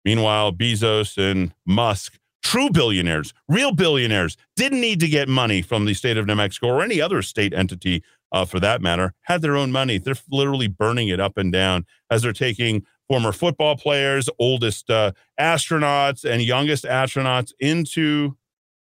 [0.04, 5.94] Meanwhile, Bezos and Musk, true billionaires, real billionaires, didn't need to get money from the
[5.94, 8.02] state of New Mexico or any other state entity
[8.32, 9.98] uh, for that matter, had their own money.
[9.98, 15.12] They're literally burning it up and down as they're taking former football players, oldest uh,
[15.38, 18.36] astronauts, and youngest astronauts into,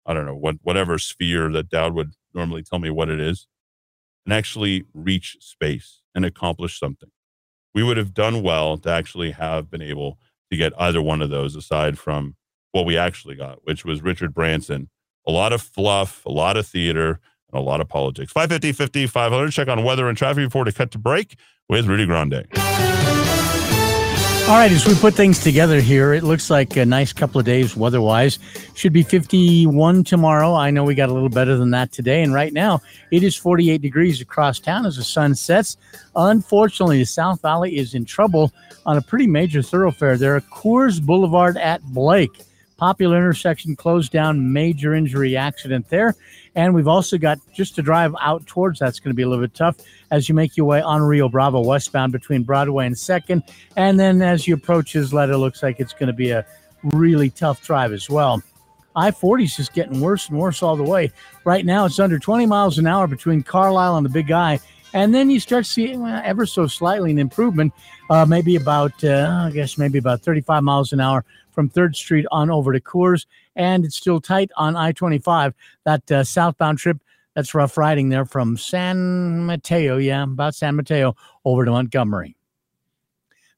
[0.05, 3.47] I don't know, what whatever sphere that Dowd would normally tell me what it is,
[4.25, 7.09] and actually reach space and accomplish something.
[7.75, 10.17] We would have done well to actually have been able
[10.55, 12.35] to get either one of those aside from
[12.71, 14.89] what we actually got, which was Richard Branson.
[15.27, 17.19] A lot of fluff, a lot of theater,
[17.51, 18.31] and a lot of politics.
[18.31, 19.51] 550 50 500.
[19.51, 21.37] Check on weather and traffic before to cut to break
[21.69, 22.45] with Rudy Grande.
[24.47, 27.47] All right, as we put things together here, it looks like a nice couple of
[27.47, 28.37] days weather wise.
[28.75, 30.53] Should be 51 tomorrow.
[30.53, 32.21] I know we got a little better than that today.
[32.21, 35.77] And right now, it is 48 degrees across town as the sun sets.
[36.15, 38.53] Unfortunately, the South Valley is in trouble
[38.85, 40.39] on a pretty major thoroughfare there.
[40.41, 42.43] Coors Boulevard at Blake.
[42.77, 46.13] Popular intersection closed down, major injury accident there.
[46.53, 49.43] And we've also got just to drive out towards that's going to be a little
[49.43, 49.77] bit tough
[50.11, 53.43] as you make your way on Rio Bravo westbound between Broadway and Second.
[53.75, 56.45] And then as you approach Isleta, looks like it's going to be a
[56.83, 58.41] really tough drive as well.
[58.95, 61.11] I 40 is just getting worse and worse all the way.
[61.43, 64.59] Right now, it's under 20 miles an hour between Carlisle and the Big I.
[64.93, 67.73] And then you start seeing well, ever so slightly an improvement,
[68.09, 72.25] uh, maybe about, uh, I guess, maybe about 35 miles an hour from 3rd Street
[72.31, 73.25] on over to Coors.
[73.57, 75.53] And it's still tight on I 25,
[75.83, 76.97] that uh, southbound trip.
[77.35, 82.35] That's rough riding there from San Mateo, yeah, about San Mateo over to Montgomery.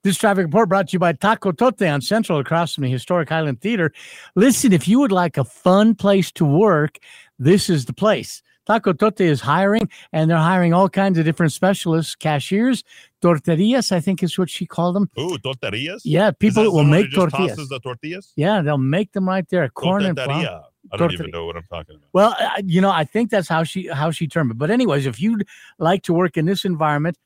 [0.03, 3.29] This traffic report brought to you by Taco Tote on Central across from the historic
[3.29, 3.91] Highland Theater.
[4.35, 6.99] Listen, if you would like a fun place to work,
[7.37, 8.41] this is the place.
[8.65, 12.83] Taco Tote is hiring, and they're hiring all kinds of different specialists, cashiers,
[13.21, 15.09] tortillas, I think is what she called them.
[15.19, 16.05] Ooh, tortillas?
[16.05, 17.69] Yeah, people will make tortillas.
[17.69, 18.33] the tortillas?
[18.35, 20.65] Yeah, they'll make them right there, corn and flour.
[20.91, 22.09] I don't even know what I'm talking about.
[22.13, 24.57] Well, you know, I think that's how she how she termed it.
[24.57, 25.47] But anyways, if you'd
[25.79, 27.17] like to work in this environment,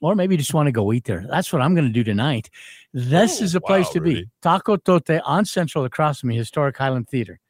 [0.00, 2.04] or maybe you just want to go eat there, that's what I'm going to do
[2.04, 2.50] tonight.
[2.92, 4.26] This is a place wow, to be.
[4.42, 7.40] Taco Tote on Central across from the historic Highland Theater.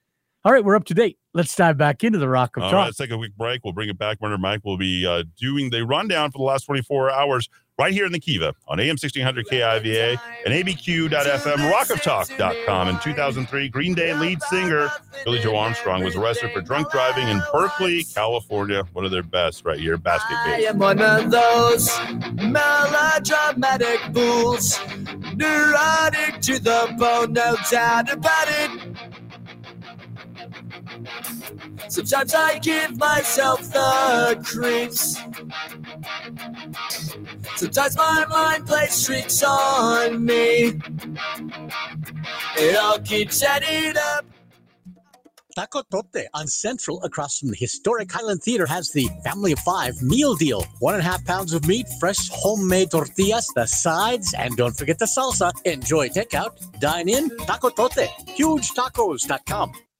[0.45, 1.19] All right, we're up to date.
[1.35, 2.77] Let's dive back into the Rock of All Talk.
[2.77, 3.63] right, let's take a quick break.
[3.65, 4.21] We'll bring it back.
[4.21, 7.49] Murder Mike will be uh, doing the rundown for the last 24 hours
[7.79, 12.89] right here in the Kiva on AM 1600 KIVA and ABQ.FM, rockoftalk.com.
[12.89, 14.91] In 2003, Green Day lead singer
[15.25, 18.85] Billie Joe Armstrong was arrested for drunk driving in Berkeley, California.
[18.93, 20.67] One of their best right here, basket case.
[20.67, 21.91] I am one of those
[22.35, 24.79] melodramatic fools,
[25.35, 28.97] neurotic to the bone, no doubt about it.
[31.89, 35.19] Sometimes I give myself the creeps.
[37.59, 40.81] Sometimes my mind plays tricks on me.
[42.57, 44.25] It all keeps adding up.
[45.57, 50.01] Taco Tote on Central across from the historic Highland Theater has the family of five
[50.03, 50.65] meal deal.
[50.79, 55.01] One and a half pounds of meat, fresh homemade tortillas, the sides, and don't forget
[55.01, 55.51] the salsa.
[55.65, 58.09] Enjoy takeout, dine in, Taco Tote,
[58.39, 59.73] hugetacos.com.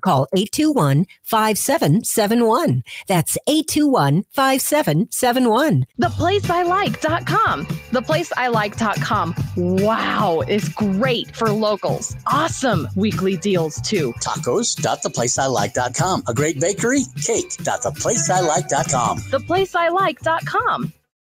[0.00, 2.82] Call 821 5771.
[3.06, 5.86] That's 821 5771.
[6.00, 7.66] Theplaceilike.com.
[7.66, 9.34] Theplaceilike.com.
[9.56, 12.16] Wow, is great for locals.
[12.26, 14.12] Awesome weekly deals too.
[14.20, 16.22] Tacos.theplaceilike.com.
[16.28, 19.18] A great bakery, cake.theplaceilike.com.
[19.18, 20.92] Theplaceilike.com.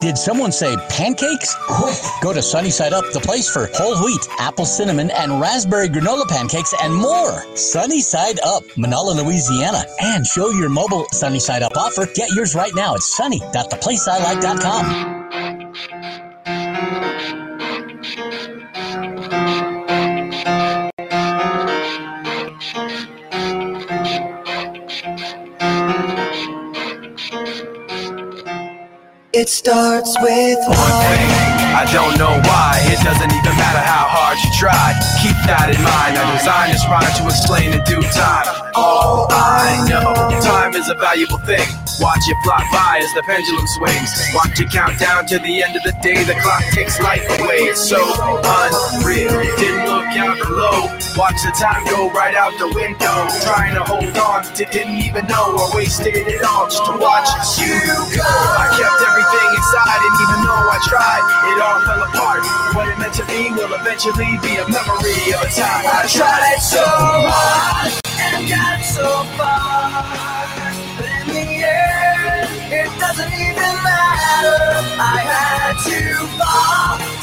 [0.00, 1.54] Did someone say pancakes?
[1.66, 5.88] Quick, go to Sunny Side Up, the place for whole wheat, apple cinnamon, and raspberry
[5.88, 7.42] granola pancakes and more.
[7.56, 9.82] Sunny Side Up, Manala, Louisiana.
[10.02, 12.06] And show your mobile Sunny Side Up offer.
[12.14, 15.24] Get yours right now at sunny.theplaceilike.com.
[29.36, 30.76] It starts with one
[31.10, 31.28] thing.
[31.74, 32.78] I don't know why.
[32.86, 34.94] It doesn't even matter how hard you try.
[35.22, 36.14] Keep that in mind.
[36.14, 38.63] I designed this rhyme to explain in due time.
[38.74, 40.10] All I know,
[40.42, 41.62] time is a valuable thing.
[42.02, 44.10] Watch it fly by as the pendulum swings.
[44.34, 46.26] Watch it count down to the end of the day.
[46.26, 47.70] The clock takes life away.
[47.70, 49.30] It's so unreal.
[49.54, 50.90] Didn't look out below.
[51.14, 53.30] Watch the time go right out the window.
[53.46, 57.30] Trying to hold on to didn't even know I wasted it all just to watch
[57.62, 57.78] you
[58.10, 58.26] go.
[58.26, 61.22] I kept everything inside, didn't even know I tried.
[61.46, 62.42] It all fell apart.
[62.74, 66.58] What it meant to me will eventually be a memory of a time I tried
[66.58, 69.08] so hard and got so
[69.38, 70.04] far.
[70.96, 74.58] But in the end, it doesn't even matter.
[74.98, 76.24] I had to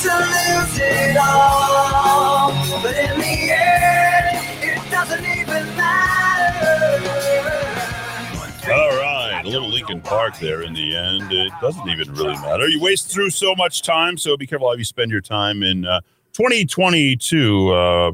[0.08, 2.52] lose it all.
[2.82, 7.02] But in the end, it doesn't even matter.
[8.72, 11.32] All right, a little Linkin Park there in the end.
[11.32, 12.68] It doesn't even really matter.
[12.70, 15.86] You waste through so much time, so be careful how you spend your time in
[15.86, 16.00] uh,
[16.34, 17.70] 2022.
[17.70, 18.12] Uh,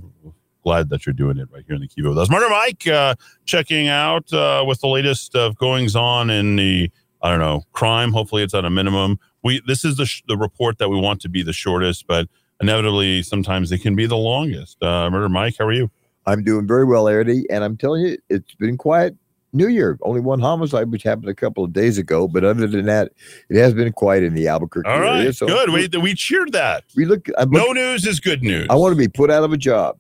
[0.68, 2.30] glad that you're doing it right here in the Kiva with us.
[2.30, 3.16] Murder Mike uh,
[3.46, 6.92] checking out uh, with the latest of goings on in the
[7.22, 8.12] I don't know crime.
[8.12, 9.18] Hopefully, it's at a minimum.
[9.46, 12.28] We this is the sh- the report that we want to be the shortest, but
[12.60, 14.84] inevitably sometimes it can be the longest.
[14.84, 15.90] Uh, Murder Mike, how are you?
[16.26, 19.16] I'm doing very well, Arity, and I'm telling you, it's been quiet
[19.54, 19.98] New Year.
[20.02, 23.14] Only one homicide, which happened a couple of days ago, but other than that,
[23.50, 25.32] it has been quiet in the Albuquerque All right, area.
[25.32, 25.70] So good.
[25.70, 26.84] We we cheered that.
[26.98, 27.30] we look.
[27.38, 28.68] I'm No news is good news.
[28.70, 29.98] I want to be put out of a job.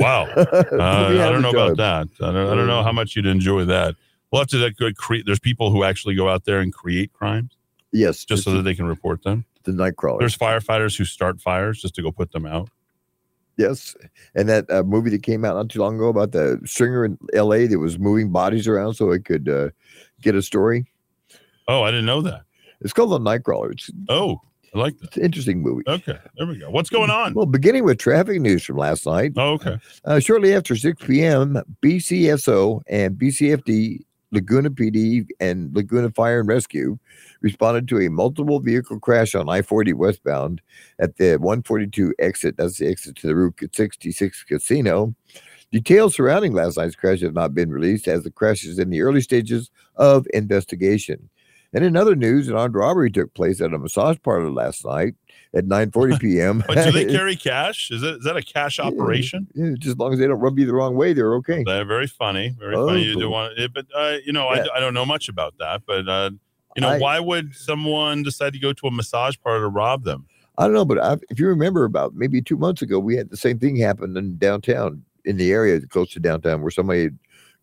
[0.00, 0.26] Wow.
[0.36, 2.08] Uh, I don't know about that.
[2.20, 3.94] I don't, I don't know how much you'd enjoy that.
[4.32, 5.26] We'll have to that good create.
[5.26, 7.56] There's people who actually go out there and create crimes.
[7.92, 9.44] Yes, just so that they can report them.
[9.64, 10.20] The night crawler.
[10.20, 12.70] There's firefighters who start fires just to go put them out.
[13.58, 13.94] Yes,
[14.34, 17.18] and that uh, movie that came out not too long ago about the stringer in
[17.34, 17.66] L.A.
[17.66, 19.68] that was moving bodies around so it could uh,
[20.22, 20.86] get a story.
[21.68, 22.42] Oh, I didn't know that.
[22.80, 23.72] It's called The Nightcrawler.
[23.72, 24.40] It's Oh,
[24.74, 25.08] I like that.
[25.08, 25.82] it's an interesting movie.
[25.88, 26.70] Okay, there we go.
[26.70, 27.34] What's going on?
[27.34, 29.32] Well, beginning with traffic news from last night.
[29.36, 29.78] Oh, okay.
[30.04, 34.00] Uh, shortly after 6 p.m., BCSO and BCFD,
[34.32, 36.98] Laguna PD, and Laguna Fire and Rescue
[37.40, 40.60] responded to a multiple vehicle crash on I 40 westbound
[41.00, 42.56] at the 142 exit.
[42.56, 45.14] That's the exit to the Route 66 casino.
[45.72, 49.02] Details surrounding last night's crash have not been released as the crash is in the
[49.02, 51.28] early stages of investigation.
[51.72, 55.14] And in other news, an armed robbery took place at a massage parlor last night
[55.54, 56.64] at 9:40 p.m.
[56.66, 57.90] But do they carry cash?
[57.92, 59.46] Is it is that a cash operation?
[59.54, 61.62] Yeah, just as long as they don't rub you the wrong way, they're okay.
[61.64, 62.56] They're very funny.
[62.58, 63.04] Very Oh, funny.
[63.04, 63.30] You do cool.
[63.32, 64.66] want it, but uh, you know, Yeah.
[64.74, 65.82] I, I don't know much about that.
[65.86, 66.30] But uh,
[66.76, 70.02] you know, I- why would someone decide to go to a massage parlor to rob
[70.04, 70.26] them?
[70.58, 73.30] I don't know, but I, if you remember, about maybe two months ago, we had
[73.30, 77.10] the same thing happen in downtown, in the area close to downtown, where somebody, a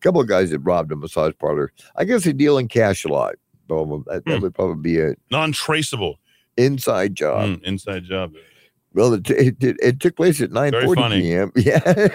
[0.00, 1.72] couple of guys had robbed a massage parlor.
[1.96, 3.34] I guess they deal in cash a lot.
[3.68, 4.30] So that, Hmm.
[4.30, 6.18] that would probably be a Non-traceable
[6.56, 7.48] inside job.
[7.50, 8.32] Mm, inside job.
[8.94, 11.52] Well, it, it, it, it took place at nine forty p.m.
[11.56, 12.08] Yeah,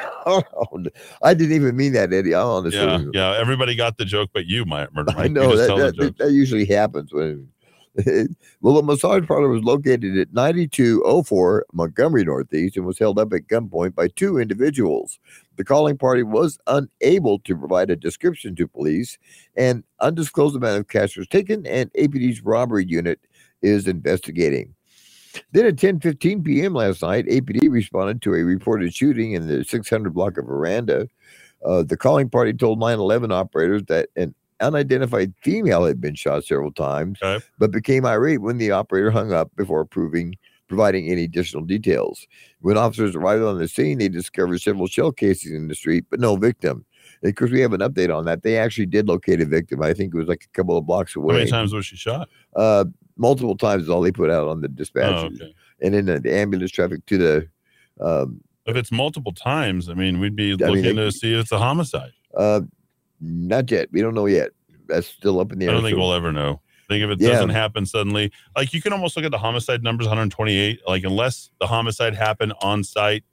[1.22, 2.34] I didn't even mean that, Eddie.
[2.36, 2.76] I'm honest.
[2.76, 3.38] Yeah, yeah.
[3.40, 5.14] Everybody got the joke, but you, my murder.
[5.16, 7.48] I know that, that, that, that usually happens when.
[8.62, 13.48] well, the massage parlor was located at 9204 Montgomery Northeast and was held up at
[13.48, 15.20] gunpoint by two individuals.
[15.58, 19.20] The calling party was unable to provide a description to police,
[19.56, 23.20] and undisclosed amount of cash was taken, and APD's robbery unit
[23.62, 24.74] is investigating.
[25.52, 26.74] Then at 10:15 p.m.
[26.74, 31.08] last night, APD responded to a reported shooting in the 600 block of Veranda.
[31.64, 34.34] Uh, the calling party told 9/11 operators that an
[34.64, 37.20] unidentified female had been shot several times,
[37.60, 40.36] but became irate when the operator hung up before proving
[40.70, 42.26] providing any additional details.
[42.62, 46.20] When officers arrived on the scene, they discovered several shell casings in the street, but
[46.20, 46.86] no victim.
[47.22, 48.44] Of course, we have an update on that.
[48.44, 49.82] They actually did locate a victim.
[49.84, 51.34] I think it was like a couple of blocks away.
[51.36, 52.28] How many times was she shot?
[52.56, 52.86] Uh,
[53.18, 55.14] multiple times is all they put out on the dispatch.
[55.14, 55.54] Oh, okay.
[55.82, 57.48] And then the, ambulance traffic to the
[58.04, 61.34] um, If it's multiple times, I mean, we'd be I mean, looking they- to see
[61.34, 62.12] if it's a homicide.
[62.36, 62.62] uh,
[63.24, 63.90] not yet.
[63.92, 64.52] We don't know yet.
[64.88, 65.72] That's still up in the air.
[65.72, 66.62] I don't think so- we'll ever know.
[66.90, 67.30] I think if it Yeah.
[67.30, 70.82] doesn't happen suddenly, like you can almost look at the homicide numbers 128.
[70.86, 73.24] Like, unless the homicide happened on site,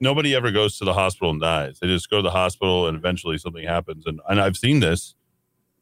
[0.00, 1.78] nobody ever goes to the hospital and dies.
[1.80, 4.06] They just go to the hospital and eventually something happens.
[4.06, 5.14] And, and I've seen this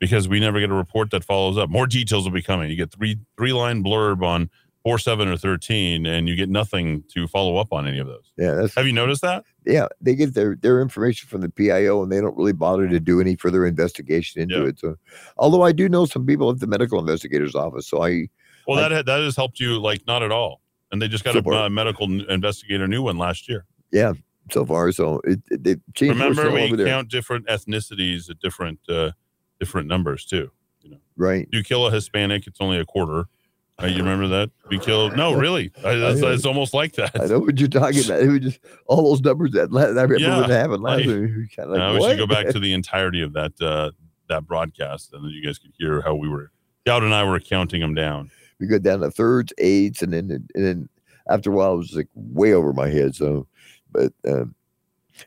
[0.01, 1.69] because we never get a report that follows up.
[1.69, 2.70] More details will be coming.
[2.70, 4.49] You get three three line blurb on
[4.83, 8.33] four, seven, or 13, and you get nothing to follow up on any of those.
[8.37, 9.45] Yeah, that's Have you noticed that?
[9.65, 9.87] yeah.
[10.01, 13.21] They get their their information from the PIO, and they don't really bother to do
[13.21, 14.67] any further investigation into Yeah.
[14.69, 14.79] it.
[14.81, 14.97] So,
[15.37, 18.29] although I do know some people at the medical investigator's office, so I
[18.67, 20.61] Well, I- that that has helped you like not at all.
[20.91, 23.65] And they just got So a uh, medical investigator new one last year.
[23.93, 24.13] yeah,
[24.51, 26.87] so far so it, it they changed Remember, we over there.
[26.87, 29.13] count different ethnicities at different uh,
[29.61, 30.51] different numbers too.
[30.83, 31.49] You know, right.
[31.53, 33.27] You kill a Hispanic, it's only a quarter.
[33.81, 34.51] Uh, you remember that?
[34.69, 35.16] We killed.
[35.16, 36.28] No, really, I, it's, know.
[36.32, 37.20] it's almost like that.
[37.20, 38.20] I know what you're talking about.
[38.20, 40.99] It was just all those numbers that, that I remember Yeah, when it happened last
[40.99, 41.57] like- week.
[41.57, 42.11] Kind of like, we what?
[42.11, 43.90] should go back to the entirety of that uh,
[44.28, 46.51] that broadcast, and then you guys could hear how we were.
[46.86, 48.31] Scout and I were counting them down.
[48.61, 50.89] we go down to thirds, eights, and then and then
[51.28, 53.15] after a while it was like way over my head.
[53.15, 53.47] So,
[53.90, 54.55] but um,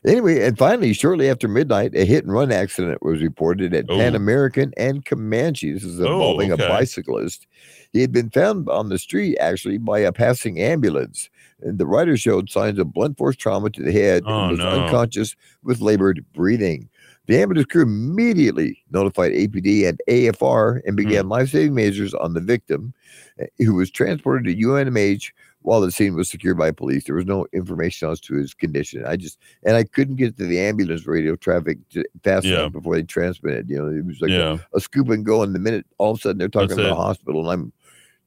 [0.04, 3.96] anyway, and finally, shortly after midnight, a hit and run accident was reported at Oh.
[3.96, 5.72] Pan American and Comanche.
[5.72, 6.64] This is Oh, involving okay.
[6.64, 7.46] a bicyclist.
[7.92, 11.30] He had been found on the street actually by a passing ambulance.
[11.62, 14.58] And the rider showed signs of blunt force trauma to the head Oh, and was
[14.58, 14.68] no.
[14.68, 16.88] unconscious with labored breathing.
[17.26, 21.30] The ambulance crew immediately notified APD and AFR and began Hmm.
[21.32, 22.94] life saving measures on the victim,
[23.38, 25.32] eh, who was transported to UNMH
[25.62, 27.04] while the scene was secured by police.
[27.04, 29.04] There was no information as to his condition.
[29.04, 31.78] I just, and I couldn't get to the ambulance radio traffic
[32.22, 32.60] fast Yeah.
[32.60, 33.68] enough before they transmitted.
[33.68, 34.58] You know, it was like Yeah.
[34.72, 35.42] a, a scoop and go.
[35.42, 37.72] And the minute all of a sudden they're talking That's about a hospital, and I'm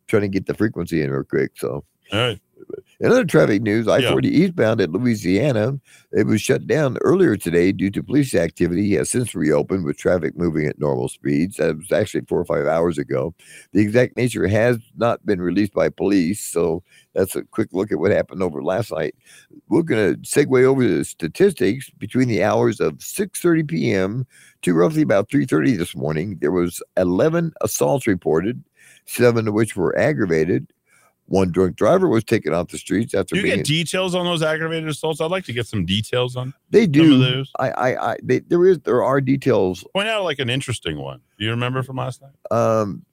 [0.07, 1.51] trying to get the frequency in real quick.
[1.55, 2.39] So, All right.
[2.99, 5.79] In other traffic news, I 40 eastbound at Louisiana,
[6.11, 8.95] it was shut down earlier today due to police activity.
[8.95, 11.57] It has since reopened with traffic moving at normal speeds.
[11.57, 13.33] That was actually four or five hours ago.
[13.71, 16.41] The exact nature has not been released by police.
[16.41, 16.83] So
[17.13, 19.15] that's a quick look at what happened over last night.
[19.69, 24.27] We're going to segue over to the statistics between the hours of 6:30 p.m.
[24.63, 26.37] to roughly about 3:30 this morning.
[26.41, 28.63] There was 11 assaults reported,
[29.05, 30.67] seven of which were aggravated.
[31.29, 34.41] One drunk driver was taken off the streets after Do you get details on those
[34.41, 35.21] aggravated assaults?
[35.21, 36.53] I'd like to get some details on.
[36.71, 37.45] they do.
[37.59, 39.85] I, I, I, they, there is, there are details.
[39.93, 41.21] Point out like an interesting one.
[41.37, 42.31] Do you remember from last night?
[42.51, 43.05] Um,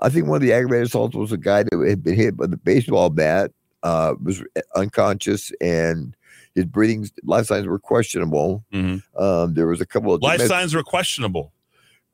[0.00, 2.46] I think one of the aggravated assaults was a guy that had been hit by
[2.46, 3.50] the baseball bat,
[3.82, 4.42] uh, was
[4.74, 6.16] unconscious, and
[6.54, 8.64] his breathing life signs were questionable.
[8.72, 11.52] Um, there was a couple of Life domestic- signs were questionable.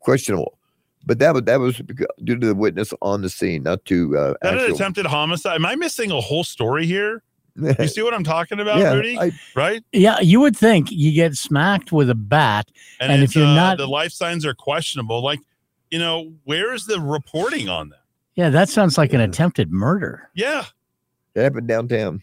[0.01, 0.59] questionable,
[1.07, 1.77] but that was that was
[2.25, 5.07] due to the witness on the scene, not to uh, Is that an actual- attempted
[5.07, 5.55] homicide?
[5.57, 7.23] Am I missing a whole story here?
[7.57, 9.19] You see what I'm talking about, Yeah, Rudy?
[9.19, 9.83] I- right?
[9.93, 12.71] Yeah, you would think you get smacked with a bat,
[13.01, 15.23] And, and, if you're uh, not, the life signs are questionable.
[15.23, 15.41] Like,
[15.91, 17.97] you know, where is the reporting on that?
[18.37, 20.31] yeah, that sounds like an attempted murder.
[20.35, 20.65] Yeah.
[21.35, 22.23] It happened downtown.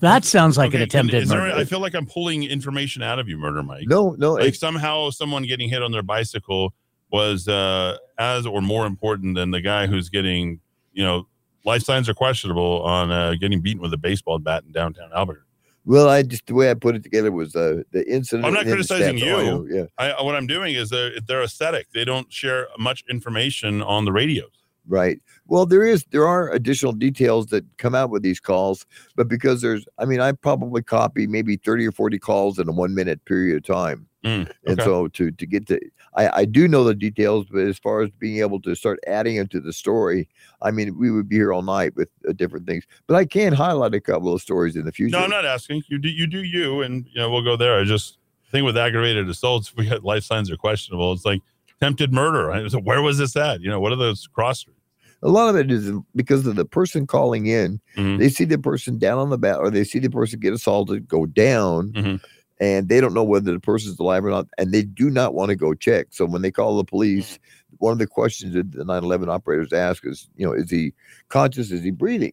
[0.00, 1.56] That sounds like an Okay, can- attempted is there- murder.
[1.56, 3.86] I feel like I'm pulling information out of you, Murder Mike.
[3.88, 4.34] No, no.
[4.34, 6.72] Like it's- somehow someone getting hit on their bicycle
[7.10, 10.60] was uh, as or more important than the guy who's getting,
[10.92, 11.26] you know,
[11.64, 15.44] life signs are questionable on uh, getting beaten with a baseball bat in downtown Albuquerque.
[15.84, 18.46] Well, I just the way I put it together was uh, the incident.
[18.46, 19.34] I'm not criticizing you.
[19.34, 21.86] audio, Yeah, I, what I'm doing is they're, they're aesthetic.
[21.94, 24.50] They don't share much information on the radios.
[24.86, 25.18] right.
[25.46, 28.84] Well, there is there are additional details that come out with these calls,
[29.16, 32.72] but because there's, I mean, I probably copy maybe thirty or forty calls in a
[32.72, 34.07] one minute period of time.
[34.24, 35.78] Mm, And so to to get to
[36.16, 39.36] I, I do know the details, but as far as being able to start adding
[39.36, 40.28] into the story,
[40.60, 42.84] I mean we would be here all night with uh, different things.
[43.06, 45.16] But I can highlight a couple of stories in the future.
[45.16, 45.82] No, I'm not asking.
[45.88, 47.78] You do you do you, and you know we'll go there.
[47.78, 48.18] I just
[48.50, 51.12] think with aggravated assaults, we got life signs are questionable.
[51.12, 51.40] It's like
[51.76, 52.46] attempted murder.
[52.46, 52.68] Right?
[52.70, 53.60] So where was this at?
[53.60, 54.66] You know, what are those cross?
[55.22, 57.80] A lot of it is because of the person calling in.
[57.96, 58.18] Mm-hmm.
[58.18, 61.06] They see the person down on the bat, or they see the person get assaulted,
[61.08, 62.16] go down, Mm-hmm.
[62.60, 65.50] And they don't know whether the person's alive or not, and they do not want
[65.50, 66.08] to go check.
[66.10, 67.76] So when they call the police, Mm-hmm.
[67.78, 70.92] one of the questions that the 911 operators ask is, you know, is he
[71.28, 71.70] conscious?
[71.70, 72.32] Is he breathing?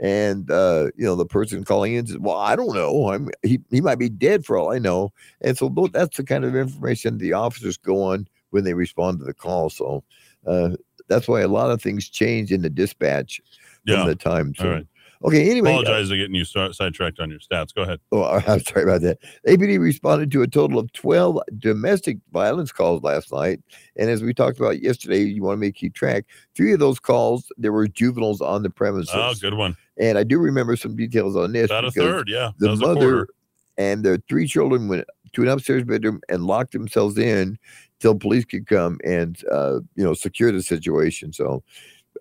[0.00, 3.10] And uh, you know, the person calling in says, "Well, I don't know.
[3.10, 6.44] I'm he, he might be dead for all I know." And so that's the kind
[6.44, 9.70] of information the officers go on when they respond to the call.
[9.70, 10.04] So
[10.46, 10.70] uh,
[11.08, 13.40] that's why a lot of things change in the dispatch
[13.84, 13.96] Yeah.
[13.96, 14.54] from the time.
[14.54, 14.86] So, All right.
[15.24, 15.50] Okay.
[15.50, 17.74] Anyway, uh, Apologize for getting you si- sidetracked on your stats.
[17.74, 18.00] Go ahead.
[18.12, 19.18] Oh, I'm sorry about that.
[19.46, 23.60] APD responded to a total of 12 domestic violence calls last night.
[23.96, 26.24] And as we talked about yesterday, you want to make keep track.
[26.56, 29.10] Three of those calls, there were juveniles on the premises.
[29.12, 29.76] Oh, good one.
[29.98, 31.66] And I do remember some details on this.
[31.70, 32.52] About a third, yeah.
[32.58, 33.28] The mother
[33.76, 37.58] and their three children went to an upstairs bedroom and locked themselves in
[38.00, 41.32] till police could come and uh, you know secure the situation.
[41.32, 41.62] So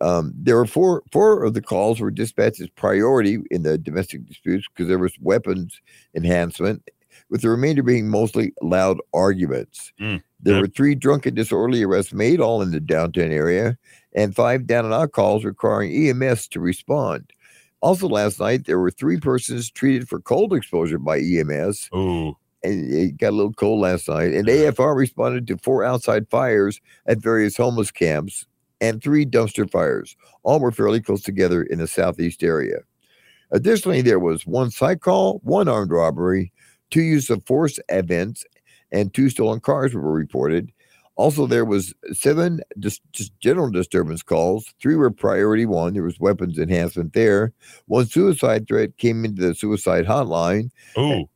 [0.01, 4.25] um, there were four four of the calls were dispatched as priority in the domestic
[4.25, 5.81] disputes because there was weapons
[6.15, 6.89] enhancement,
[7.29, 9.91] with the remainder being mostly loud arguments.
[9.99, 10.61] Mm, There yep.
[10.61, 13.77] were three drunken disorderly arrests made, all in the downtown area,
[14.13, 17.31] and five down and out calls requiring EMS to respond.
[17.81, 21.89] Also, last night there were three persons treated for cold exposure by EMS.
[21.95, 22.35] Ooh.
[22.63, 24.33] And it got a little cold last night.
[24.33, 28.47] And AFR responded to four outside fires at various homeless camps
[28.81, 30.15] and three dumpster fires.
[30.43, 32.77] All were fairly close together in the southeast area.
[33.51, 36.51] Additionally, there was one site call, one armed robbery,
[36.91, 38.43] two use of force events,
[38.91, 40.71] and two stolen cars were reported.
[41.15, 44.73] Also, there was seven dis- just general disturbance calls.
[44.79, 45.93] Three were priority one.
[45.93, 47.53] There was weapons enhancement there.
[47.87, 50.69] One suicide threat came into the suicide hotline.
[50.97, 51.27] Ooh.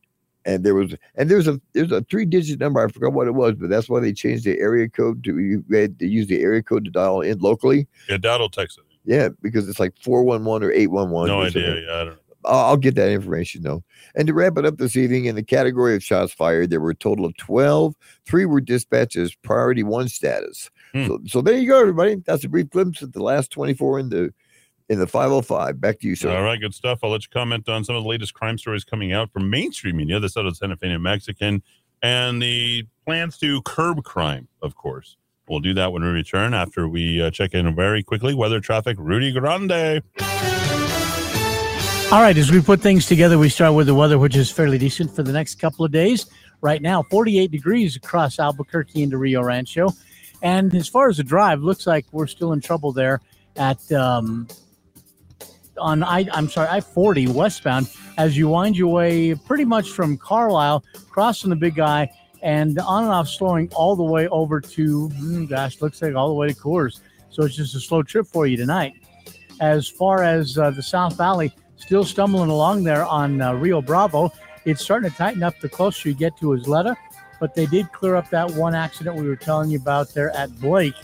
[0.46, 2.84] And there was and there's a there's a three digit number.
[2.84, 5.64] I forgot what it was, but that's why they changed the area code to you
[5.72, 7.88] had to use the area code to dial in locally.
[8.10, 8.84] Yeah, Texas.
[9.06, 11.28] Yeah, because it's like four one one or eight one one.
[11.28, 11.82] No idea.
[11.82, 12.22] Yeah, I don't know.
[12.46, 13.84] I'll, I'll get that information though.
[14.16, 16.92] And to wrap it up this evening, in the category of shots fired, there were
[16.92, 17.96] a total of 12.
[18.26, 20.70] Three were dispatched as priority one status.
[20.94, 21.08] Hmm.
[21.08, 22.16] So, so there you go, everybody.
[22.16, 24.34] That's a brief glimpse at the last 24 in the
[24.92, 25.80] in the 505.
[25.80, 26.36] Back to you, sir.
[26.36, 27.00] All right, good stuff.
[27.02, 29.96] I'll let you comment on some of the latest crime stories coming out from mainstream
[29.96, 30.20] media.
[30.20, 31.64] This out of Santa Fe New Mexican
[32.04, 35.16] and the plans to curb crime, of course.
[35.48, 38.34] We'll do that when we return after we uh, check in very quickly.
[38.34, 40.02] Weather traffic, Rudy Grande.
[42.12, 44.78] All right, as we put things together, we start with the weather, which is fairly
[44.78, 46.26] decent for the next couple of days.
[46.60, 49.94] Right now, 48 degrees across Albuquerque into Rio Rancho.
[50.42, 53.22] And as far as the drive, looks like we're still in trouble there
[53.56, 54.48] at um,
[55.82, 60.84] on I I'm sorry, I-40 westbound as you wind your way pretty much from Carlisle,
[61.10, 62.10] crossing the big eye,
[62.42, 66.28] and on and off slowing all the way over to hmm, gosh, looks like all
[66.28, 67.00] the way to Coors.
[67.30, 68.94] So it's just a slow trip for you tonight.
[69.60, 74.32] As far as uh, the South Valley, still stumbling along there on uh, Rio Bravo.
[74.66, 76.96] It's starting to tighten up the closer you get to Isleta,
[77.40, 80.52] but they did clear up that one accident we were telling you about there at
[80.60, 80.96] Blake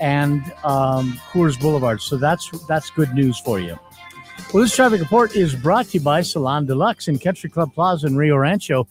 [0.00, 2.00] and um, Coors Boulevard.
[2.00, 3.78] So that's that's good news for you.
[4.52, 8.06] Well, this traffic report is brought to you by Salon Deluxe in Country Club Plaza
[8.06, 8.86] in Rio Rancho,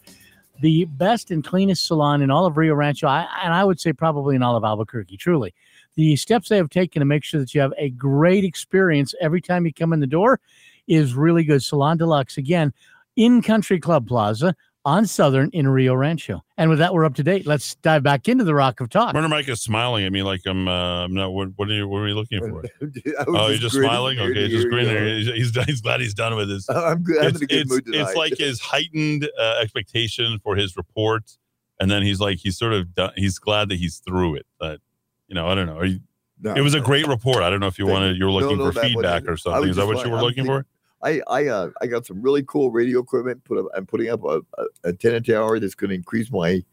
[0.59, 4.35] the best and cleanest salon in all of Rio Rancho, and I would say probably
[4.35, 5.17] in all of Albuquerque.
[5.17, 5.53] Truly,
[5.95, 9.39] the steps they have taken to make sure that you have a great experience every
[9.39, 10.39] time you come in the door
[10.87, 11.61] is really good.
[11.61, 12.73] Salon Deluxe again
[13.15, 16.43] in Country Club Plaza on Southern in Rio Rancho.
[16.57, 17.45] And with that, we're up to date.
[17.45, 19.13] Let's dive back into the Rock of Talk.
[19.13, 20.67] Murder Mike is smiling at me like I'm.
[20.67, 21.31] Uh, I'm not.
[21.33, 21.87] What, what are you?
[21.87, 22.63] What are you looking for?
[22.81, 24.17] I was Oh, you're just smiling.
[24.17, 25.03] ear to Okay, just grinning.
[25.17, 26.69] He's, he's he's glad he's done with this.
[26.69, 27.17] I'm good.
[27.19, 28.15] I'm It's, in a good it's, mood it's tonight.
[28.17, 31.37] like his heightened uh, expectation for his report,
[31.79, 34.45] and then he's like he's sort of done, he's glad that he's through it.
[34.59, 34.79] But
[35.27, 35.77] you know, I don't know.
[35.77, 35.99] Are you,
[36.41, 36.85] No, it was a no.
[36.85, 37.37] great report.
[37.43, 39.69] I don't know if you Thank wanted you were looking no, for feedback or something.
[39.69, 40.65] Is that what like- you were I'm looking thinking- for?
[41.03, 43.43] I I uh, I got some really cool radio equipment.
[43.43, 43.65] Put up.
[43.75, 46.63] I'm putting up a, a antenna tower that's going to increase my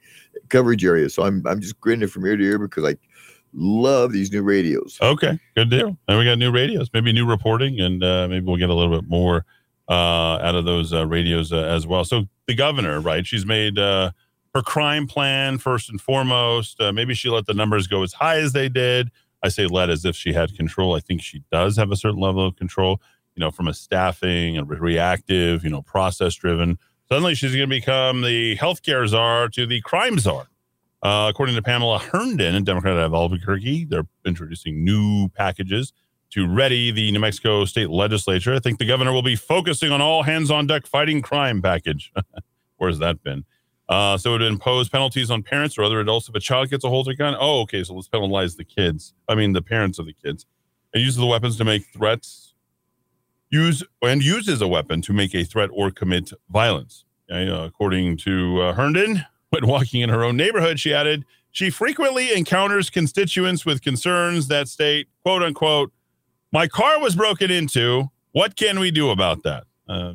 [0.48, 1.09] coverage area.
[1.10, 2.96] So I'm I'm just grinning from ear to ear because I
[3.52, 4.98] love these new radios.
[5.00, 5.96] Okay, good deal.
[6.09, 9.00] And we got new radios, maybe new reporting, and uh, maybe we'll get a little
[9.00, 9.44] bit more
[9.88, 12.05] uh, out of those uh, radios uh, as well.
[12.05, 13.26] So the governor, right?
[13.26, 14.12] She's made uh,
[14.55, 16.78] her crime plan first and foremost.
[16.80, 19.10] Maybe she let the numbers go as high as they did.
[19.42, 20.96] I say let as if she had control.
[20.96, 23.00] I think she does have a certain level of control.
[23.39, 26.77] You know, from a staffing and reactive, you know, process driven.
[27.09, 30.48] Suddenly, she's going to become the healthcare czar to the crime czar.
[31.05, 35.93] Uh, according to Pamela Herndon, a Democrat out of Albuquerque, they're introducing new packages
[36.31, 38.55] to ready the New Mexico state legislature.
[38.55, 42.12] I think the governor will be focusing on all hands on deck fighting crime package.
[42.78, 43.44] Where's that been?
[43.89, 46.82] Uh, so it would impose penalties on parents or other adults if a child gets
[46.82, 47.36] a hold of a gun.
[47.39, 47.85] Oh, okay.
[47.85, 49.15] So let's penalize the kids.
[49.28, 50.44] I mean, the parents of the kids.
[50.93, 52.47] And uses the weapons to make threats.
[53.50, 57.04] Use and uses a weapon to make a threat or commit violence.
[57.30, 61.70] Okay, uh, according to uh, Herndon, when walking in her own neighborhood, she added, she
[61.70, 65.92] frequently encounters constituents with concerns that state, quote unquote,
[66.52, 68.10] my car was broken into.
[68.32, 69.64] What can we do about that?
[69.88, 70.14] Uh,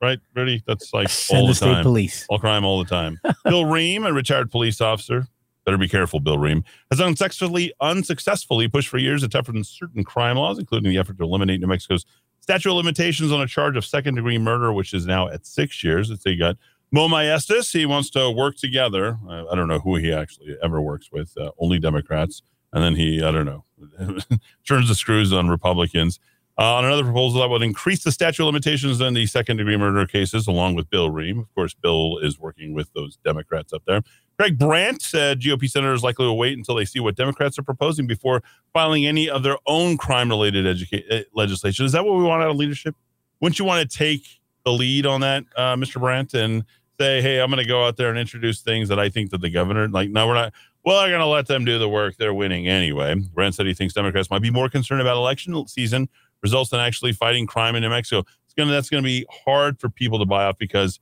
[0.00, 0.62] right, Rudy?
[0.66, 1.82] That's like Send all the the state time.
[1.82, 2.26] police.
[2.28, 3.18] All crime all the time.
[3.44, 5.26] Bill Rehm, a retired police officer,
[5.64, 10.36] better be careful, Bill Rehm, has unsuccessfully, unsuccessfully pushed for years to toughen certain crime
[10.36, 12.06] laws, including the effort to eliminate New Mexico's
[12.46, 15.82] statute of limitations on a charge of second degree murder, which is now at six
[15.82, 16.10] years.
[16.10, 16.56] It's they got
[16.92, 17.72] Moe Maestas.
[17.72, 19.18] He wants to work together.
[19.28, 22.42] I, I don't know who he actually ever works with, uh, only Democrats.
[22.72, 23.64] And then he, I don't know,
[24.68, 26.20] turns the screws on Republicans.
[26.56, 29.76] Uh, on another proposal that would increase the statute of limitations in the second degree
[29.76, 31.40] murder cases, along with Bill Rehm.
[31.40, 34.02] Of course, Bill is working with those Democrats up there.
[34.38, 38.06] Craig Brandt said GOP senators likely will wait until they see what Democrats are proposing
[38.06, 38.42] before
[38.72, 41.86] filing any of their own crime related educa- eh, legislation.
[41.86, 42.94] Is that what we want out of leadership?
[43.40, 44.26] Wouldn't you want to take
[44.64, 46.00] the lead on that, uh, Mr.
[46.00, 46.64] Brandt, and
[47.00, 49.40] say, hey, I'm going to go out there and introduce things that I think that
[49.40, 50.52] the governor, like, no, we're not.
[50.84, 52.16] Well, I'm going to let them do the work.
[52.16, 53.14] They're winning anyway.
[53.14, 56.08] Brandt said he thinks Democrats might be more concerned about election season
[56.42, 58.20] results than actually fighting crime in New Mexico.
[58.44, 61.00] It's gonna that's gonna be hard for people to buy off because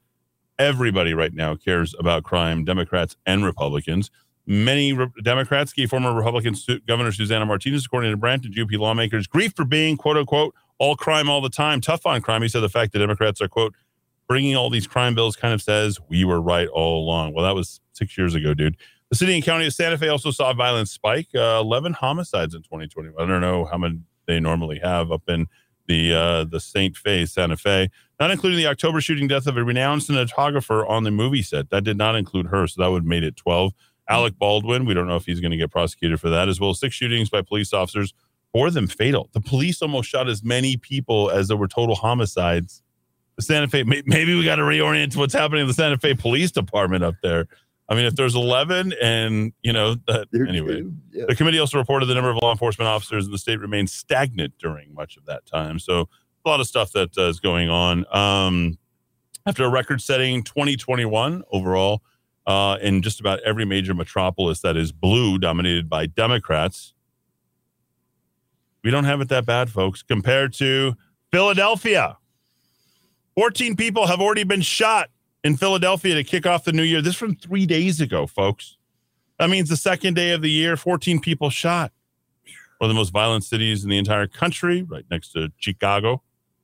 [0.59, 4.10] everybody right now cares about crime, Democrats and Republicans.
[4.47, 8.78] Many re- Democrats gave former Republican Su- Governor Susana Martinez, according to Brandt, and GOP
[8.78, 12.43] lawmakers grief for being quote unquote all crime all the time, tough on crime.
[12.43, 13.74] He said the fact that Democrats are quote
[14.28, 17.35] bringing all these crime bills kind of says we were right all along.
[17.35, 18.76] Well, that was six years ago, dude.
[19.10, 22.55] The city and county of Santa Fe also saw a violent spike, uh, 11 homicides
[22.55, 23.10] in 2020.
[23.18, 25.47] I don't know how many they normally have up in
[25.86, 27.90] the uh, the Saint Fe, Santa Fe,
[28.20, 31.70] not including the October shooting death of a renowned cinematographer on the movie set.
[31.70, 33.73] That did not include her, so that would have made it 12.
[34.09, 36.70] Alec Baldwin, we don't know if he's going to get prosecuted for that, as well
[36.70, 38.12] as six shootings by police officers,
[38.52, 39.31] four of them fatal.
[39.32, 42.82] The police almost shot as many people as there were total homicides.
[43.36, 46.15] The Santa Fe, maybe we got to reorient to what's happening in the Santa Fe
[46.15, 47.48] Police Department up there.
[47.89, 50.85] I mean, if there's 11 and, you know, that, anyway.
[51.12, 54.55] The committee also reported the number of law enforcement officers in the state remained stagnant
[54.59, 55.78] during much of that time.
[55.78, 56.09] So
[56.44, 58.06] a lot of stuff that uh, is going on.
[58.15, 58.78] Um,
[59.47, 62.02] after a record-setting 2021 overall
[62.47, 66.94] uh, in just about every major metropolis that is blue, dominated by Democrats,
[68.82, 70.94] we don't have it that bad, folks, compared to
[71.31, 72.16] Philadelphia.
[73.36, 75.11] 14 people have already been shot
[75.44, 77.02] in Philadelphia to kick off the new year.
[77.02, 78.76] This from three days ago, folks.
[79.38, 81.92] That means the second day of the year, 14 people shot.
[82.78, 86.22] One of the most violent cities in the entire country, right next to Chicago.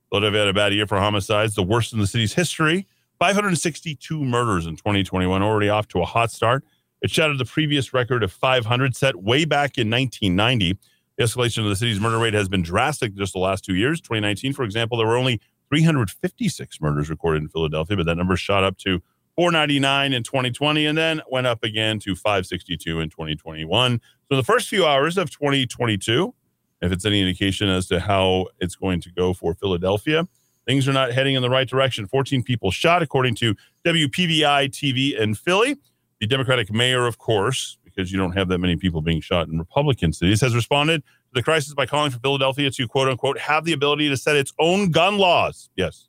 [0.09, 2.87] Philadelphia had a bad year for homicides, the worst in the city's history.
[3.19, 6.65] 562 murders in 2021, already off to a hot start.
[7.03, 10.79] It shattered the previous record of 500 set way back in 1990.
[11.17, 14.01] The escalation of the city's murder rate has been drastic just the last two years.
[14.01, 15.41] 2019, for example, there were only
[15.71, 19.01] 356 murders recorded in Philadelphia, but that number shot up to
[19.37, 24.01] 499 in 2020 and then went up again to 562 in 2021.
[24.29, 26.35] So the first few hours of 2022,
[26.83, 30.27] if it's any indication as to how it's going to go for Philadelphia,
[30.67, 32.07] things are not heading in the right direction.
[32.07, 35.77] 14 people shot, according to WPVI TV in Philly.
[36.21, 39.59] The Democratic mayor, of course, because you don't have that many people being shot in
[39.59, 43.73] Republican cities, has responded the crisis by calling for Philadelphia to quote unquote have the
[43.73, 45.71] ability to set its own gun laws.
[45.77, 46.09] Yes.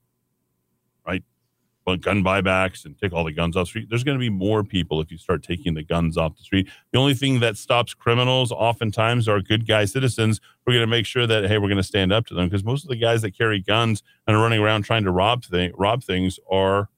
[1.06, 1.24] Right.
[1.86, 3.88] but gun buybacks and take all the guns off the street.
[3.90, 6.70] There's going to be more people if you start taking the guns off the street.
[6.92, 10.40] The only thing that stops criminals oftentimes are good guy citizens.
[10.66, 12.64] We're going to make sure that hey, we're going to stand up to them because
[12.64, 15.72] most of the guys that carry guns and are running around trying to rob thing,
[15.76, 16.90] rob things are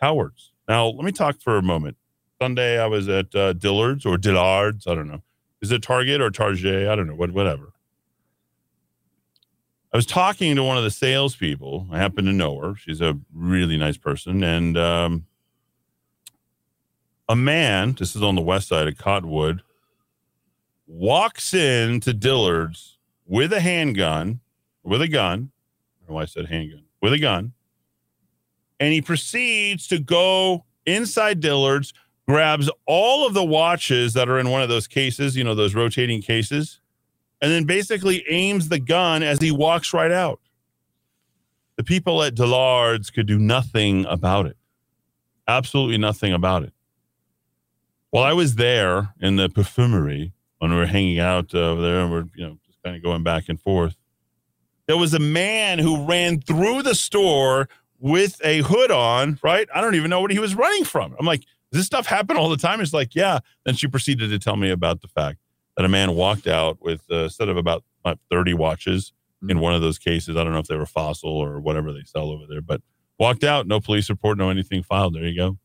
[0.00, 0.52] cowards.
[0.68, 1.96] Now, let me talk for a moment.
[2.40, 4.86] Sunday, I was at uh, Dillard's or Dillard's.
[4.86, 5.22] I don't know.
[5.60, 6.88] Is it Target or Target?
[6.88, 7.14] I don't know.
[7.14, 7.72] What, whatever.
[9.92, 11.88] I was talking to one of the salespeople.
[11.90, 12.74] I happen to know her.
[12.76, 14.44] She's a really nice person.
[14.44, 15.26] And um,
[17.28, 19.62] a man, this is on the west side of Cottonwood,
[20.86, 24.40] walks in to Dillard's with a handgun,
[24.82, 25.52] with a gun.
[26.08, 27.52] I why I said handgun, with a gun.
[28.80, 31.92] And he proceeds to go inside Dillard's,
[32.28, 35.74] grabs all of the watches that are in one of those cases, you know, those
[35.74, 36.80] rotating cases
[37.40, 40.40] and then basically aims the gun as he walks right out.
[41.76, 44.56] The people at Dillard's could do nothing about it.
[45.46, 46.72] Absolutely nothing about it.
[48.10, 52.00] While I was there in the perfumery when we were hanging out uh, over there
[52.00, 53.96] and we're, you know, just kind of going back and forth,
[54.86, 57.68] there was a man who ran through the store
[58.00, 59.68] with a hood on, right?
[59.74, 61.14] I don't even know what he was running from.
[61.18, 62.80] I'm like, does this stuff happen all the time?
[62.80, 63.40] It's like, yeah.
[63.64, 65.38] Then she proceeded to tell me about the fact
[65.76, 69.50] that a man walked out with a set of about uh, 30 watches Mm-hmm.
[69.50, 70.36] in one of those cases.
[70.36, 72.80] I don't know if they were fossil or whatever they sell over there, but
[73.20, 75.14] walked out, no police report, no anything filed.
[75.14, 75.58] There you go.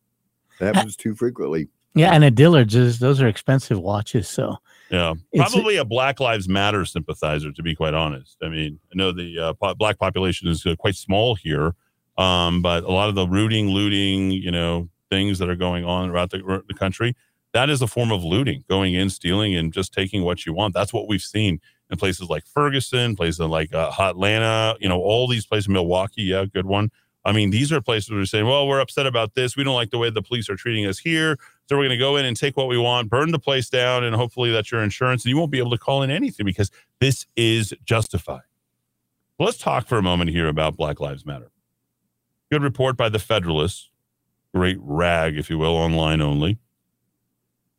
[0.59, 1.69] That happens too frequently.
[1.95, 4.29] Yeah, and at Dillard's, is those are expensive watches.
[4.29, 4.57] So
[4.91, 8.37] Yeah, probably a Black Lives Matter sympathizer, to be quite honest.
[8.43, 11.73] I mean, I know the uh, po- black population is uh, quite small here,
[12.19, 16.09] um, but a lot of the rooting, looting, you know, things that are going on
[16.09, 17.15] throughout the, the country,
[17.53, 20.73] that is a form of looting, going in, stealing, and just taking what you want.
[20.73, 21.59] That's what we've seen
[21.91, 26.45] in places like Ferguson, places like uh, Atlanta, you know, all these places, Milwaukee, yeah,
[26.45, 26.89] good one.
[27.25, 29.55] I mean, these are places where they're saying, well, we're upset about this.
[29.55, 31.37] We don't like the way the police are treating us here.
[31.69, 34.03] So we're going to go in and take what we want, burn the place down,
[34.03, 35.23] and hopefully that's your insurance.
[35.23, 36.69] And you won't be able to call in anything because
[36.99, 38.41] this is justified.
[39.39, 41.51] Let's talk for a moment here about Black Lives Matter.
[42.51, 43.89] Good report by the Federalist.
[44.53, 46.59] Great rag, if you will, online only.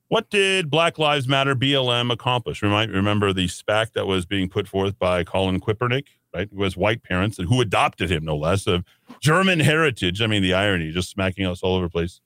[0.09, 2.63] What did Black Lives Matter BLM accomplish?
[2.63, 6.49] We might remember the SPAC that was being put forth by Colin Kaepernick, right?
[6.55, 8.85] Who has white parents and who adopted him, no less, of
[9.21, 10.21] German heritage.
[10.21, 12.21] I mean, the irony, just smacking us all over the place.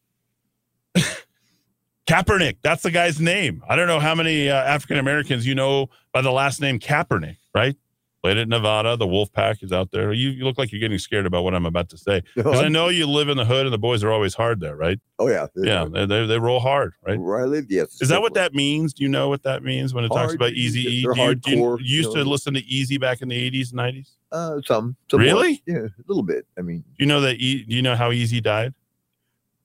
[2.07, 3.63] Kaepernick, that's the guy's name.
[3.69, 7.37] I don't know how many uh, African Americans you know by the last name Kaepernick,
[7.55, 7.77] right?
[8.23, 8.97] Played at Nevada.
[8.97, 10.13] The Wolf Pack is out there.
[10.13, 12.69] You, you look like you're getting scared about what I'm about to say because I
[12.69, 14.99] know you live in the hood and the boys are always hard there, right?
[15.19, 17.19] Oh yeah, Yeah, they, they, they roll hard, right?
[17.19, 18.01] Where I live, yes.
[18.01, 18.93] Is that what that means?
[18.93, 21.03] Do you know what that means when it talks about Easy E?
[21.03, 23.81] Do you, do you, you used to listen to Eazy back in the 80s and
[23.81, 24.11] 90s?
[24.33, 25.63] Uh, some, some Really?
[25.67, 26.47] Yeah, a little bit.
[26.59, 27.37] I mean, Do you know that?
[27.37, 28.75] E, do you know how Eazy died?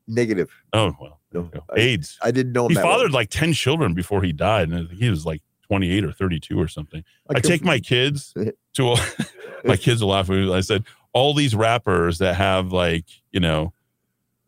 [0.07, 0.49] negative.
[0.73, 1.49] Oh well, go.
[1.75, 2.17] AIDS.
[2.21, 2.97] I didn't know he him that well.
[2.97, 5.41] fathered like 10 children before he died, and he was like
[5.73, 7.03] 28 or 32 or something.
[7.27, 8.31] I, I take my kids
[8.75, 8.95] to
[9.65, 10.29] my kids will laugh.
[10.29, 10.83] I said
[11.13, 13.73] all these rappers that have like you know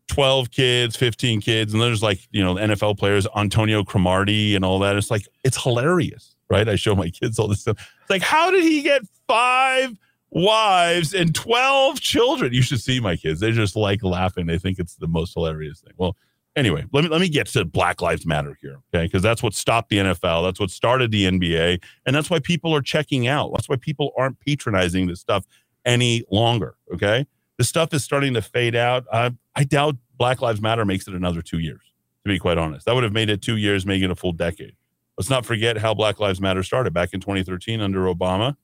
[0.06, 4.78] 12 kids, 15 kids, and there's like you know NFL players, Antonio Cromartie and all
[4.78, 4.94] that.
[4.94, 6.68] It's like it's hilarious, right?
[6.68, 7.76] I show my kids all this stuff.
[8.02, 9.98] It's like how did he get five
[10.30, 12.52] wives and 12 children?
[12.52, 13.40] You should see my kids.
[13.40, 14.46] They just like laughing.
[14.46, 15.94] They think it's the most hilarious thing.
[15.96, 16.16] Well,
[16.56, 19.04] anyway, let me let me get to Black Lives Matter here, okay?
[19.04, 20.44] Because that's what stopped the NFL.
[20.44, 23.52] That's what started the NBA, and that's why people are checking out.
[23.52, 25.44] That's why people aren't patronizing this stuff
[25.84, 26.76] any longer.
[26.92, 27.26] Okay,
[27.58, 29.04] this stuff is starting to fade out.
[29.12, 31.82] I I doubt Black Lives Matter makes it another two years.
[32.24, 34.32] To be quite honest, that would have made it two years, making it a full
[34.32, 34.74] decade.
[35.16, 38.56] Let's not forget how Black Lives Matter started back in 2013 under Obama,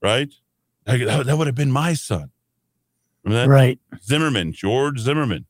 [0.00, 0.32] right?
[0.86, 2.30] That, that would have been my son.
[3.24, 3.52] Remember that?
[3.52, 3.78] Right.
[4.02, 5.46] Zimmerman, George Zimmerman.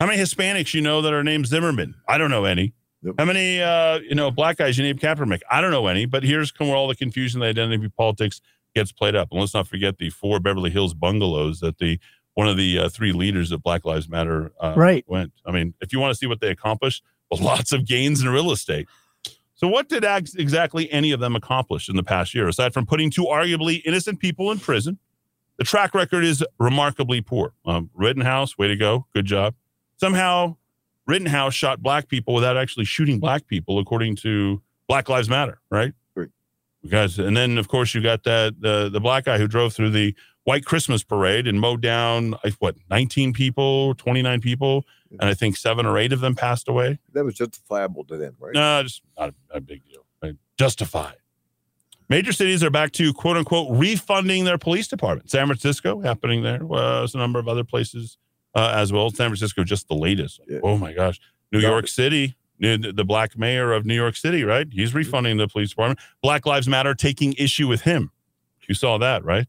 [0.00, 1.94] How many Hispanics you know that are named Zimmerman?
[2.08, 2.74] I don't know any.
[3.18, 5.40] How many uh, you know black guys you named Kaepernick?
[5.50, 6.06] I don't know any.
[6.06, 8.40] But here's where all the confusion, the identity politics
[8.74, 9.28] gets played up.
[9.30, 11.98] And let's not forget the four Beverly Hills bungalows that the
[12.34, 15.04] one of the uh, three leaders of Black Lives Matter uh, Right.
[15.06, 15.32] went.
[15.46, 18.28] I mean, if you want to see what they accomplished, well, lots of gains in
[18.28, 18.88] real estate.
[19.54, 22.84] So, what did ex- exactly any of them accomplish in the past year, aside from
[22.86, 24.98] putting two arguably innocent people in prison?
[25.58, 27.54] The track record is remarkably poor.
[27.64, 29.54] Um, Rittenhouse, way to go, good job.
[29.98, 30.56] Somehow,
[31.06, 35.92] Rittenhouse shot black people without actually shooting black people, according to Black Lives Matter, right?
[36.14, 36.28] Right.
[36.82, 39.90] Because, and then of course you got that the the black guy who drove through
[39.90, 40.14] the
[40.44, 45.86] white Christmas parade and mowed down what 19 people, 29 people, and I think seven
[45.86, 46.98] or eight of them passed away.
[47.12, 48.54] That was justifiable to them, right?
[48.54, 50.06] No, just not a, a big deal.
[50.22, 50.36] Right?
[50.58, 51.16] Justified.
[52.08, 55.30] Major cities are back to quote unquote refunding their police department.
[55.30, 56.64] San Francisco happening there.
[56.64, 58.18] Was a number of other places
[58.56, 59.10] uh, as well.
[59.10, 60.40] San Francisco, just the latest.
[60.62, 61.20] Oh my gosh.
[61.52, 64.66] New York City, the the black mayor of New York City, right?
[64.72, 66.00] He's refunding the police department.
[66.22, 68.10] Black Lives Matter taking issue with him.
[68.66, 69.46] You saw that, right?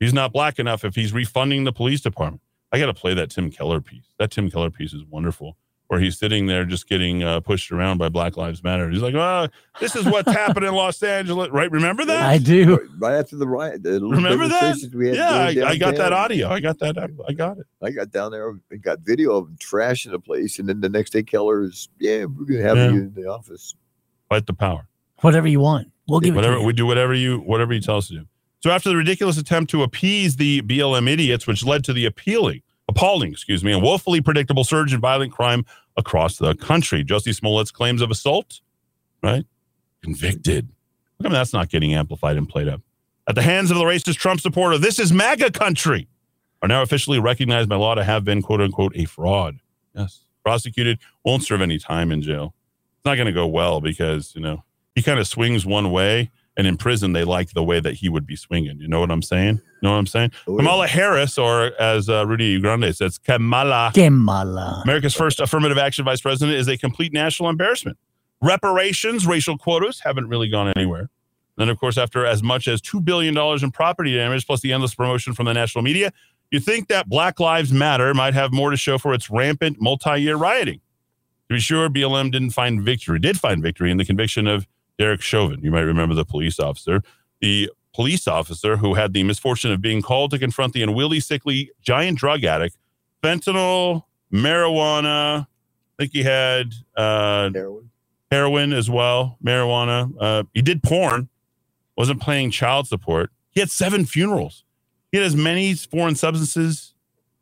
[0.00, 2.40] He's not black enough if he's refunding the police department.
[2.72, 4.06] I got to play that Tim Keller piece.
[4.18, 5.56] That Tim Keller piece is wonderful,
[5.92, 8.88] where he's sitting there just getting uh, pushed around by Black Lives Matter.
[8.88, 9.48] He's like, "Ah,
[9.78, 11.70] this is what's happened in Los Angeles, right?
[11.70, 12.22] Remember that?
[12.22, 12.88] I do.
[12.96, 14.78] Right after the riot, the Remember that?
[14.94, 16.48] we had Yeah, I, I got that audio.
[16.48, 16.96] I got that.
[17.28, 17.66] I got it.
[17.82, 20.88] I got down there and got video of him trashing the place, and then the
[20.88, 22.90] next day, Keller is, yeah, we're gonna have Yeah.
[22.92, 23.74] you in the office.
[24.30, 24.88] Fight the power.
[25.20, 26.66] Whatever you want, we'll give it whatever to you.
[26.68, 28.24] we do whatever you whatever you tell us to do.
[28.60, 32.62] So after the ridiculous attempt to appease the BLM idiots, which led to the appealing,
[32.88, 35.64] appalling, excuse me, and woefully predictable surge in violent crime
[35.96, 37.04] across the country.
[37.04, 38.60] Jussie Smollett's claims of assault,
[39.22, 39.44] right?
[40.02, 40.68] Convicted.
[41.18, 42.80] How come that's not getting amplified and played up?
[43.28, 46.08] At the hands of the racist Trump supporter, this is MAGA country,
[46.60, 49.60] are now officially recognized by law to have been quote unquote a fraud.
[49.94, 50.24] Yes.
[50.44, 52.54] Prosecuted, won't serve any time in jail.
[52.96, 54.64] It's not going to go well because, you know,
[54.94, 58.08] he kind of swings one way and in prison they like the way that he
[58.08, 58.78] would be swinging.
[58.80, 59.56] You know what i'm saying?
[59.56, 60.32] You know what i'm saying?
[60.44, 63.92] Kamala harris or as uh, rudy grande says kamala.
[63.94, 64.82] Kamala.
[64.84, 67.98] america's first affirmative action vice president is a complete national embarrassment.
[68.40, 71.10] Reparations racial quotas haven't really gone anywhere.
[71.56, 74.94] Then of course after as much as $2 billion in property damage plus the endless
[74.94, 76.12] promotion from the national media
[76.52, 80.36] you think that black lives matter might have more to show for its rampant multi-year
[80.36, 80.80] rioting.
[81.48, 85.22] To be sure, BLM didn't find victory, did find victory in the conviction of Derek
[85.22, 85.60] Chauvin.
[85.62, 87.02] You might remember the police officer.
[87.40, 91.70] The police officer who had the misfortune of being called to confront the unwieldy, sickly,
[91.82, 92.76] giant drug addict,
[93.22, 95.46] fentanyl, marijuana.
[95.46, 97.90] I think he had uh, heroin.
[98.30, 100.12] heroin as well, marijuana.
[100.18, 101.28] Uh, he did porn,
[101.96, 103.30] wasn't paying child support.
[103.50, 104.64] He had seven funerals.
[105.10, 106.94] He had as many foreign substances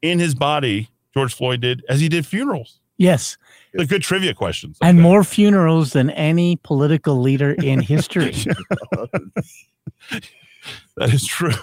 [0.02, 2.81] in his body, George Floyd did, as he did funerals.
[2.97, 3.39] Yes.
[3.73, 4.79] The good trivia questions.
[4.83, 8.35] And more funerals than any political leader in history.
[10.97, 11.55] That is true.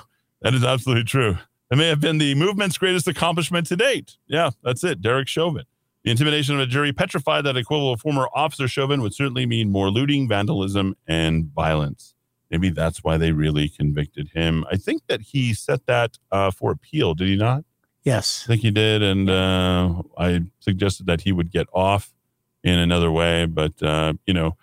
[0.41, 1.37] That is absolutely true.
[1.71, 4.17] It may have been the movement's greatest accomplishment to date.
[4.27, 5.01] Yeah, that's it.
[5.01, 5.65] Derek Chauvin.
[6.03, 9.45] The intimidation of a jury petrified that a quibble of former officer Chauvin would certainly
[9.45, 12.15] mean more looting, vandalism, and violence.
[12.49, 14.65] Maybe that's why they really convicted him.
[14.71, 17.65] I think that he set that uh, for appeal, did he not?
[18.07, 18.45] Yes.
[18.45, 19.03] I think he did.
[19.03, 22.13] And uh, I suggested that he would get off
[22.63, 23.45] in another way.
[23.47, 24.55] But, uh, you know,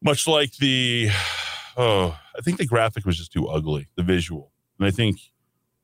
[0.00, 1.08] much like the,
[1.76, 4.52] oh, I think the graphic was just too ugly, the visual.
[4.78, 5.18] And I think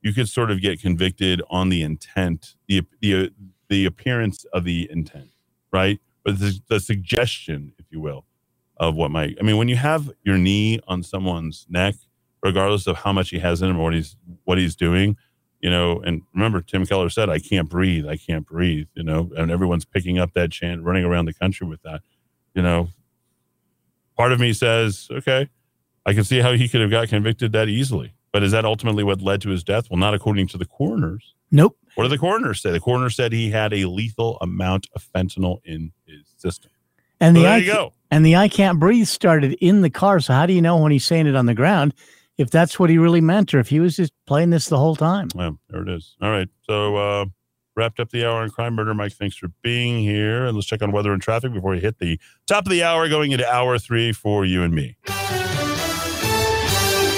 [0.00, 3.32] you could sort of get convicted on the intent, the, the,
[3.68, 5.30] the appearance of the intent,
[5.72, 5.98] right?
[6.24, 8.26] But the, the suggestion, if you will,
[8.76, 11.96] of what might, I mean, when you have your knee on someone's neck,
[12.44, 14.14] regardless of how much he has in him or what he's,
[14.44, 15.16] what he's doing,
[15.60, 19.30] you know, and remember Tim Keller said, I can't breathe, I can't breathe, you know,
[19.36, 22.00] and everyone's picking up that chant, running around the country with that,
[22.54, 22.88] you know.
[24.16, 25.48] Part of me says, okay,
[26.04, 28.14] I can see how he could have got convicted that easily.
[28.32, 29.88] But is that ultimately what led to his death?
[29.90, 31.34] Well, not according to the coroners.
[31.50, 31.76] Nope.
[31.94, 32.70] What did the coroners say?
[32.70, 36.70] The coroner said he had a lethal amount of fentanyl in his system.
[37.18, 37.92] And So the there I you go.
[38.10, 40.20] and the I can't breathe started in the car.
[40.20, 41.92] So how do you know when he's saying it on the ground
[42.40, 44.96] if that's what he really meant or if he was just playing this the whole
[44.96, 45.28] time?
[45.34, 46.16] Well, there it is.
[46.22, 46.48] All right.
[46.62, 47.26] So uh
[47.76, 48.92] wrapped up the hour on crime murder.
[48.94, 50.44] Mike, thanks for being here.
[50.44, 53.08] And let's check on weather and traffic before we hit the top of the hour,
[53.08, 54.96] going into hour three for you and me.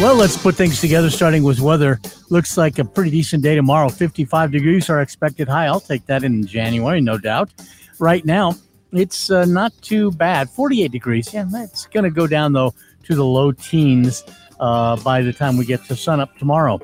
[0.01, 2.01] Well, let's put things together, starting with weather.
[2.29, 3.89] Looks like a pretty decent day tomorrow.
[3.89, 5.67] 55 degrees are expected high.
[5.67, 7.51] I'll take that in January, no doubt.
[7.99, 8.55] Right now,
[8.93, 10.51] it's uh, not too bad.
[10.51, 11.33] 48 degrees.
[11.33, 12.75] Yeah, that's going to go down, though,
[13.05, 14.25] to the low teens
[14.63, 16.81] uh, by the time we get to sunup tomorrow.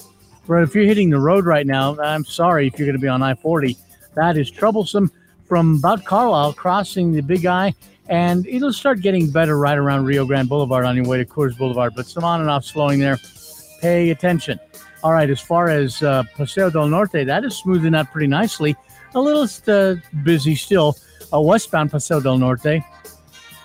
[0.48, 3.09] But if you're hitting the road right now, I'm sorry if you're going to be
[3.09, 3.76] on I 40.
[4.14, 5.12] That is troublesome
[5.46, 7.72] from about Carlisle, crossing the Big Eye,
[8.09, 11.56] and it'll start getting better right around Rio Grande Boulevard on your way to Coors
[11.56, 11.94] Boulevard.
[11.94, 13.18] But some on and off slowing there.
[13.80, 14.59] Pay attention.
[15.05, 18.74] All right, as far as uh, Paseo del Norte, that is smoothing out pretty nicely.
[19.14, 19.94] A little uh,
[20.24, 20.96] busy still.
[21.32, 22.82] Uh, westbound Paseo del Norte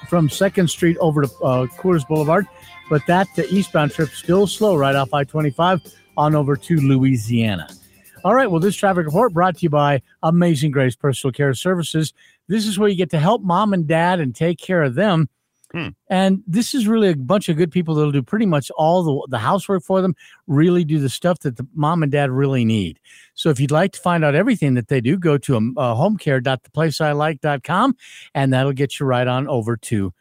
[0.07, 2.45] from Second Street over to uh, Coors Boulevard,
[2.89, 5.81] but that eastbound trip still slow right off I 25
[6.18, 7.68] on over to Louisiana.
[8.23, 12.14] All right, well, this traffic report brought to you by Amazing Grace Personal Care Services.
[12.47, 15.30] This is where you get to help mom and dad and take care of them.
[16.07, 19.27] And this is really a bunch of good people that'll do pretty much all the,
[19.31, 20.15] the housework for them,
[20.45, 22.99] really do the stuff that the mom and dad really need.
[23.34, 25.95] So if you'd like to find out everything that they do, go to um, uh,
[25.95, 27.95] homecare.theplaceilike.com
[28.35, 30.14] and that'll get you right on over to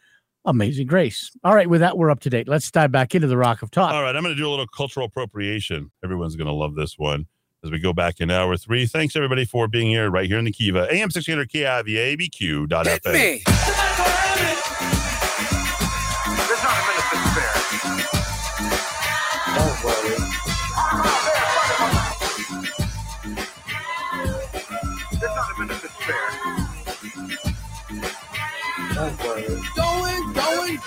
[0.44, 1.30] Amazing Grace.
[1.44, 2.48] All right, with that, we're up to date.
[2.48, 3.92] Let's dive back into the Rock of Talk.
[3.92, 5.90] All right, I'm going to do a little cultural appropriation.
[6.02, 7.26] Everyone's going to love this one.
[7.64, 8.86] as we go back in hour three.
[8.86, 10.88] Thanks everybody for being here right here in the Kiva.
[10.90, 13.12] AM 1600 KIVA, ABQ.FM.
[13.12, 13.42] me.
[19.54, 20.31] Don't worry.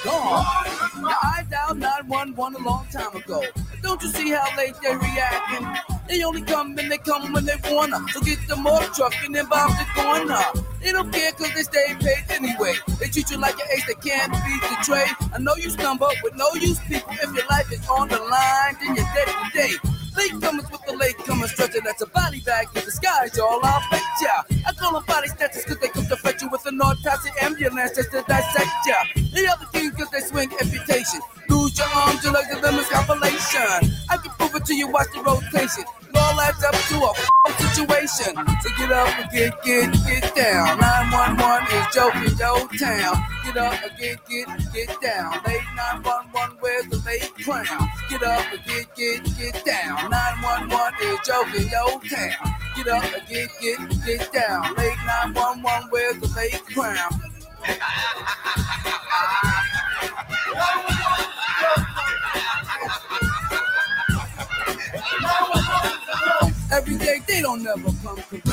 [0.05, 0.45] Gone.
[1.01, 3.43] Now, I dialed 911 a long time ago.
[3.81, 5.67] Don't you see how late they're reacting?
[6.07, 7.99] They only come and they come when they wanna.
[8.13, 10.41] So get the more truck and then bob the corner.
[10.81, 12.75] They don't care cause they stay paid anyway.
[12.99, 15.31] They treat you like an ace that can't beat the trade.
[15.33, 17.11] I know you stumble with no use people.
[17.11, 20.04] If your life is on the line, then you're dead today.
[20.17, 21.79] Late comers with the late comers stretcher.
[21.83, 23.59] That's a body bag in disguise, y'all.
[23.63, 24.43] I'll bet ya.
[24.67, 27.33] I call them body snatchers cause they come to fetch you with a North Passage
[27.41, 28.95] ambulance just to dissect ya.
[29.15, 31.19] The other king cause they swing amputation.
[31.49, 33.91] Lose your arms, your legs, and is compilation.
[34.09, 35.83] I can prove it to you, watch the rotation.
[36.15, 38.35] All adds up to a situation.
[38.61, 40.79] So get up and get, get, get down.
[40.79, 43.15] 911 is joking your town.
[43.43, 45.31] Get up and get, get, get down.
[45.45, 47.89] Late 911, where's the late crown?
[48.09, 50.09] Get up and get, get, get down.
[50.09, 52.55] 911 is joking your town.
[52.75, 54.73] Get up and get, get, get down.
[54.75, 57.11] Late 911, where's the late crown?
[66.75, 68.43] Every day they don't never come correct.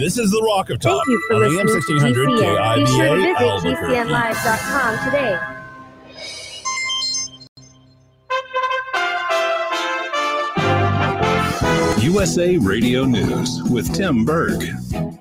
[0.00, 2.74] This is the Rock of Talk Thank you for on AM 1600 GCN.
[2.74, 5.38] Be sure to visit GCNlive.com today.
[12.04, 14.64] USA Radio News with Tim Berg.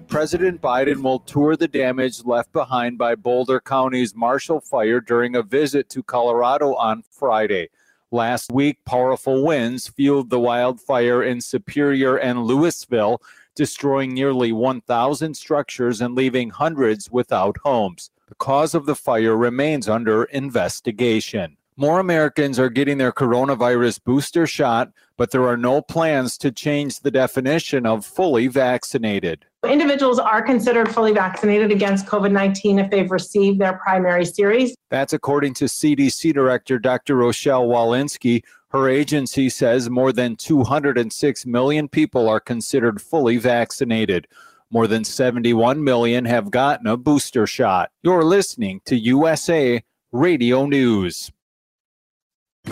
[0.08, 5.44] President Biden will tour the damage left behind by Boulder County's Marshall Fire during a
[5.44, 7.70] visit to Colorado on Friday.
[8.12, 13.22] Last week, powerful winds fueled the wildfire in Superior and Louisville,
[13.54, 18.10] destroying nearly 1,000 structures and leaving hundreds without homes.
[18.28, 21.58] The cause of the fire remains under investigation.
[21.80, 27.00] More Americans are getting their coronavirus booster shot, but there are no plans to change
[27.00, 29.46] the definition of fully vaccinated.
[29.66, 34.76] Individuals are considered fully vaccinated against COVID 19 if they've received their primary series.
[34.90, 37.16] That's according to CDC Director Dr.
[37.16, 38.44] Rochelle Walensky.
[38.72, 44.28] Her agency says more than 206 million people are considered fully vaccinated.
[44.70, 47.90] More than 71 million have gotten a booster shot.
[48.04, 49.82] You're listening to USA
[50.12, 51.32] Radio News.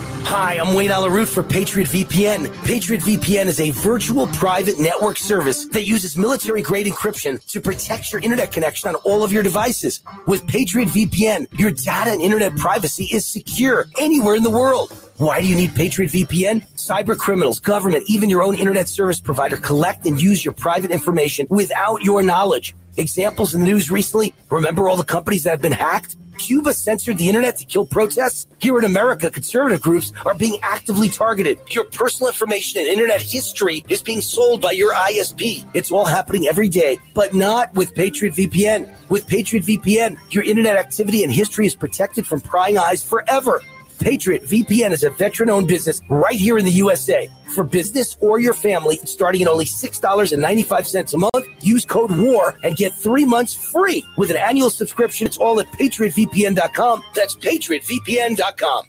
[0.00, 2.52] Hi, I'm Wayne Allyn Root for Patriot VPN.
[2.64, 8.12] Patriot VPN is a virtual private network service that uses military grade encryption to protect
[8.12, 10.00] your internet connection on all of your devices.
[10.26, 14.92] With Patriot VPN, your data and internet privacy is secure anywhere in the world.
[15.16, 16.64] Why do you need Patriot VPN?
[16.76, 21.46] Cyber criminals, government, even your own internet service provider collect and use your private information
[21.50, 22.74] without your knowledge.
[22.96, 26.16] Examples in the news recently remember all the companies that have been hacked?
[26.38, 28.46] Cuba censored the internet to kill protests.
[28.60, 31.58] Here in America, conservative groups are being actively targeted.
[31.70, 35.68] Your personal information and internet history is being sold by your ISP.
[35.74, 38.88] It's all happening every day, but not with Patriot VPN.
[39.08, 43.62] With Patriot VPN, your internet activity and history is protected from prying eyes forever.
[43.98, 47.28] Patriot VPN is a veteran owned business right here in the USA.
[47.54, 52.76] For business or your family, starting at only $6.95 a month, use code WAR and
[52.76, 55.26] get three months free with an annual subscription.
[55.26, 57.02] It's all at patriotvpn.com.
[57.14, 58.84] That's patriotvpn.com.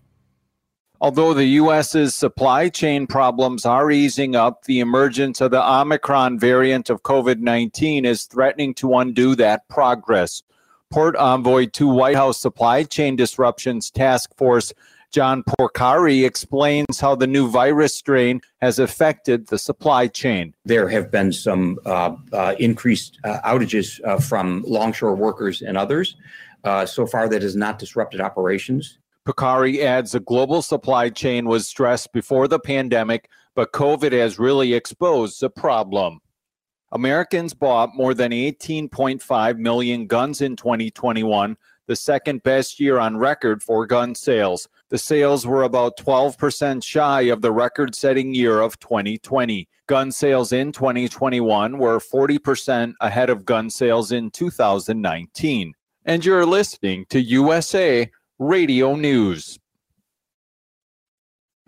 [1.01, 6.89] Although the U.S.'s supply chain problems are easing up, the emergence of the Omicron variant
[6.89, 10.43] of COVID 19 is threatening to undo that progress.
[10.89, 14.73] Port Envoy to White House Supply Chain Disruptions Task Force
[15.11, 20.53] John Porcari explains how the new virus strain has affected the supply chain.
[20.65, 26.15] There have been some uh, uh, increased uh, outages uh, from longshore workers and others.
[26.63, 28.99] Uh, so far, that has not disrupted operations.
[29.27, 34.73] Porcari adds the global supply chain was stressed before the pandemic, but COVID has really
[34.73, 36.19] exposed the problem.
[36.91, 41.55] Americans bought more than 18.5 million guns in 2021,
[41.87, 44.67] the second best year on record for gun sales.
[44.89, 49.67] The sales were about 12% shy of the record setting year of 2020.
[49.85, 55.73] Gun sales in 2021 were 40% ahead of gun sales in 2019.
[56.05, 58.09] And you're listening to USA
[58.39, 59.59] Radio News.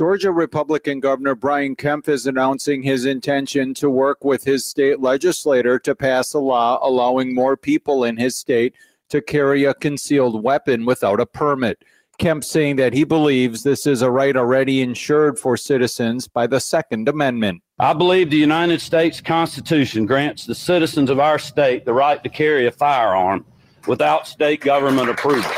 [0.00, 5.78] Georgia Republican Governor Brian Kemp is announcing his intention to work with his state legislator
[5.80, 8.74] to pass a law allowing more people in his state
[9.10, 11.84] to carry a concealed weapon without a permit.
[12.16, 16.60] Kemp saying that he believes this is a right already ensured for citizens by the
[16.60, 17.62] Second Amendment.
[17.78, 22.30] I believe the United States Constitution grants the citizens of our state the right to
[22.30, 23.44] carry a firearm
[23.86, 25.52] without state government approval.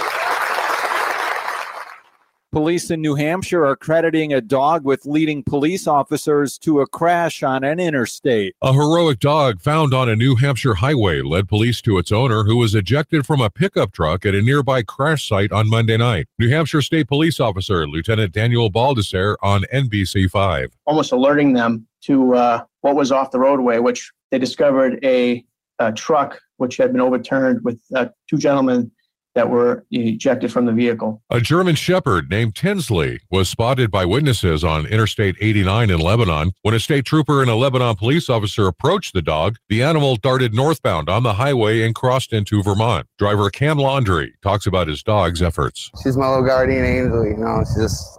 [2.52, 7.42] Police in New Hampshire are crediting a dog with leading police officers to a crash
[7.42, 8.54] on an interstate.
[8.60, 12.58] A heroic dog found on a New Hampshire highway led police to its owner, who
[12.58, 16.28] was ejected from a pickup truck at a nearby crash site on Monday night.
[16.38, 20.72] New Hampshire State Police Officer Lieutenant Daniel Baldesser on NBC5.
[20.84, 25.42] almost alerting them to uh, what was off the roadway, which they discovered a,
[25.78, 28.90] a truck which had been overturned with uh, two gentlemen
[29.34, 31.22] that were ejected from the vehicle.
[31.30, 36.52] A German Shepherd named Tinsley was spotted by witnesses on Interstate 89 in Lebanon.
[36.62, 40.54] When a state trooper and a Lebanon police officer approached the dog, the animal darted
[40.54, 43.06] northbound on the highway and crossed into Vermont.
[43.18, 45.90] Driver Cam Laundry talks about his dog's efforts.
[46.02, 47.24] she's my little guardian angel.
[47.24, 48.18] You know, she's just,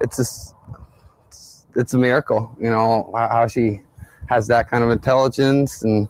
[0.00, 0.54] it's just,
[1.28, 2.56] it's, it's a miracle.
[2.60, 3.80] You know how how she
[4.28, 6.08] has that kind of intelligence and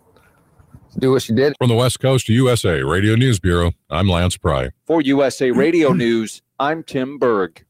[0.98, 1.54] do what she did.
[1.58, 4.70] From the West Coast to USA Radio News Bureau, I'm Lance Pry.
[4.86, 7.64] For USA Radio News, I'm Tim Berg.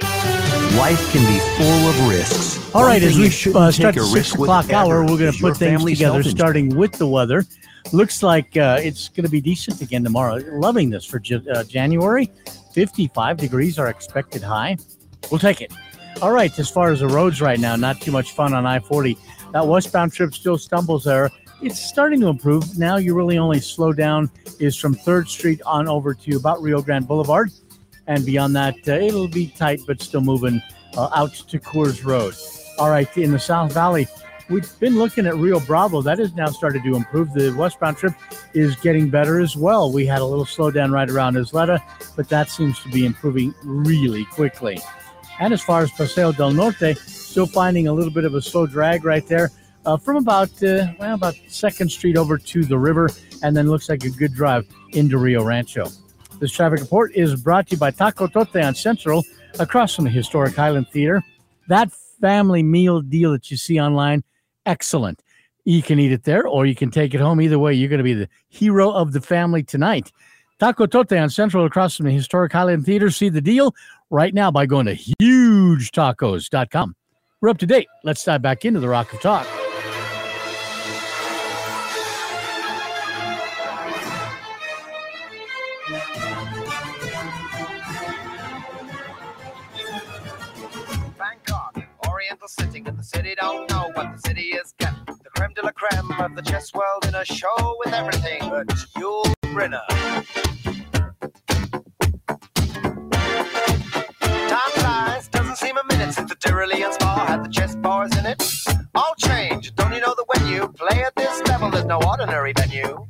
[0.00, 2.74] Life can be full of risks.
[2.74, 5.38] All right, as we you shouldn't uh, start the six o'clock hour, we're going to
[5.38, 6.30] put things together, health insurance.
[6.30, 7.44] starting with the weather.
[7.92, 10.36] Looks like uh, it's going to be decent again tomorrow.
[10.52, 12.30] Loving this for J- uh, January.
[12.72, 14.78] 55 degrees are expected high.
[15.30, 15.72] We'll take it.
[16.22, 18.78] All right, as far as the roads right now, not too much fun on I
[18.80, 19.18] 40.
[19.52, 21.30] That westbound trip still stumbles there.
[21.62, 22.76] It's starting to improve.
[22.76, 26.82] Now you really only slow down is from 3rd Street on over to about Rio
[26.82, 27.52] Grande Boulevard.
[28.08, 30.60] And beyond that, uh, it'll be tight, but still moving
[30.96, 32.34] uh, out to Coors Road.
[32.80, 34.08] All right, in the South Valley,
[34.50, 36.02] we've been looking at Rio Bravo.
[36.02, 37.32] That has now started to improve.
[37.32, 38.14] The westbound trip
[38.54, 39.92] is getting better as well.
[39.92, 41.80] We had a little slowdown right around Isleta,
[42.16, 44.80] but that seems to be improving really quickly.
[45.38, 48.66] And as far as Paseo del Norte, still finding a little bit of a slow
[48.66, 49.52] drag right there
[49.86, 53.10] uh, from about uh, well about Second Street over to the river,
[53.42, 55.88] and then looks like a good drive into Rio Rancho.
[56.38, 59.24] This traffic report is brought to you by Taco Tote on Central,
[59.58, 61.22] across from the historic Highland Theater.
[61.68, 64.24] That family meal deal that you see online,
[64.66, 65.22] excellent.
[65.64, 67.40] You can eat it there, or you can take it home.
[67.40, 70.10] Either way, you're going to be the hero of the family tonight.
[70.58, 73.10] Taco Tote on Central, across from the historic Highland Theater.
[73.10, 73.74] See the deal
[74.10, 76.96] right now by going to hugetacos.com.
[77.42, 77.88] We're up to date.
[78.04, 79.46] Let's dive back into the Rock of Talk.
[92.44, 95.04] Sitting in the city, don't know what the city is getting.
[95.06, 98.66] The creme de la creme of the chess world in a show with everything but
[98.96, 100.51] Yul Brynner.
[105.52, 108.42] Doesn't seem a minute since the Tyrolean spa had the chess bars in it.
[108.94, 112.54] All change, don't you know that when you play at this level, there's no ordinary
[112.54, 113.06] venue?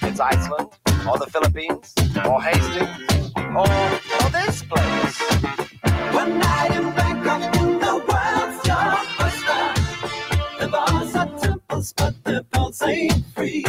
[0.00, 0.70] It's Iceland,
[1.06, 1.92] or the Philippines,
[2.24, 5.20] or Hastings, or, or this place.
[6.14, 9.62] One night in Bangkok in the world's your oyster.
[10.60, 13.66] The bars are temples, but the pulse ain't free.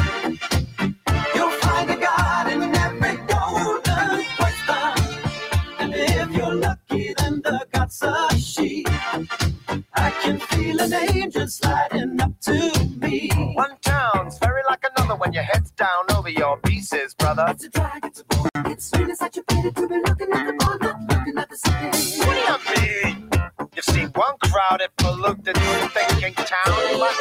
[10.22, 13.30] Can feel an angel sliding up to me.
[13.56, 17.45] One town's very like another when your head's down over your pieces, brother.
[17.49, 18.49] It's a drag, it's a bore.
[18.68, 21.57] It's really such a pity to be looking at the ball, not looking at the
[21.57, 22.19] city.
[22.19, 23.30] What do you mean?
[23.76, 27.18] You've seen one crowded, polluted, thinking town, but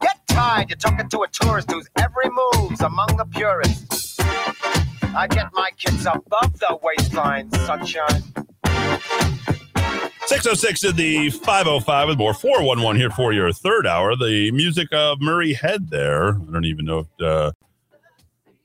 [0.00, 4.03] Get tired, you're talking to a tourist whose every move's among the purists.
[5.16, 8.22] I get my kids above the waistline, sunshine.
[10.26, 14.16] 606 in the 505 with more 411 here for your third hour.
[14.16, 16.30] The music of Murray Head there.
[16.30, 17.52] I don't even know if uh,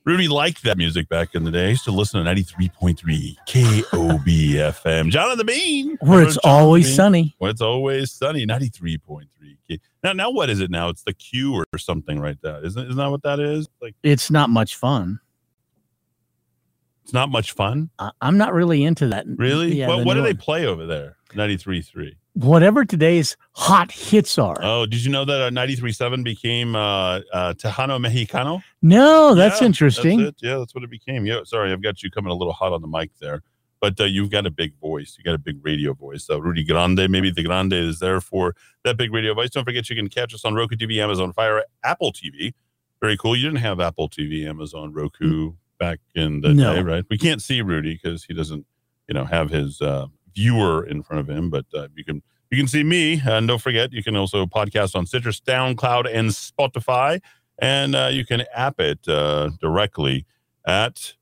[0.06, 1.68] Rudy liked that music back in the day.
[1.68, 5.12] I used to listen to 93.3 KOB FM.
[5.12, 5.98] John and the Bean.
[6.02, 6.96] Where it's John always Bean.
[6.96, 7.36] sunny.
[7.38, 8.48] Where it's always sunny.
[8.48, 9.28] 93.3
[9.68, 9.80] K.
[10.04, 10.90] Now, now what is it now?
[10.90, 12.64] It's the Q or something right that.
[12.64, 13.68] Isn't, isn't that what that is?
[13.82, 15.20] Like, It's not much fun.
[17.10, 17.90] It's not much fun.
[17.98, 19.26] I- I'm not really into that.
[19.28, 19.74] Really?
[19.76, 21.18] Yeah, what what do new they play over there?
[21.34, 22.16] 93.3.
[22.34, 24.58] Whatever today's hot hits are.
[24.62, 28.62] Oh, did you know that uh, 93.7 became uh, uh, Tejano Mexicano?
[28.84, 30.24] no, that's Yeah, interesting.
[30.24, 30.42] That's.
[30.44, 31.26] Yeah, that's what it became.
[31.26, 33.42] Yeah, sorry, I've got you coming a little hot on the mic there,
[33.82, 35.16] but uh, you've got a big voice.
[35.18, 36.26] You got a big radio voice.
[36.26, 39.50] So Rudy Grande, maybe the Grande is there for that big radio voice.
[39.50, 42.54] Don't forget you can catch us on Roku TV, Amazon Fire, Apple TV.
[43.02, 43.36] Very cool.
[43.36, 46.76] You didn't have Apple TV, Amazon, Roku back in the No.
[46.76, 47.06] day, right?
[47.10, 48.66] We can't see Rudy because he doesn't,
[49.08, 52.58] you know, have his uh, viewer in front of him, but uh, you can you
[52.58, 53.22] can see me.
[53.26, 57.22] And don't forget, you can also podcast on Citrus, SoundCloud, and Spotify.
[57.62, 60.26] And uh, you can app it uh, directly
[60.66, 61.14] at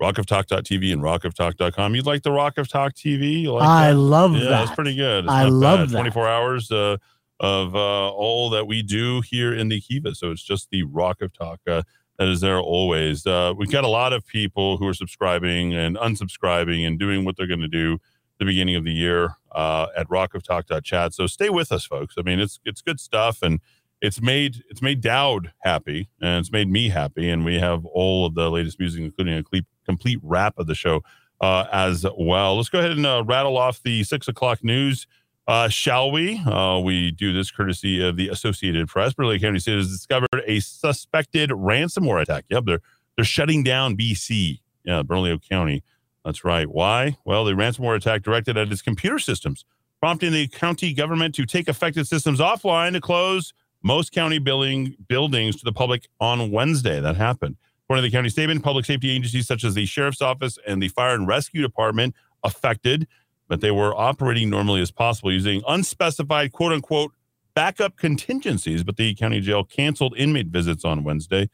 [0.00, 1.94] rockoftalk.tv and rockoftalk.com.
[1.94, 3.40] You like the Rock of Talk TV?
[3.42, 3.96] You like I that?
[3.98, 4.62] love yeah, that.
[4.64, 5.24] It's pretty good.
[5.24, 5.88] It's I love bad.
[5.90, 5.98] that.
[5.98, 6.96] 24 hours uh,
[7.40, 10.14] of uh, all that we do here in the Kiva.
[10.14, 11.82] So it's just the Rock of Talk uh,
[12.18, 13.26] that is there always.
[13.26, 17.36] Uh, we've got a lot of people who are subscribing and unsubscribing and doing what
[17.36, 17.98] they're going to do
[18.38, 21.14] the beginning of the year uh, at rockoftalk.chat.
[21.14, 22.14] So stay with us, folks.
[22.18, 23.60] I mean, it's it's good stuff, and
[24.00, 28.26] it's made it's made Dowd happy, and it's made me happy, and we have all
[28.26, 31.02] of the latest music, including a complete complete wrap of the show
[31.40, 32.56] uh, as well.
[32.56, 35.06] Let's go ahead and uh, rattle off the six o'clock news.
[35.46, 36.40] Uh, shall we?
[36.44, 39.14] Uh, we do this courtesy of the Associated Press.
[39.14, 42.44] Burley County State has discovered a suspected ransomware attack.
[42.48, 42.80] Yep, they're
[43.16, 44.60] they're shutting down BC.
[44.84, 45.82] Yeah, Bernalillo County.
[46.24, 46.68] That's right.
[46.68, 47.16] Why?
[47.24, 49.64] Well, the ransomware attack directed at its computer systems,
[50.00, 53.52] prompting the county government to take affected systems offline to close
[53.82, 57.00] most county building buildings to the public on Wednesday.
[57.00, 57.56] That happened.
[57.84, 60.88] According to the county statement, public safety agencies such as the sheriff's office and the
[60.88, 63.06] fire and rescue department affected,
[63.48, 67.12] but they were operating normally as possible using unspecified quote unquote
[67.54, 68.84] backup contingencies.
[68.84, 71.48] But the county jail canceled inmate visits on Wednesday.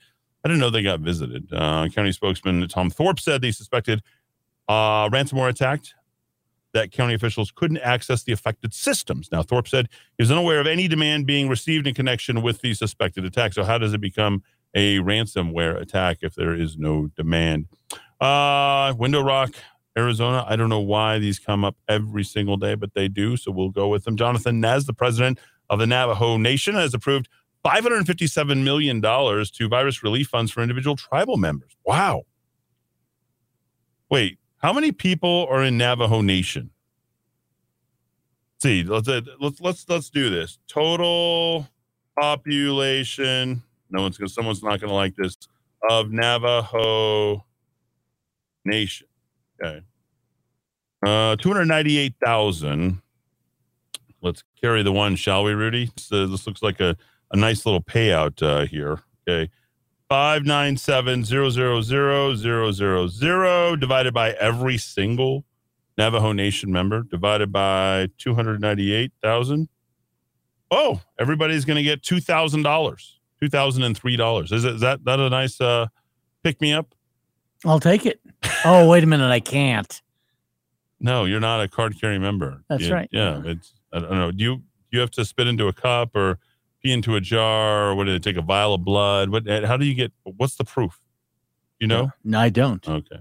[0.45, 1.53] I didn't know they got visited.
[1.53, 4.03] Uh, county spokesman Tom Thorpe said they suspected
[4.69, 5.95] uh, ransomware attacked
[6.73, 9.31] that county officials couldn't access the affected systems.
[9.31, 12.75] Now, Thorpe said he was unaware of any demand being received in connection with the
[12.75, 13.53] suspected attack.
[13.53, 14.43] So, how does it become
[14.75, 17.67] a ransomware attack if there is no demand?
[18.21, 19.55] Uh, Window Rock,
[19.97, 20.45] Arizona.
[20.49, 23.37] I don't know why these come up every single day, but they do.
[23.37, 24.17] So, we'll go with them.
[24.17, 25.39] Jonathan Nez, the president
[25.71, 27.29] of the Navajo Nation, has approved
[27.65, 31.77] $557 million to virus relief funds for individual tribal members.
[31.85, 32.23] Wow.
[34.11, 36.71] Wait, how many people are in Navajo Nation?
[38.61, 40.59] See, let's uh, let's let's let's do this.
[40.69, 41.67] Total
[42.17, 43.63] population.
[43.91, 44.29] No one's gonna.
[44.29, 45.37] Someone's not gonna like this.
[45.91, 47.45] Of Navajo
[48.65, 49.09] Nation.
[49.63, 49.83] Okay.
[51.05, 53.01] Uh, two hundred ninety-eight thousand.
[54.21, 55.91] Let's carry the one, shall we, Rudy?
[55.97, 56.97] So this looks like a,
[57.33, 59.01] a nice little payout uh, here.
[59.29, 59.51] Okay.
[60.09, 65.45] Five nine seven zero zero zero zero zero zero divided by every single
[65.99, 69.69] Navajo Nation member divided by two hundred ninety eight thousand.
[70.71, 74.53] Oh, everybody's going to get two thousand dollars, two thousand and three dollars.
[74.53, 75.87] Is, it- is that that a nice uh,
[76.45, 76.95] pick me up?
[77.65, 78.21] I'll take it.
[78.65, 79.31] Oh, wait a minute.
[79.31, 80.01] I can't.
[81.01, 82.63] No, you're not a card carrying member.
[82.69, 83.09] That's You- right.
[83.13, 84.31] Yeah, it's I don't know.
[84.33, 86.39] Do you you have to spit into a cup or
[86.83, 89.31] pee into a jar or what did they take a vial of blood?
[89.31, 91.01] What how do you get what's the proof?
[91.81, 92.13] You know?
[92.25, 92.87] No, I don't.
[92.89, 93.19] Okay.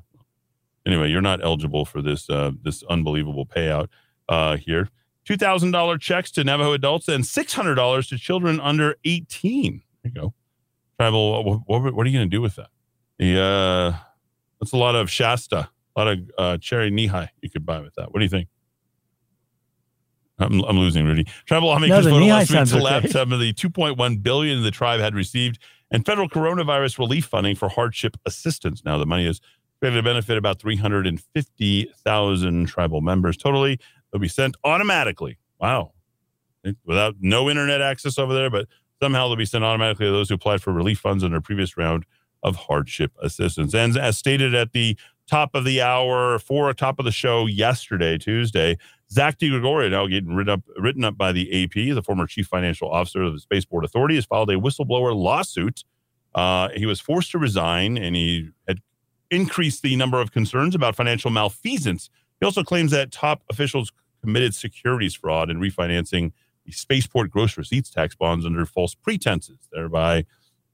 [0.86, 3.88] Anyway, you're not eligible for this uh this unbelievable payout
[4.30, 4.90] uh here.
[5.26, 9.82] Two thousand dollar checks to Navajo adults and six hundred dollars to children under eighteen.
[10.04, 10.34] There you go.
[11.00, 11.44] Tribal.
[11.44, 12.70] What, what, what are you going to do with that?
[13.18, 13.98] The uh,
[14.62, 17.82] that's a lot of Shasta, a lot of uh, cherry knee high you could buy
[17.82, 18.14] with that.
[18.14, 18.48] What do you think?
[20.40, 21.28] I'm, I'm losing Rudy.
[21.46, 23.10] Tribal lawmakers the voted last week to okay.
[23.10, 25.60] some of the 2.1 billion the tribe had received
[25.92, 28.84] and federal coronavirus relief funding for hardship assistance.
[28.86, 29.40] Now the money is
[29.82, 33.38] going to benefit about 350,000 tribal members.
[33.38, 33.80] Totally,
[34.12, 35.38] they'll be sent automatically.
[35.60, 35.94] Wow,
[36.86, 38.68] without no internet access over there, but
[39.02, 41.78] somehow they'll be sent automatically to those who applied for relief funds in their previous
[41.78, 42.06] round
[42.44, 43.74] of hardship assistance.
[43.74, 44.98] And as stated at the
[45.28, 48.78] top of the hour, for a top of the show yesterday, Tuesday,
[49.12, 52.90] Zach DiGregorio, now getting written up, written up by the AP, the former chief financial
[52.90, 55.84] officer of the Spaceport Authority, has filed a whistleblower lawsuit.
[56.36, 58.80] Uh, he was forced to resign, and he had
[59.30, 62.10] increased the number of concerns about financial malfeasance.
[62.40, 63.92] He also claims that top officials
[64.22, 66.32] committed securities fraud and refinancing
[66.66, 70.26] the Spaceport gross receipts tax bonds under false pretenses, thereby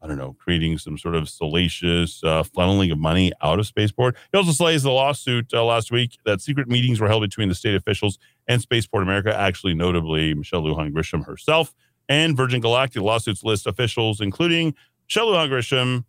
[0.01, 4.15] I don't know, creating some sort of salacious uh, funneling of money out of Spaceport.
[4.31, 7.55] He also slays the lawsuit uh, last week that secret meetings were held between the
[7.55, 11.73] state officials and Spaceport America, actually, notably Michelle Lujan Grisham herself
[12.07, 13.01] and Virgin Galactic.
[13.01, 14.75] Lawsuits list officials, including
[15.07, 16.05] Michelle Lujan Grisham,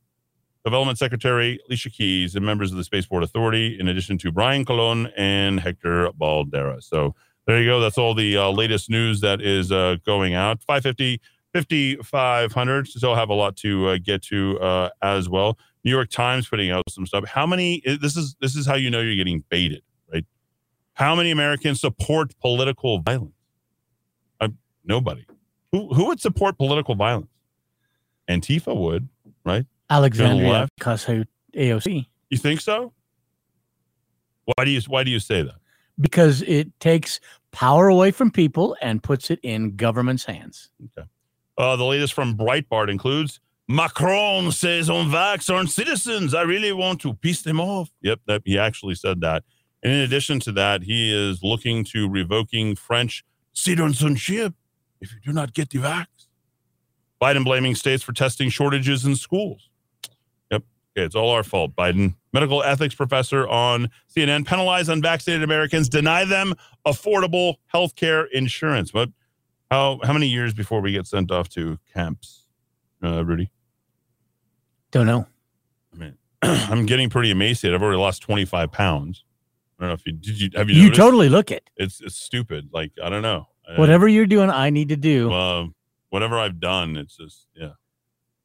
[0.65, 5.11] Development Secretary Alicia Keys, and members of the Spaceport Authority, in addition to Brian Colon
[5.17, 6.83] and Hector Baldera.
[6.83, 7.15] So
[7.47, 7.81] there you go.
[7.81, 10.63] That's all the uh, latest news that is uh, going out.
[10.63, 11.21] 550
[11.55, 15.59] 5500 still have a lot to uh, get to uh, as well.
[15.85, 17.25] New york times putting out some stuff.
[17.27, 20.27] How many this is this is how you know you're getting baited right?
[20.95, 23.33] How many americans support political violence?
[24.41, 24.49] Uh,
[24.85, 25.25] nobody.
[25.73, 27.31] Who who would support political violence?
[28.29, 29.09] Antifa would
[29.45, 29.65] right?
[29.89, 30.69] Alexandria.
[30.81, 31.25] Ocasio
[31.57, 32.93] AOC you think so?
[34.45, 35.57] Why do you why do you say that?
[36.01, 37.21] Because it takes
[37.53, 40.71] power away from people and puts it in government's hands.
[40.97, 41.09] Okay.
[41.59, 46.33] Uh, the latest from Breitbart includes Macron says on vax aren't citizens.
[46.33, 47.91] I really want to piss them off.
[48.01, 49.43] Yep, that, he actually said that.
[49.83, 54.55] And in addition to that, he is looking to revoking French citizenship
[55.01, 56.07] if you do not get the vax.
[57.21, 59.69] Biden blaming states for testing shortages in schools.
[60.51, 60.63] Yep,
[60.97, 61.75] okay, it's all our fault.
[61.77, 66.55] Biden, medical ethics professor on CNN, penalize unvaccinated Americans, deny them
[66.87, 68.93] affordable health care insurance.
[68.93, 69.11] But
[69.71, 72.47] how how many years before we get sent off to camps,
[73.03, 73.51] uh, Rudy?
[74.91, 75.27] Don't know.
[75.93, 77.75] I mean, I'm getting pretty emaciated.
[77.77, 79.25] I've already lost 25 pounds.
[79.79, 80.41] I don't know if you did.
[80.41, 80.77] You have you?
[80.77, 80.99] You noticed?
[81.01, 81.69] totally look it.
[81.77, 82.71] It's it's stupid.
[82.73, 83.47] Like I don't know.
[83.69, 85.31] I- Whatever you're doing, I need to do.
[85.33, 85.67] uh,
[86.09, 87.73] whatever I've done, it's just yeah,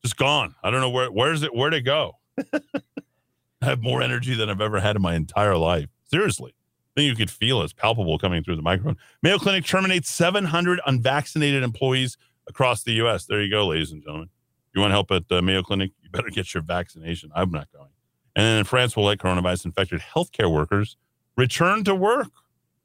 [0.03, 0.53] just gone.
[0.63, 2.13] I don't know where where's it where to go.
[2.53, 5.87] I have more energy than I've ever had in my entire life.
[6.03, 6.53] Seriously,
[6.95, 7.65] I think you could feel it.
[7.65, 8.97] it's palpable coming through the microphone.
[9.23, 12.17] Mayo Clinic terminates 700 unvaccinated employees
[12.47, 13.25] across the U.S.
[13.25, 14.29] There you go, ladies and gentlemen.
[14.75, 15.91] You want help at uh, Mayo Clinic?
[16.03, 17.31] You better get your vaccination.
[17.35, 17.89] I'm not going.
[18.35, 20.97] And then in France, will let coronavirus infected healthcare workers
[21.35, 22.29] return to work.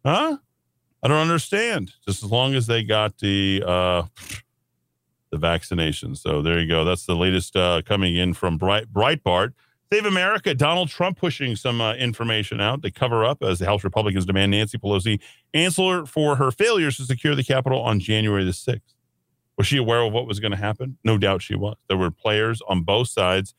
[0.04, 0.38] Huh?
[1.02, 1.92] I don't understand.
[2.06, 4.02] Just as long as they got the uh,
[5.30, 6.14] the vaccination.
[6.14, 6.84] So there you go.
[6.84, 9.52] That's the latest uh, coming in from Bright Breitbart.
[9.92, 10.54] Save America.
[10.54, 12.82] Donald Trump pushing some uh, information out.
[12.82, 15.18] to cover up as the House Republicans demand Nancy Pelosi
[15.54, 18.94] answer for her failures to secure the Capitol on January the sixth.
[19.56, 20.98] Was she aware of what was going to happen?
[21.04, 21.76] No doubt she was.
[21.88, 23.54] There were players on both sides,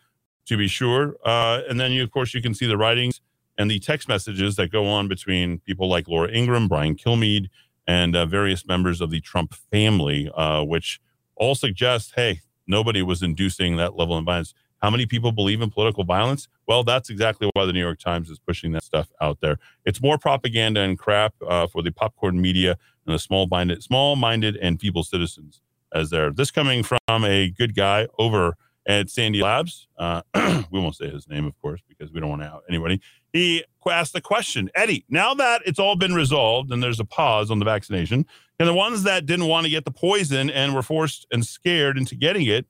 [0.45, 1.15] to be sure.
[1.25, 3.21] Uh, and then, you, of course, you can see the writings
[3.57, 7.49] and the text messages that go on between people like Laura Ingram, Brian Kilmeade,
[7.85, 11.01] and uh, various members of the Trump family, uh, which
[11.35, 14.53] all suggest, hey, nobody was inducing that level of violence.
[14.81, 16.47] How many people believe in political violence?
[16.67, 19.57] Well, that's exactly why the New York Times is pushing that stuff out there.
[19.85, 24.79] It's more propaganda and crap uh, for the popcorn media and the small-minded, small-minded and
[24.79, 25.61] feeble citizens
[25.93, 26.31] as there.
[26.31, 28.55] This coming from a good guy over
[28.89, 29.87] at Sandy Labs.
[29.97, 30.21] Uh,
[30.71, 32.99] we won't say his name, of course, because we don't want to out anybody.
[33.31, 37.51] He asked the question, Eddie, now that it's all been resolved and there's a pause
[37.51, 38.25] on the vaccination,
[38.59, 41.97] and the ones that didn't want to get the poison and were forced and scared
[41.97, 42.65] into getting it,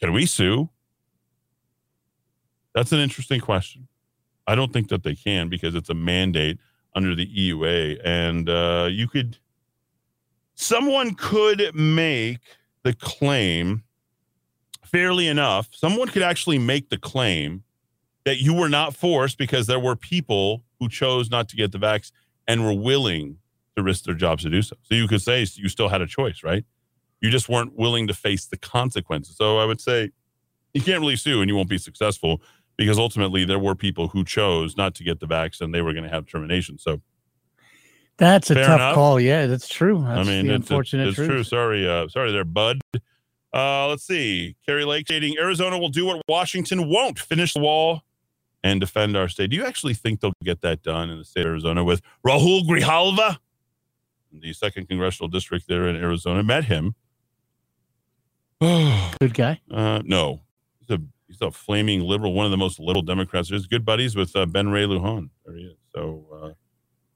[0.00, 0.68] can we sue?
[2.76, 3.88] That's an interesting question.
[4.46, 6.58] I don't think that they can because it's a mandate
[6.94, 8.00] under the EUA.
[8.04, 9.38] And uh, you could,
[10.56, 12.40] someone could make
[12.82, 13.82] the claim
[14.84, 15.70] fairly enough.
[15.72, 17.64] Someone could actually make the claim
[18.26, 21.78] that you were not forced because there were people who chose not to get the
[21.78, 22.12] vax
[22.46, 23.38] and were willing
[23.74, 24.76] to risk their jobs to do so.
[24.82, 26.64] So you could say you still had a choice, right?
[27.22, 29.34] You just weren't willing to face the consequences.
[29.38, 30.10] So I would say
[30.74, 32.42] you can't really sue and you won't be successful
[32.76, 36.04] because ultimately there were people who chose not to get the vaccine; they were going
[36.04, 36.78] to have termination.
[36.78, 37.00] So
[38.18, 38.94] That's a tough enough.
[38.94, 39.20] call.
[39.20, 40.02] Yeah, that's true.
[40.06, 41.28] That's I mean, it's, it's, unfortunate it's truth.
[41.28, 41.44] true.
[41.44, 42.80] Sorry, uh, sorry there, bud.
[43.54, 44.54] Uh, let's see.
[44.66, 48.02] Kerry Lake stating Arizona will do what Washington won't finish the wall
[48.62, 49.50] and defend our state.
[49.50, 52.66] Do you actually think they'll get that done in the state of Arizona with Rahul
[52.68, 53.38] Grijalva,
[54.32, 56.42] the second congressional district there in Arizona?
[56.42, 56.94] Met him.
[58.60, 59.60] Good guy.
[59.70, 60.40] Uh, no,
[61.38, 63.48] he's a flaming liberal, one of the most liberal Democrats.
[63.48, 65.30] He's good buddies with uh, Ben Ray Lujan.
[65.44, 65.76] There he is.
[65.94, 66.50] So uh,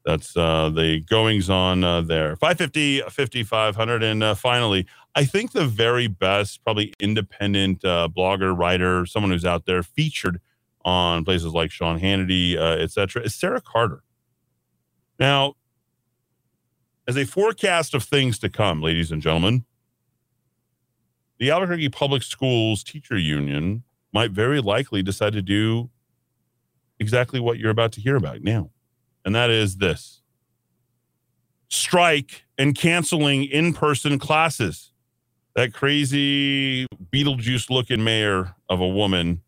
[0.04, 2.36] that's uh, the goings on uh, there.
[2.36, 4.02] 550, 5500.
[4.02, 9.44] And uh, finally, I think the very best, probably independent uh, blogger, writer, someone who's
[9.44, 10.40] out there featured
[10.84, 14.02] on places like Sean Hannity, et cetera, is Sarah Carter.
[15.18, 15.56] Now,
[17.06, 19.66] as a forecast of things to come, ladies and gentlemen,
[21.38, 23.82] the Albuquerque Public Schools Teacher Union
[24.12, 25.90] might very likely decide to do
[26.98, 28.70] exactly what you're about to hear about now.
[29.24, 30.20] And that is this
[31.68, 34.92] strike and canceling in person classes.
[35.56, 39.42] That crazy Beetlejuice looking mayor of a woman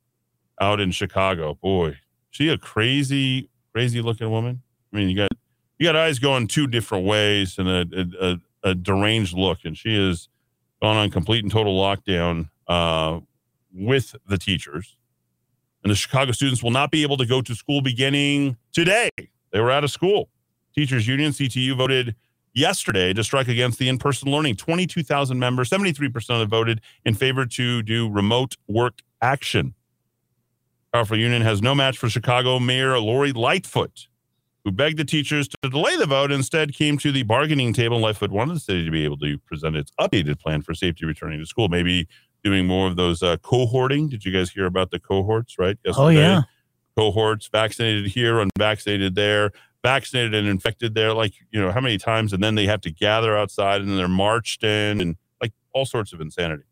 [0.60, 1.55] out in Chicago.
[1.55, 1.98] Boy,
[2.30, 4.62] she a crazy, crazy looking woman.
[4.93, 5.30] I mean, you got
[5.78, 7.86] you got eyes going two different ways and a
[8.20, 10.28] a, a, deranged look, and she is
[10.80, 13.20] gone on complete and total lockdown uh,
[13.72, 14.96] with the teachers.
[15.82, 19.10] And the Chicago students will not be able to go to school beginning today.
[19.52, 20.28] They were out of school.
[20.74, 22.14] Teachers Union CTU voted
[22.54, 24.56] yesterday to strike against the in-person learning.
[24.56, 29.74] 22,000 members, 73% of them voted in favor to do remote work action.
[30.92, 34.08] Powerful Union has no match for Chicago Mayor Lori Lightfoot,
[34.64, 36.30] who begged the teachers to delay the vote.
[36.30, 37.98] Instead, came to the bargaining table.
[37.98, 41.38] Lightfoot wanted the city to be able to present its updated plan for safety returning
[41.40, 41.68] to school.
[41.68, 42.06] Maybe
[42.44, 44.09] doing more of those uh, cohorting.
[44.10, 45.59] Did you guys hear about the cohorts?
[45.59, 45.78] Right?
[45.86, 46.43] Oh, yeah.
[46.97, 49.52] Cohorts vaccinated here, unvaccinated there,
[49.82, 51.14] vaccinated and infected there.
[51.14, 53.97] Like you know how many times, and then they have to gather outside, and then
[53.97, 56.64] they're marched in, and like all sorts of insanity.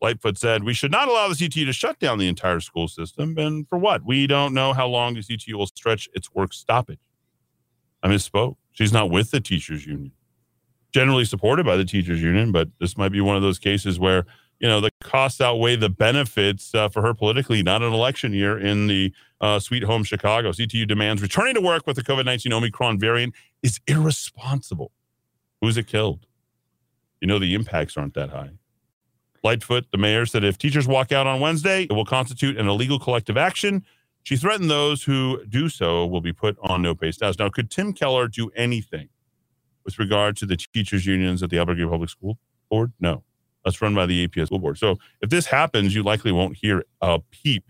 [0.00, 3.36] Lightfoot said, We should not allow the CTU to shut down the entire school system.
[3.38, 4.04] And for what?
[4.04, 7.00] We don't know how long the CTU will stretch its work stoppage.
[8.02, 8.56] I misspoke.
[8.72, 10.12] She's not with the teachers union.
[10.96, 14.24] Generally supported by the teachers union, but this might be one of those cases where,
[14.60, 18.58] you know, the costs outweigh the benefits uh, for her politically, not an election year
[18.58, 19.12] in the
[19.42, 20.52] uh, sweet home Chicago.
[20.52, 24.90] CTU demands returning to work with the COVID 19 Omicron variant is irresponsible.
[25.60, 26.24] Who's it killed?
[27.20, 28.52] You know, the impacts aren't that high.
[29.44, 32.98] Lightfoot, the mayor, said if teachers walk out on Wednesday, it will constitute an illegal
[32.98, 33.84] collective action.
[34.22, 37.38] She threatened those who do so will be put on no pay status.
[37.38, 39.10] Now, could Tim Keller do anything
[39.86, 42.38] with regard to the teachers' unions at the Albuquerque Public School
[42.70, 42.92] Board?
[43.00, 43.22] No.
[43.64, 44.76] That's run by the APS School Board.
[44.76, 47.64] So if this happens, you likely won't hear a peep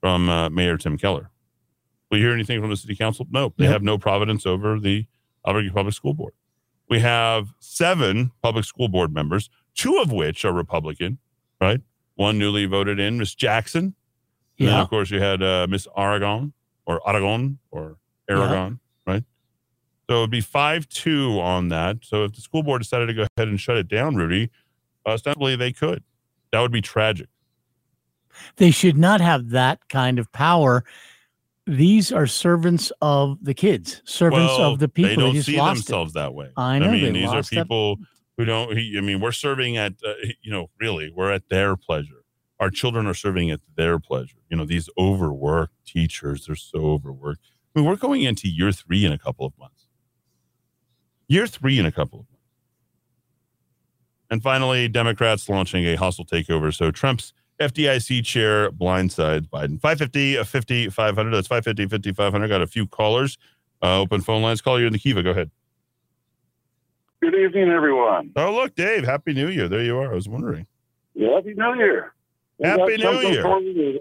[0.00, 1.30] from uh, Mayor Tim Keller.
[2.10, 3.26] Will you hear anything from the city council?
[3.30, 3.52] No.
[3.58, 3.72] They Nope.
[3.74, 5.06] have no providence over the
[5.46, 6.32] Albuquerque Public School Board.
[6.88, 11.18] We have seven public school board members, two of which are Republican,
[11.60, 11.82] right?
[12.14, 13.94] One newly voted in, Miss Jackson.
[14.58, 14.80] And Yeah.
[14.80, 16.54] of course, you had uh, Miss Aragon
[16.86, 17.98] or Aragon or
[18.28, 18.80] Aragon?
[20.08, 21.98] So it would be 5 2 on that.
[22.02, 24.50] So if the school board decided to go ahead and shut it down, Rudy,
[25.06, 26.02] ostensibly they could.
[26.52, 27.28] That would be tragic.
[28.56, 30.84] They should not have that kind of power.
[31.66, 35.10] These are servants of the kids, servants Well, of the people.
[35.10, 35.84] They don't just see lost it.
[35.86, 36.50] themselves that way.
[36.56, 37.98] I know, I mean, these are lost that- people
[38.38, 38.70] who don't.
[38.72, 39.94] I mean, we're serving at.
[40.06, 42.24] Uh, you know, really, we're at their pleasure.
[42.60, 44.38] Our children are serving at their pleasure.
[44.48, 47.42] You know, these overworked teachers, they're so overworked.
[47.76, 49.77] I mean, we're going into year three in a couple of months.
[51.28, 52.34] Year three in a couple of months.
[54.30, 56.74] And finally, Democrats launching a hostile takeover.
[56.74, 59.80] So Trump's FDIC chair blindsides Biden.
[59.80, 61.30] 550, a 50, 500.
[61.30, 62.48] That's 550, 50, 500.
[62.48, 63.38] Got a few callers.
[63.82, 64.60] Uh, open phone lines.
[64.60, 65.22] Call you in the Kiva.
[65.22, 65.50] Go ahead.
[67.20, 68.32] Good evening, everyone.
[68.36, 69.04] Oh, look, Dave.
[69.04, 69.68] Happy New Year.
[69.68, 70.12] There you are.
[70.12, 70.66] I was wondering.
[71.18, 72.12] Happy New Year.
[72.58, 74.00] We Happy New Year.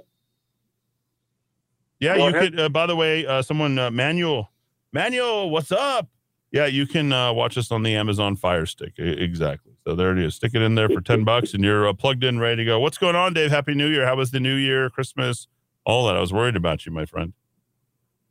[1.99, 2.51] Yeah, Go you ahead.
[2.51, 2.59] could.
[2.59, 4.51] Uh, by the way, uh, someone, uh, Manuel,
[4.93, 6.07] Manuel, what's up?
[6.51, 8.93] Yeah, you can uh, watch us on the Amazon Fire Stick.
[8.97, 9.73] Exactly.
[9.85, 10.35] So there it is.
[10.35, 12.79] Stick it in there for ten bucks, and you're uh, plugged in, ready to go.
[12.79, 13.51] What's going on, Dave?
[13.51, 14.05] Happy New Year.
[14.05, 15.47] How was the New Year, Christmas,
[15.85, 16.15] all that?
[16.15, 17.33] I was worried about you, my friend.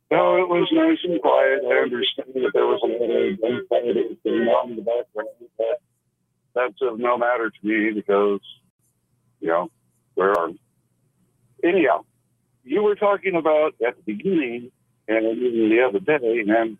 [0.09, 1.61] No, it was nice and quiet.
[1.65, 5.81] I understand that there was a of gunfire going on in the background, but
[6.55, 8.39] that's of no matter to me because,
[9.41, 9.69] you know,
[10.15, 10.49] where are
[11.63, 12.05] Anyhow,
[12.63, 14.71] you were talking about at the beginning
[15.07, 16.77] and even the other day, and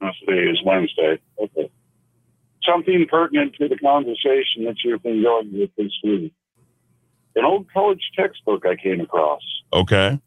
[0.00, 1.20] see, it's Wednesday.
[1.38, 1.70] Okay.
[2.66, 6.32] Something pertinent to the conversation that you've been going with this week.
[7.36, 9.42] An old college textbook I came across.
[9.72, 10.20] Okay.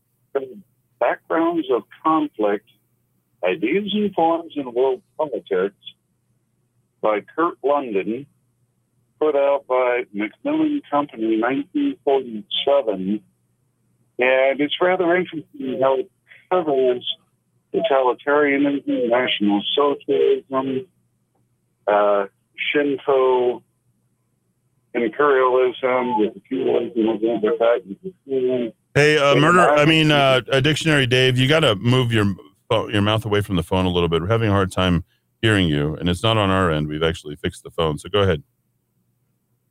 [1.00, 2.70] Backgrounds of Conflict,
[3.44, 5.76] Ideas and Forms in World Politics
[7.02, 8.26] by Kurt London,
[9.20, 13.22] put out by Macmillan Company, 1947.
[14.20, 16.12] And it's rather interesting how it
[16.50, 17.06] covers
[17.74, 20.88] totalitarianism, National Socialism,
[21.88, 22.26] uh,
[22.72, 23.64] Shinto
[24.94, 29.60] imperialism, the feudalism of Hey, uh, murder.
[29.60, 31.38] I mean, uh, a dictionary, Dave.
[31.38, 32.34] You got to move your
[32.70, 34.22] phone, your mouth away from the phone a little bit.
[34.22, 35.04] We're having a hard time
[35.42, 36.88] hearing you, and it's not on our end.
[36.88, 38.00] We've actually fixed the phone.
[38.00, 38.42] So go ahead.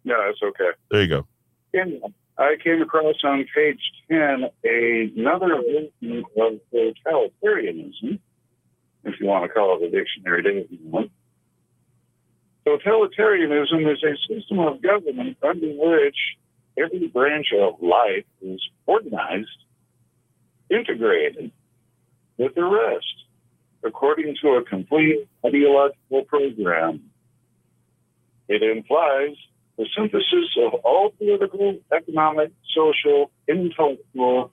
[0.04, 0.70] No, that's okay.
[0.90, 1.26] There you go.
[1.74, 2.00] And
[2.38, 8.18] I came across on page 10 another version of totalitarianism,
[9.04, 11.10] if you want to call it a dictionary, want.
[12.66, 16.16] Totalitarianism is a system of government under which
[16.76, 19.48] every branch of life is organized,
[20.68, 21.52] integrated
[22.36, 23.24] with the rest,
[23.82, 27.02] according to a complete ideological program.
[28.48, 29.36] It implies
[29.76, 34.50] the synthesis of all political, economic, social, intellectual,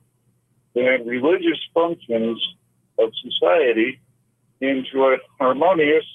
[0.75, 2.41] and religious functions
[2.99, 3.99] of society
[4.59, 6.05] into a harmonious,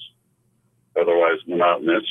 [0.99, 2.03] otherwise monotonous,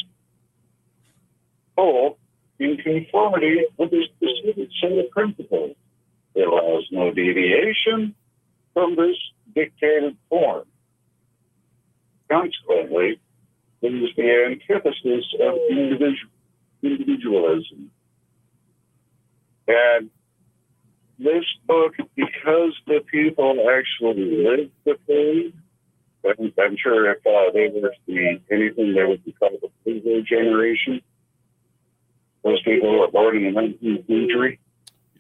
[1.77, 2.19] whole
[2.59, 5.77] in conformity with a specific set of principles.
[6.35, 8.15] It allows no deviation
[8.75, 9.17] from this
[9.55, 10.65] dictated form.
[12.31, 13.21] Consequently,
[13.81, 16.33] it is the antithesis of individual,
[16.83, 17.91] individualism.
[19.67, 20.11] And
[21.19, 25.55] this book, because the people actually lived the faith,
[26.25, 30.23] I'm, I'm sure if uh, they were the anything that would be called the Boomer
[30.23, 31.01] generation,
[32.45, 34.59] those people who were born in the 19th century,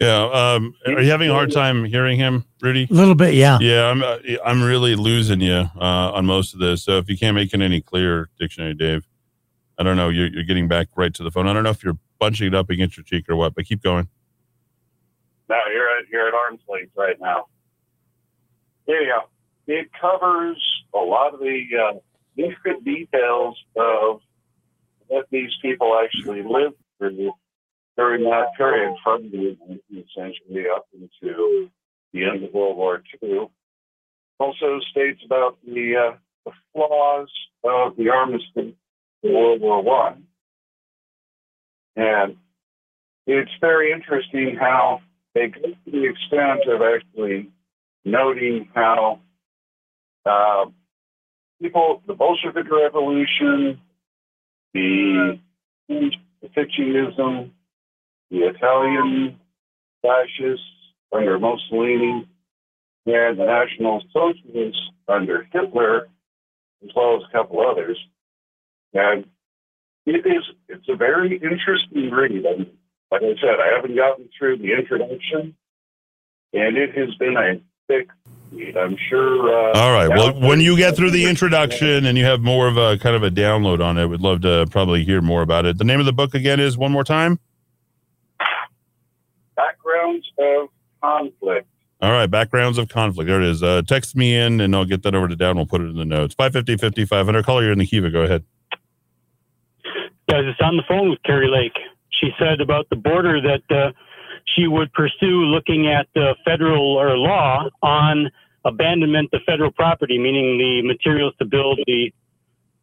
[0.00, 0.24] Yeah.
[0.24, 2.86] Um, are you having a hard time hearing him, Rudy?
[2.90, 3.58] A little bit, yeah.
[3.60, 4.02] Yeah, I'm.
[4.02, 6.84] Uh, I'm really losing you uh, on most of this.
[6.84, 9.06] So if you can't make it any clearer, dictionary, Dave,
[9.78, 10.08] I don't know.
[10.08, 11.47] You're, you're getting back right to the phone.
[11.47, 13.82] I don't know if you're bunching it up against your cheek or what, but keep
[13.82, 14.08] going.
[15.48, 17.47] Now you're at you're at arm's length right now.
[18.86, 19.73] There you go.
[19.73, 20.62] it covers
[20.94, 21.98] a lot of the uh,
[22.36, 24.20] intricate details of
[25.07, 27.32] what these people actually lived through
[27.97, 31.70] during that period from the 19th century up into
[32.12, 33.48] the end of World War II.
[34.39, 37.28] Also states about the, uh, the flaws
[37.65, 38.74] of the armistice
[39.22, 40.24] World War One,
[41.97, 42.36] and
[43.26, 45.00] it's very interesting how
[45.34, 47.50] they go to the extent of actually
[48.05, 49.20] noting how
[50.24, 50.66] uh,
[51.60, 53.80] people, the Bolshevik Revolution,
[54.72, 55.38] the
[56.56, 57.50] fictionism,
[58.30, 59.38] the Italian
[60.02, 60.64] fascists
[61.12, 62.28] under Mussolini,
[63.06, 66.08] and the National Socialists under Hitler,
[66.84, 67.98] as well as a couple others.
[68.94, 69.26] And
[70.07, 72.44] it is it's a very interesting read.
[72.47, 72.70] I mean,
[73.10, 75.55] like I said, I haven't gotten through the introduction,
[76.52, 78.08] and it has been a thick
[78.52, 78.76] read.
[78.76, 79.49] I'm sure.
[79.49, 80.08] Uh, All right.
[80.08, 83.23] Well, when you get through the introduction and you have more of a kind of
[83.23, 85.78] a download on it, we'd love to probably hear more about it.
[85.78, 87.39] The name of the book again is one more time.
[89.57, 90.68] backgrounds of
[91.02, 91.67] conflict.
[92.00, 93.26] All right, backgrounds of conflict.
[93.26, 93.62] There it is.
[93.62, 95.57] Uh, text me in, and I'll get that over to Down.
[95.57, 96.34] We'll put it in the notes.
[96.34, 97.44] 550 5500.
[97.44, 98.10] Caller, you're in the Kiva.
[98.10, 98.44] Go ahead.
[100.28, 101.76] Yeah, I was just on the phone with Carrie Lake.
[102.20, 103.92] She said about the border that uh,
[104.55, 108.31] she would pursue looking at uh, federal or law on
[108.65, 112.12] abandonment of federal property, meaning the materials to build the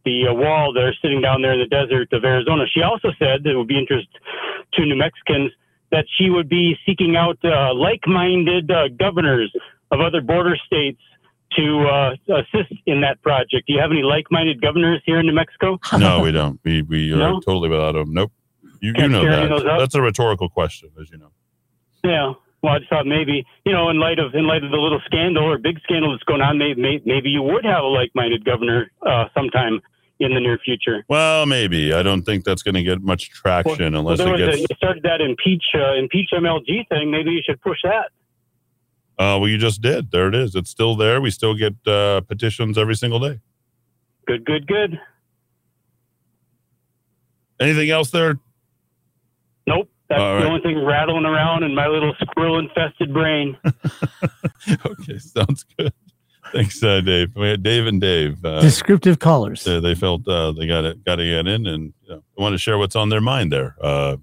[0.06, 2.64] the uh, wall that are sitting down there in the desert of Arizona.
[2.72, 4.08] She also said that it would be interest
[4.74, 5.52] to New Mexicans
[5.92, 9.52] that she would be seeking out uh, like-minded uh, governors
[9.92, 11.02] of other border states
[11.58, 13.68] to uh, assist in that project.
[13.68, 15.80] Do you have any like-minded governors here in New Mexico?
[15.98, 16.60] No, we don't.
[16.64, 17.40] We we are No?
[17.40, 18.14] totally without them.
[18.14, 18.32] Nope.
[18.82, 19.78] You, you know share any of that.
[19.80, 21.32] That's a rhetorical question, as you know.
[22.04, 22.34] Yeah.
[22.62, 25.02] Well, I just thought maybe you know, in light of in light of the little
[25.06, 28.92] scandal or big scandal that's going on, maybe maybe, you would have a like-minded governor
[29.06, 29.82] uh, sometime
[30.20, 31.04] in the near future.
[31.10, 31.94] Well, maybe.
[31.94, 34.46] I don't think that's going to get much traction Well, unless there it was a,
[34.46, 34.60] gets.
[34.62, 37.12] you started that impeach uh, impeach MLG thing.
[37.12, 38.12] Maybe you should push that.
[39.18, 40.12] Uh, well, you just did.
[40.12, 40.56] There it is.
[40.56, 41.22] It's still there.
[41.22, 43.40] We still get uh, petitions every single day.
[44.28, 45.00] Good, good, good.
[47.60, 48.40] Anything else there?
[49.68, 49.90] Nope.
[50.10, 50.46] That's All the right.
[50.46, 53.58] only thing rattling around in my little squirrel-infested brain.
[54.86, 55.94] okay, sounds good.
[56.52, 57.36] Thanks, uh, Dave.
[57.36, 58.44] We had Dave and Dave.
[58.46, 59.64] Uh, Descriptive callers.
[59.64, 62.54] they, they felt uh, they got it, got to get in, and you know, want
[62.54, 64.18] to share what's on their mind there, uh,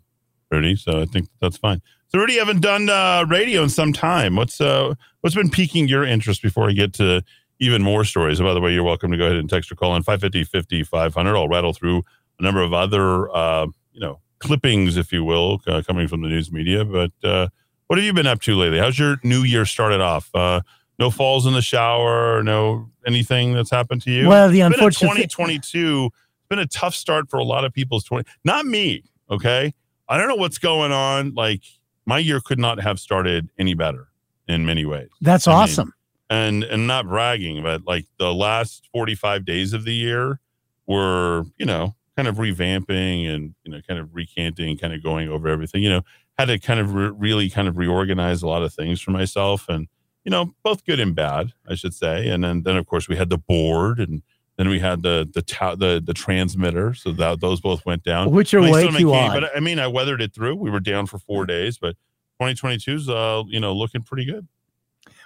[0.53, 0.77] Rudy.
[0.77, 1.83] So I think that's fine.
[2.15, 4.37] So, Rudy, you haven't done uh, radio in some time.
[4.37, 7.23] What's uh, what's been piquing your interest before I get to
[7.59, 8.39] even more stories?
[8.39, 10.83] And by the way, you're welcome to go ahead and text or call in 550
[10.83, 11.35] 500.
[11.35, 12.03] I'll rattle through
[12.39, 16.29] a number of other, uh, you know, clippings, if you will, uh, coming from the
[16.29, 16.85] news media.
[16.85, 17.49] But uh,
[17.87, 18.79] what have you been up to lately?
[18.79, 20.29] How's your new year started off?
[20.35, 20.61] Uh,
[20.99, 24.29] no falls in the shower, no anything that's happened to you.
[24.29, 27.65] Well, the It's been a unfortunate 2022 it's been a tough start for a lot
[27.65, 29.73] of people's 20 not me okay
[30.07, 31.63] i don't know what's going on like
[32.07, 34.09] my year could not have started any better
[34.49, 35.95] in many ways That's I mean, awesome.
[36.31, 40.41] and and not bragging but like the last 45 days of the year
[40.87, 45.29] were you know kind of revamping and you know kind of recanting kind of going
[45.29, 46.03] over everything you know
[46.39, 49.69] had to kind of re- really kind of reorganize a lot of things for myself
[49.69, 49.87] and
[50.25, 53.17] you know both good and bad i should say and then then of course we
[53.17, 54.23] had the board and
[54.63, 58.31] then we had the the ta- the the transmitter so that those both went down
[58.31, 59.41] Which are way too odd.
[59.41, 61.97] but i mean i weathered it through we were down for four days but
[62.41, 64.47] 2022 is uh you know looking pretty good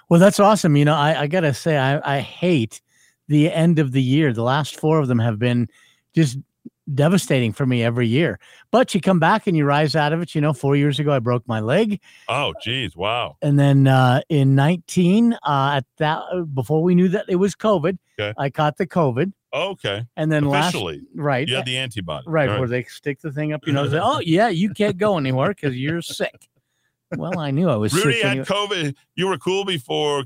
[0.09, 0.75] Well, that's awesome.
[0.77, 2.81] You know, I, I gotta say, I, I hate
[3.27, 4.31] the end of the year.
[4.31, 5.67] The last four of them have been
[6.15, 6.37] just
[6.93, 8.39] devastating for me every year.
[8.71, 10.33] But you come back and you rise out of it.
[10.35, 13.37] You know, four years ago I broke my leg, Oh, geez, wow.
[13.41, 15.37] and then uh, in 19, uh,
[15.77, 16.21] at that
[16.53, 18.33] before we knew that it was COVID, Okay.
[18.37, 19.31] I caught the COVID.
[19.53, 20.05] Okay.
[20.15, 21.47] And then last- officially, right.
[21.47, 23.93] You had the antibody, Right, All where they stick the thing up your nose.
[23.93, 26.47] oh yeah, you can't go anywhere because you're sick.
[27.15, 28.23] Well, I knew I was Rudy sick.
[28.23, 28.45] had.
[28.45, 28.93] COVID.
[29.15, 30.25] You were cool before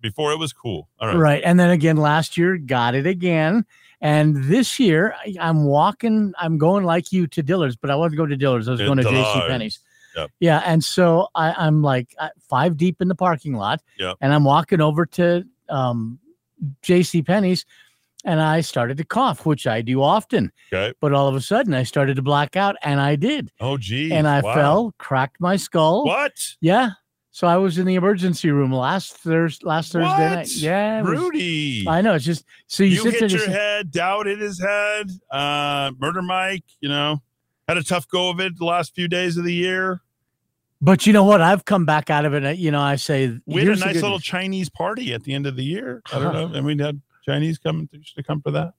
[0.00, 0.88] before it was cool.
[0.98, 1.16] All right.
[1.16, 1.42] Right.
[1.44, 3.64] And then again last year, got it again.
[4.00, 8.18] And this year, I- I'm walking, I'm going like you to Dillard's, but I wasn't
[8.18, 8.68] going to Dillard's.
[8.68, 9.04] I was going to.
[9.04, 9.80] JC Penney's.
[10.16, 10.30] Yep.
[10.40, 10.62] Yeah.
[10.64, 12.14] And so I, I'm like
[12.48, 13.82] five deep in the parking lot.
[13.98, 14.16] Yep.
[14.20, 16.18] And I'm walking over to um,
[16.82, 17.66] JC Penney's
[18.24, 20.52] and I started to cough, which I do often.
[20.72, 20.92] Okay.
[21.00, 23.52] But all of a sudden, I started to black out and I did.
[23.60, 24.10] Oh, geez.
[24.10, 24.54] and I wow.
[24.54, 26.04] fell, cracked my skull.
[26.04, 26.32] What?
[26.60, 26.90] Yeah.
[27.36, 29.66] So I was in the emergency room last Thursday.
[29.66, 30.56] Last Thursday night.
[30.56, 31.84] Yeah, was- Rudy.
[31.86, 32.14] I know.
[32.14, 35.92] It's just so you, You, sit hit your say- head, Dowd hit his head, uh,
[35.98, 37.20] Murder Mike, you know,
[37.68, 40.00] had a tough go of it the last few days of the year.
[40.80, 41.42] But you know what?
[41.42, 42.56] I've come back out of it.
[42.56, 44.18] You know, I say We had a nice little.
[44.18, 46.00] Chinese party at the end of the year.
[46.10, 46.56] I don't know.
[46.56, 48.72] And we had Chinese coming to, to come for that.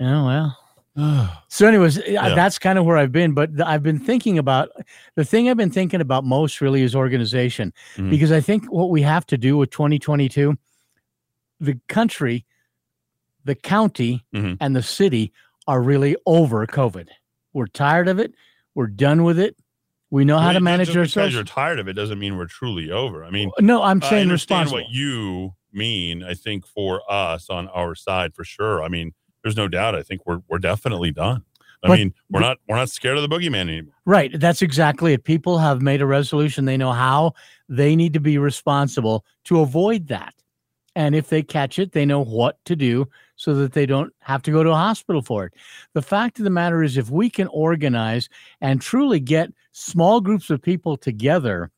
[0.00, 0.58] Yeah, well.
[1.48, 2.34] so, anyways, Yeah.
[2.34, 3.32] that's kind of where I've been.
[3.32, 4.70] But I've been thinking about
[5.14, 8.10] the thing I've been thinking about most really is organization, Mhm.
[8.10, 10.56] because I think what we have to do with 2022,
[11.60, 12.44] the country,
[13.44, 14.58] the county, Mhm.
[14.60, 15.32] and the city
[15.66, 17.08] are really over COVID.
[17.52, 18.34] We're tired of it.
[18.74, 19.56] We're done with it.
[20.10, 21.34] We know how to manage because ourselves.
[21.34, 23.24] you're tired of it doesn't mean we're truly over.
[23.24, 24.84] I mean, No, I'm I saying understand responsible.
[24.84, 26.22] what you mean.
[26.22, 28.82] I think for us on our side, for sure.
[28.82, 29.12] I mean,
[29.42, 29.94] there's no doubt.
[29.94, 31.44] I think we're we're definitely done.
[31.84, 33.94] I But- mean, we're not we're not scared of the boogeyman anymore.
[34.04, 34.38] Right.
[34.38, 35.24] That's exactly it.
[35.24, 36.64] People have made a resolution.
[36.64, 37.34] They know how
[37.68, 40.34] they need to be responsible to avoid that.
[40.94, 44.42] And if they catch it, they know what to do so that they don't have
[44.42, 45.54] to go to a hospital for it.
[45.94, 48.28] The fact of the matter is, if we can organize
[48.60, 51.70] and truly get small groups of people together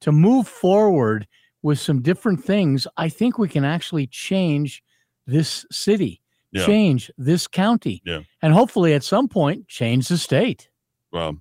[0.00, 1.28] to move forward
[1.62, 4.82] with some different things, I think we can actually change
[5.28, 6.20] this city,
[6.56, 6.66] Yeah.
[6.66, 8.20] change this county, Yeah.
[8.42, 10.68] and hopefully at some point change the state.
[11.12, 11.38] Well,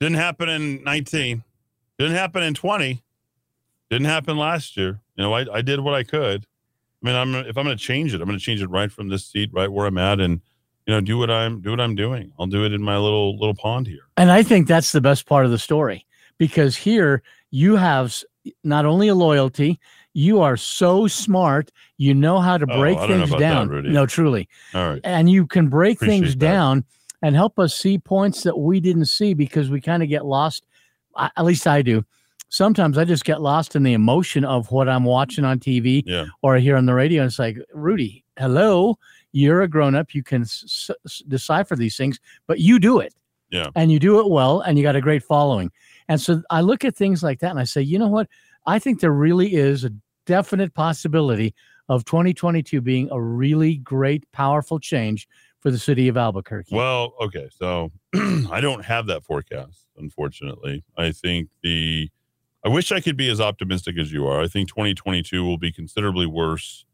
[0.00, 1.44] didn't happen in 19.
[1.98, 3.02] Didn't happen in 20.
[3.90, 5.00] Didn't happen last year.
[5.16, 6.46] You know, I, I did what I could.
[7.02, 8.90] I mean, I'm if I'm going to change it, I'm going to change it right
[8.90, 10.40] from this seat, right where I'm at, and
[10.86, 12.32] you know, do what I'm do what I'm doing.
[12.38, 14.02] I'll do it in my little little pond here.
[14.16, 16.06] And I think that's the best part of the story
[16.38, 18.22] because here you have
[18.64, 19.78] not only a loyalty,
[20.14, 21.70] you are so smart.
[21.96, 23.92] You know how to Oh, break I things about that, down.
[23.92, 24.48] No, truly.
[24.74, 25.00] All right.
[25.04, 26.38] And you can break things that.
[26.38, 26.84] down
[27.22, 30.66] and help us see points that we didn't see because we kind of get lost.
[31.16, 32.04] I, at least I do.
[32.48, 36.24] Sometimes I just get lost in the emotion of what I'm watching on TV Yeah.
[36.42, 37.22] or I hear on the radio.
[37.22, 38.98] And it's like, Rudy, hello,
[39.32, 40.14] you're a grown up.
[40.14, 43.14] You can s- s- decipher these things, but you do it
[43.50, 43.68] Yeah.
[43.76, 45.70] and you do it well and you got a great following.
[46.08, 48.26] And so I look at things like that and I say, you know what?
[48.70, 49.90] I think there really is a
[50.26, 51.56] definite possibility
[51.88, 55.26] of 2022 being a really great, powerful change
[55.58, 56.76] for the city of Albuquerque.
[56.76, 60.84] Well, okay, so I don't have that forecast, unfortunately.
[60.96, 62.10] I think the
[62.64, 64.40] I wish I could be as optimistic as you are.
[64.40, 66.84] I think 2022 will be considerably worse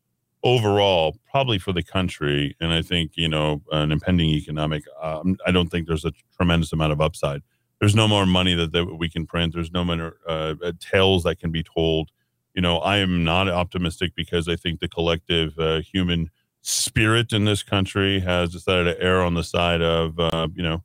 [0.43, 4.85] overall, probably for the country, and I think you know an impending economic.
[5.03, 7.43] Um, I don't think there's a tremendous amount of upside.
[7.81, 9.55] There's no more money that, that we can print.
[9.55, 12.11] There's no more uh, uh, tales that can be told.
[12.55, 16.31] You know, I am not optimistic because I think the collective uh, human
[16.63, 20.83] spirit in this country has decided to err on the side of uh, you know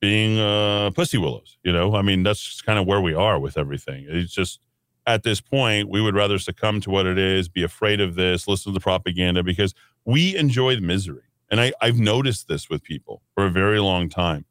[0.00, 1.56] being uh, pussy willows.
[1.64, 4.06] You know, I mean that's kind of where we are with everything.
[4.08, 4.60] It's just
[5.06, 8.46] at this point we would rather succumb to what it is, be afraid of this,
[8.46, 11.22] listen to the propaganda because we enjoy the misery.
[11.50, 14.44] And I, I've noticed this with people for a very long time.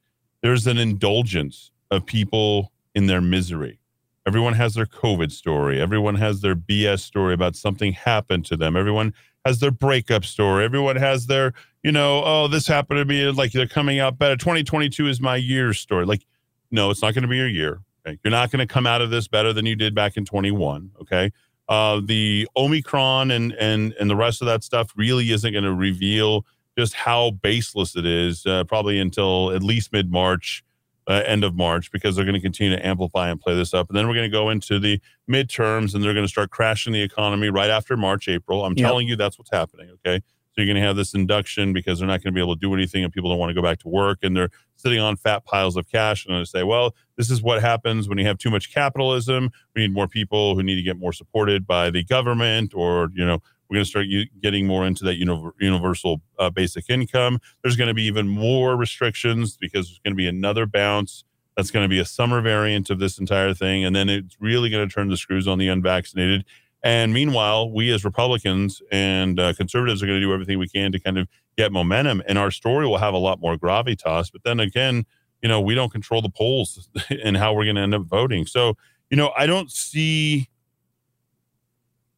[0.46, 3.80] There's an indulgence of people in their misery.
[4.28, 5.82] Everyone has their COVID story.
[5.82, 8.78] Everyone has their BS story about something happened to them.
[8.78, 9.12] Everyone
[9.44, 10.64] has their breakup story.
[10.64, 13.26] Everyone has their, you know, oh, this happened to me.
[13.32, 14.38] Like they're coming out better.
[14.38, 16.06] 2022 is my year story.
[16.06, 16.28] Like,
[16.70, 17.82] no, it's not going to be your year.
[18.06, 18.20] Okay?
[18.24, 20.92] You're not going to come out of this better than you did back in 21.
[21.02, 21.32] Okay.
[21.68, 25.74] Uh, the Omicron and and and the rest of that stuff really isn't going to
[25.74, 26.46] reveal
[26.78, 28.46] just how baseless it is.
[28.46, 30.64] Uh, probably until at least mid March,
[31.08, 33.90] uh, end of March, because they're going to continue to amplify and play this up.
[33.90, 36.94] And then we're going to go into the midterms, and they're going to start crashing
[36.94, 38.66] the economy right after March, April.
[38.66, 38.86] I'm Yep.
[38.88, 39.90] telling you, that's what's happening.
[40.06, 40.22] Okay.
[40.52, 42.60] So you're going to have this induction because they're not going to be able to
[42.62, 44.48] do anything and people don't want to go back to work and they're
[44.78, 48.18] sitting on fat piles of cash and they say, well, this is what happens when
[48.18, 49.50] you have too much capitalism.
[49.76, 53.26] We need more people who need to get more supported by the government or, you
[53.26, 57.40] know, We're going to start u- getting more into that univer- universal uh, basic income.
[57.64, 61.24] There's going to be even more restrictions because there's going to be another bounce.
[61.56, 63.86] That's going to be a summer variant of this entire thing.
[63.86, 66.46] And then it's really going to turn the screws on the unvaccinated.
[66.84, 70.92] And meanwhile, we as Republicans and uh, conservatives are going to do everything we can
[70.92, 71.28] to kind of
[71.58, 72.22] get momentum.
[72.28, 74.32] And our story will have a lot more gravitas.
[74.32, 75.06] But then again,
[75.42, 76.90] you know, we don't control the polls
[77.24, 78.46] and how we're going to end up voting.
[78.46, 78.76] So,
[79.10, 80.50] you know, I don't see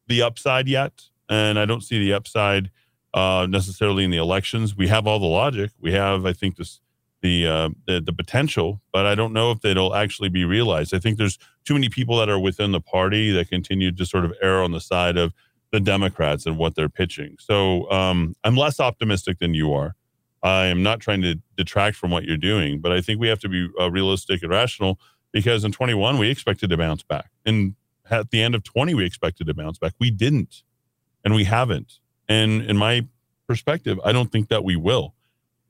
[0.06, 1.04] the upside yet.
[1.28, 2.70] And I don't see the upside
[3.14, 4.76] uh, necessarily in the elections.
[4.76, 5.70] We have all the logic.
[5.80, 6.80] We have, I think, this
[7.20, 10.94] the, uh, the the potential, but I don't know if it'll actually be realized.
[10.94, 14.24] I think there's too many people that are within the party that continue to sort
[14.24, 15.34] of err on the side of
[15.72, 17.36] the Democrats and what they're pitching.
[17.40, 19.94] So um, I'm less optimistic than you are.
[20.42, 23.40] I am not trying to detract from what you're doing, but I think we have
[23.40, 24.98] to be uh, realistic and rational
[25.32, 27.74] because in 21 we expected to bounce back, and
[28.10, 29.94] at the end of 20 we expected to bounce back.
[29.98, 30.62] We didn't,
[31.28, 31.98] and we haven't.
[32.26, 33.06] And in my
[33.46, 35.14] perspective, I don't think that we will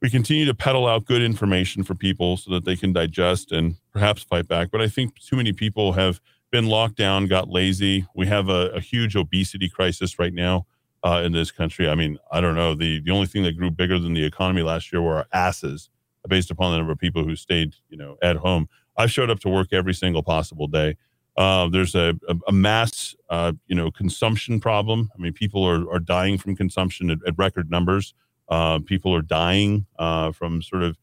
[0.00, 3.76] we continue to peddle out good information for people so that they can digest and
[3.92, 4.70] perhaps fight back.
[4.70, 6.20] But I think too many people have
[6.50, 8.06] been locked down, got lazy.
[8.14, 10.66] We have a, a huge obesity crisis right now
[11.02, 11.88] uh, in this country.
[11.88, 12.74] I mean, I don't know.
[12.74, 15.90] The the only thing that grew bigger than the economy last year were our asses,
[16.28, 18.68] based upon the number of people who stayed, you know, at home.
[18.96, 20.96] I showed up to work every single possible day.
[21.38, 25.08] Uh, there's a, a, a mass, uh, you know, consumption problem.
[25.16, 28.12] I mean, people are, are dying from consumption at, at record numbers.
[28.48, 30.96] Uh, people are dying uh, from sort of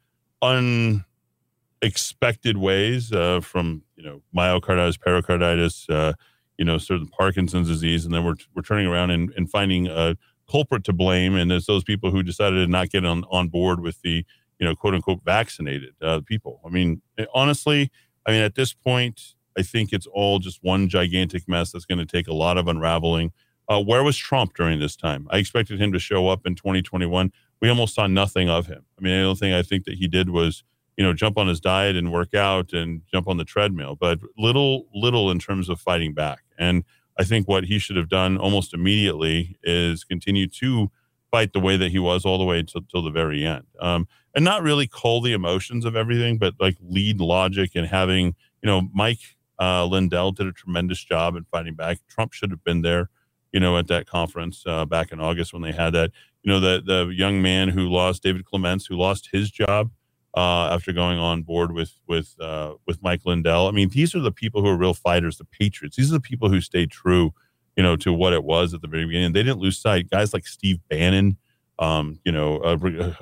[1.81, 6.11] unexpected ways, uh, from you know myocarditis, pericarditis, uh,
[6.57, 9.87] you know, sort of Parkinson's disease, and then we're we're turning around and, and finding
[9.87, 10.17] a
[10.51, 13.79] culprit to blame, and it's those people who decided to not get on on board
[13.79, 14.25] with the
[14.59, 15.93] you know quote unquote vaccinated
[16.25, 16.59] people.
[16.65, 17.01] I mean,
[17.33, 17.89] honestly,
[18.25, 21.99] I mean at this point, I think it's all just one gigantic mess that's going
[21.99, 23.31] to take a lot of unraveling.
[23.67, 25.27] Uh, where was Trump during this time?
[25.31, 27.31] I expected him to show up in 2021.
[27.61, 28.85] We almost saw nothing of him.
[28.97, 30.63] I mean, the only thing I think that he did was,
[30.97, 34.19] you know, jump on his diet and work out and jump on the treadmill, but
[34.37, 36.43] little, little in terms of fighting back.
[36.57, 36.83] And
[37.17, 40.91] I think what he should have done almost immediately is continue to
[41.31, 43.65] fight the way that he was all the way till, till the very end.
[43.79, 48.35] Um, and not really cull the emotions of everything, but like lead logic and having,
[48.61, 51.99] you know, Mike uh, Lindell did a tremendous job in fighting back.
[52.07, 53.09] Trump should have been there
[53.55, 56.11] you know, at that conference uh, back in August when they had that.
[56.43, 59.91] You know, the the young man who lost David Clements, who lost his job
[60.35, 63.69] uh, after going on board with with uh, with Mike Lindell.
[63.69, 65.95] I mean, these are the people who are real fighters, the patriots.
[65.95, 67.33] These are the people who stayed true,
[67.77, 69.31] you know, to what it was at the very beginning.
[69.31, 70.09] They didn't lose sight.
[70.09, 71.37] Guys like Steve Bannon,
[71.79, 72.75] um, you know, uh,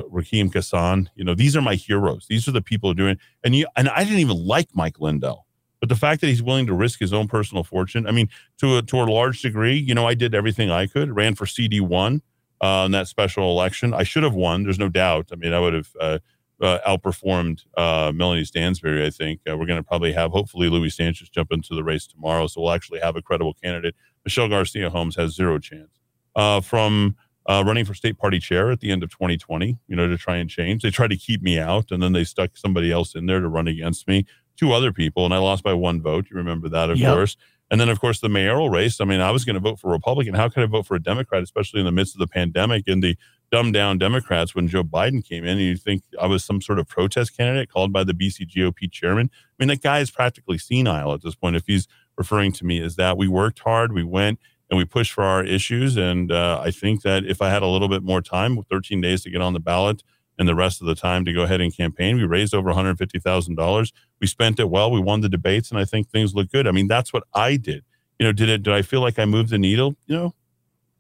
[0.10, 1.10] Raheem Kassam.
[1.16, 2.26] You know, these are my heroes.
[2.28, 3.20] These are the people doing.
[3.44, 5.46] And you and I didn't even like Mike Lindell.
[5.84, 8.30] But the fact that he's willing to risk his own personal fortune, I mean,
[8.60, 11.46] to a, to a large degree, you know, I did everything I could, ran for
[11.46, 12.22] CD one
[12.62, 13.94] uh, in that special election.
[13.94, 14.64] I should have won.
[14.64, 15.32] There's no doubt.
[15.34, 16.20] I mean, I would have uh,
[16.62, 19.06] uh, outperformed uh, Melanie Stansbury.
[19.06, 22.08] I think uh, we're going to probably have, hopefully, Louis Sanchez jump into the race
[22.08, 23.94] tomorrow, so we'll actually have a credible candidate.
[24.24, 26.00] Michelle Garcia Holmes has zero chance.
[26.34, 27.18] Uh, from
[27.50, 30.50] running for state party chair at the end of 2020, you know, to try and
[30.50, 33.42] change, they tried to keep me out, and then they stuck somebody else in there
[33.42, 34.26] to run against me
[34.64, 36.28] two other people, and I lost by one vote.
[36.30, 37.14] You remember that, of Yep.
[37.14, 37.38] course.
[37.72, 39.02] And then, of course, the mayoral race.
[39.02, 40.36] I mean, I was going to vote for Republican.
[40.36, 43.02] How could I vote for a Democrat, especially in the midst of the pandemic and
[43.04, 43.18] the
[43.52, 45.52] dumbed down Democrats when Joe Biden came in?
[45.58, 48.92] And you think I was some sort of protest candidate called by the BC GOP
[48.92, 49.30] chairman?
[49.34, 51.56] I mean, that guy is practically senile at this point.
[51.56, 55.12] If he's referring to me as that, we worked hard, we went and we pushed
[55.12, 55.98] for our issues.
[55.98, 59.24] And uh, I think that if I had a little bit more time, 13 days
[59.24, 60.04] to get on the ballot,
[60.38, 62.18] and the rest of the time to go ahead and campaign.
[62.18, 63.92] We raised over $150,000.
[64.20, 64.92] We spent it well.
[64.92, 66.68] We won the debates, and I think things look good.
[66.68, 67.84] I mean, that's what I did.
[68.20, 68.64] You know, did it?
[68.64, 69.96] Did I feel like I moved the needle?
[70.06, 70.36] You know,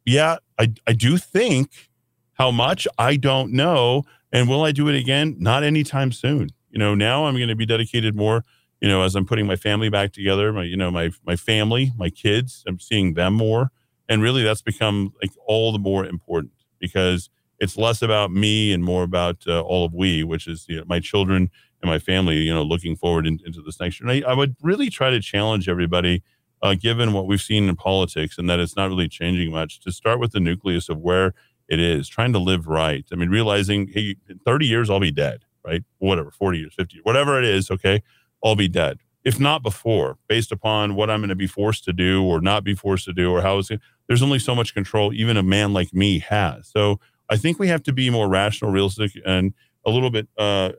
[0.05, 1.89] yeah, I I do think.
[2.35, 5.35] How much I don't know, and will I do it again?
[5.37, 6.49] Not anytime soon.
[6.71, 8.43] You know, now I'm going to be dedicated more.
[8.81, 11.91] You know, as I'm putting my family back together, my you know my my family,
[11.95, 13.69] my kids, I'm seeing them more,
[14.09, 17.29] and really that's become like all the more important because
[17.63, 20.83] it's less about me and more about uh, all of we, which is you know,
[20.85, 21.49] my children
[21.81, 22.37] and my family.
[22.37, 24.09] You know, looking forward in, into this next year.
[24.09, 26.23] And I, I would really try to challenge everybody,
[26.61, 29.79] uh, given what we've seen in politics, and that it's not really changing much.
[29.81, 31.33] To start with the nucleus of where
[31.69, 33.05] it is, trying to live right.
[33.11, 35.83] I mean, realizing, hey, in 30 years I'll be dead, right?
[35.99, 38.03] Whatever, 40 years, 50 years, whatever it is, okay,
[38.43, 38.99] I'll be dead.
[39.23, 42.65] If not before, based upon what I'm going to be forced to do or not
[42.65, 43.69] be forced to do, or how it's,
[44.07, 46.67] there's only so much control even a man like me has.
[46.67, 46.99] So
[47.33, 49.53] I think we have to be more rational, realistic, and
[49.85, 50.71] a little bit uh,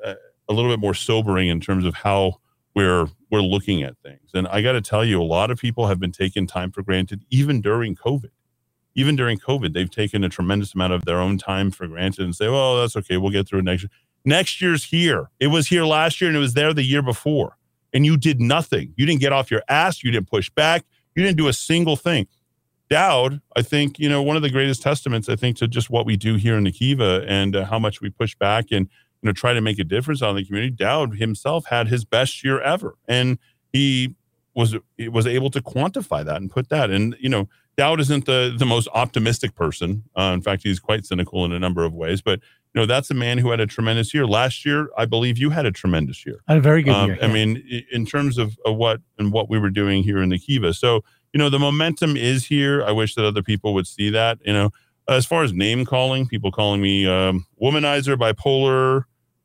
[0.49, 2.37] a little bit more sobering in terms of how
[2.77, 4.31] we're we're looking at things.
[4.35, 6.83] And I got to tell you, a lot of people have been taking time for
[6.83, 8.31] granted, even during COVID.
[8.97, 12.35] even during COVID, they've taken a tremendous amount of their own time for granted and
[12.37, 13.17] say, "Well, that's okay.
[13.19, 13.91] We'll get through it next year."
[14.25, 15.31] Next year's here.
[15.41, 17.57] It was here last year, and it was there the year before,
[17.95, 18.95] and you did nothing.
[18.97, 20.05] You didn't get off your ass.
[20.05, 20.85] You didn't push back.
[21.17, 22.27] You didn't do a single thing.
[22.91, 26.05] Dowd, I think, you know, one of the greatest testaments, I think, to just what
[26.07, 28.89] we do here in the Kiva and uh, how much we push back and
[29.23, 30.71] you know try to make a difference on the community.
[30.71, 33.39] Dowd himself had his best year ever, and
[33.73, 34.15] he
[34.55, 36.91] was he was able to quantify that and put that.
[36.91, 40.05] And you know, Dowd isn't the the most optimistic person.
[40.15, 42.21] Uh, in fact, he's quite cynical in a number of ways.
[42.21, 42.41] But
[42.75, 44.91] you know, that's a man who had a tremendous year last year.
[44.99, 46.41] I believe you had a tremendous year.
[46.47, 47.19] I had a very good Um, year.
[47.23, 50.39] I mean, in terms of, of what and what we were doing here in the
[50.39, 50.75] Kiva.
[50.75, 51.03] So,
[51.35, 52.83] you know, the momentum is here.
[52.85, 54.39] I wish that other people would see that.
[54.47, 54.71] You know,
[55.09, 59.05] as far as name calling, people calling me um, womanizer, bipolar.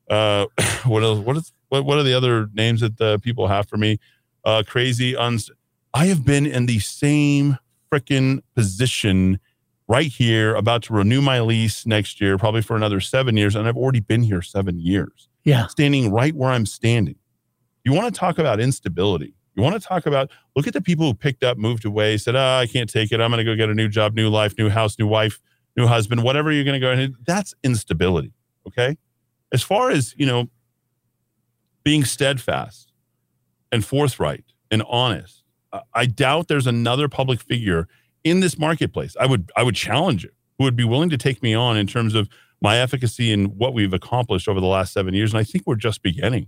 [0.09, 0.45] Uh,
[0.85, 1.19] what else?
[1.19, 1.83] What is what?
[1.85, 3.97] What are the other names that the people have for me?
[4.45, 5.15] Uh, crazy.
[5.15, 5.49] Uns-
[5.93, 7.57] I have been in the same
[7.91, 9.39] freaking position
[9.87, 13.67] right here, about to renew my lease next year, probably for another seven years, and
[13.67, 15.65] I've already been here seven years Yeah.
[15.65, 17.15] standing right where I'm standing.
[17.83, 19.33] You want to talk about instability.
[19.59, 22.33] You want to talk about look at the people who picked up, moved away, said,
[22.35, 23.19] "Ah, I can't take it.
[23.19, 25.41] I'm going to go get a new job, new life, new house, new wife,
[25.75, 28.31] new husband, whatever you're going to go." And that's instability.
[28.65, 28.97] Okay.
[29.51, 30.47] As far as you know,
[31.83, 32.93] being steadfast
[33.71, 37.87] and forthright and honest, I- I doubt there's another public figure
[38.23, 39.15] in this marketplace.
[39.19, 41.85] I would I would challenge you who would be willing to take me on in
[41.85, 42.29] terms of
[42.61, 45.31] my efficacy and what we've accomplished over the last seven years.
[45.33, 46.47] And I think we're just beginning.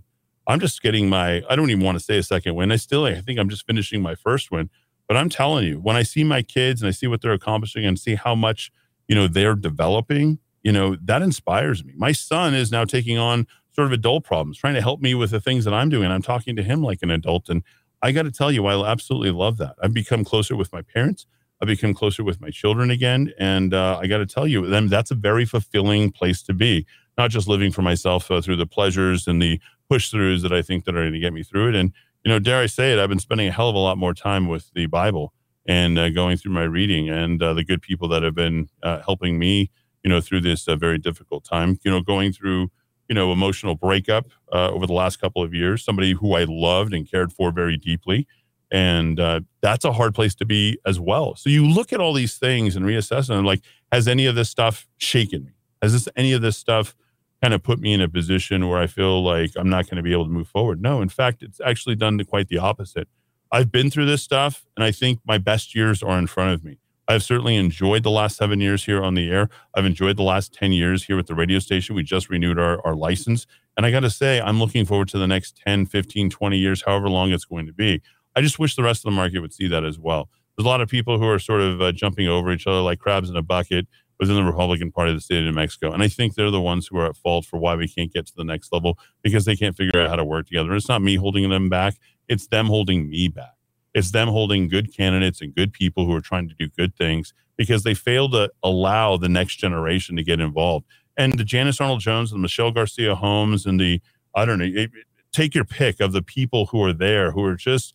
[0.52, 2.70] I'm just getting my, I don't even want to say a second win.
[2.70, 4.68] I still, I think I'm just finishing my first win.
[5.08, 7.84] But I'm telling you, when I see my kids and I see what they're accomplishing
[7.84, 8.70] and see how much,
[9.08, 11.94] you know, they're developing, you know, that inspires me.
[11.96, 15.30] My son is now taking on sort of adult problems, trying to help me with
[15.30, 16.10] the things that I'm doing.
[16.10, 17.48] I'm talking to him like an adult.
[17.48, 17.62] And
[18.02, 19.74] I got to tell you, I absolutely love that.
[19.82, 21.26] I've become closer with my parents.
[21.60, 23.32] I've become closer with my children again.
[23.38, 26.86] And uh, I got to tell you, them that's a very fulfilling place to be,
[27.16, 29.60] not just living for myself uh, through the pleasures and the
[29.92, 31.74] push throughs that I think that are going to get me through it.
[31.74, 31.92] And,
[32.24, 34.14] you know, dare I say it, I've been spending a hell of a lot more
[34.14, 35.34] time with the Bible
[35.68, 39.02] and uh, going through my reading and uh, the good people that have been uh,
[39.02, 39.70] helping me,
[40.02, 42.70] you know, through this uh, very difficult time, you know, going through,
[43.06, 46.94] you know, emotional breakup uh, over the last couple of years, somebody who I loved
[46.94, 48.26] and cared for very deeply.
[48.70, 51.36] And uh, that's a hard place to be as well.
[51.36, 53.60] So you look at all these things and reassess them like,
[53.92, 55.52] has any of this stuff shaken me?
[55.82, 56.96] Has this any of this stuff
[57.42, 60.02] kind of put me in a position where I feel like I'm not going to
[60.02, 60.80] be able to move forward?
[60.80, 63.08] No, in fact, it's actually done quite the opposite.
[63.50, 66.64] I've been through this stuff, and I think my best years are in front of
[66.64, 66.78] me.
[67.08, 69.50] I've certainly enjoyed the last seven years here on the air.
[69.74, 71.96] I've enjoyed the last 10 years here at the radio station.
[71.96, 73.46] We just renewed our, our license.
[73.76, 76.82] And I got to say, I'm looking forward to the next 10, 15, 20 years,
[76.86, 78.00] however long it's going to be.
[78.36, 80.30] I just wish the rest of the market would see that as well.
[80.56, 82.98] There's a lot of people who are sort of uh, jumping over each other like
[82.98, 83.86] crabs in a bucket
[84.22, 85.90] within the Republican Party of the state of New Mexico.
[85.90, 88.24] And I think they're the ones who are at fault for why we can't get
[88.26, 90.68] to the next level because they can't figure out how to work together.
[90.68, 91.94] And it's not me holding them back,
[92.28, 93.54] it's them holding me back.
[93.94, 97.34] It's them holding good candidates and good people who are trying to do good things
[97.56, 100.86] because they fail to allow the next generation to get involved.
[101.16, 104.00] And the Janice Arnold Jones and Michelle Garcia Holmes and the,
[104.36, 104.92] I don't know, it-
[105.32, 107.92] take your pick of the people who are there who are just,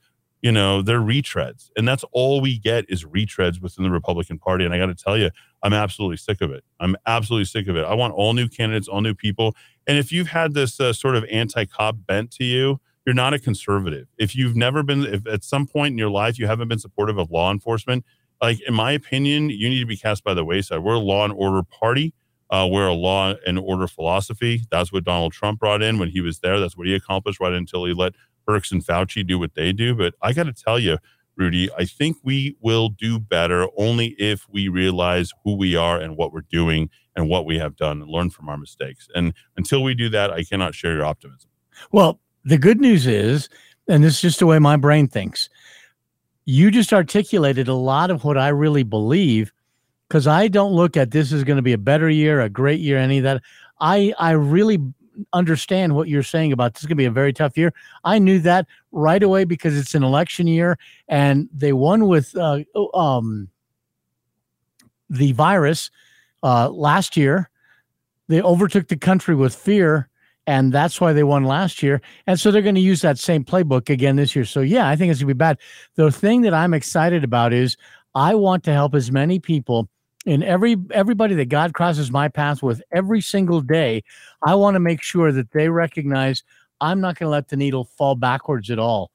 [0.48, 1.72] you know, they're retreads.
[1.76, 4.64] And that's all we get is retreads within the Republican Party.
[4.64, 5.30] And I got to tell you,
[5.62, 6.64] I'm absolutely sick of it.
[6.80, 7.84] I'm absolutely sick of it.
[7.84, 9.58] I want all new candidates, all new people.
[9.88, 13.34] And if you've had this uh, sort of anti cop bent to you, you're not
[13.34, 14.08] a conservative.
[14.18, 17.18] If you've never been, if at some point in your life you haven't been supportive
[17.18, 18.06] of law enforcement,
[18.42, 20.80] like in my opinion, you need to be cast by the wayside.
[20.80, 22.14] We're a law and order party.
[22.50, 24.62] Uh, we're a law and order philosophy.
[24.72, 26.58] That's what Donald Trump brought in when he was there.
[26.62, 28.14] That's what he accomplished right until he let
[28.48, 29.94] Birx and Fauci do what they do.
[29.96, 30.98] But I got to tell you,
[31.36, 36.18] Rudy, I think we will do better only if we realize who we are and
[36.18, 39.08] what we're doing and what we have done and learn from our mistakes.
[39.14, 41.50] And until we do that, I cannot share your optimism.
[41.92, 43.50] Well, the good news is,
[43.88, 45.50] and this is just the way my brain thinks,
[46.46, 49.52] you just articulated a lot of what I really believe
[50.08, 52.80] because I don't look at this as going to be a better year, a great
[52.80, 53.44] year, any of that.
[53.80, 54.78] I I really
[55.34, 57.74] understand what you're saying about this is going to be a very tough year.
[58.04, 62.64] I knew that right away because it's an election year and they won with uh,
[62.94, 63.50] um,
[65.10, 65.92] the virus
[66.44, 67.50] uh, last year.
[68.28, 70.10] They overtook the country with fear,
[70.46, 72.02] and that's why they won last year.
[72.26, 74.46] And so they're going to use that same playbook again this year.
[74.46, 75.58] So yeah, I think it's going to be bad.
[75.96, 77.78] The thing that I'm excited about is
[78.16, 79.90] I want to help as many people
[80.28, 84.04] and every everybody that God crosses my path with every single day.
[84.46, 86.44] I want to make sure that they recognize
[86.82, 89.10] I'm not going to let the needle fall backwards at all.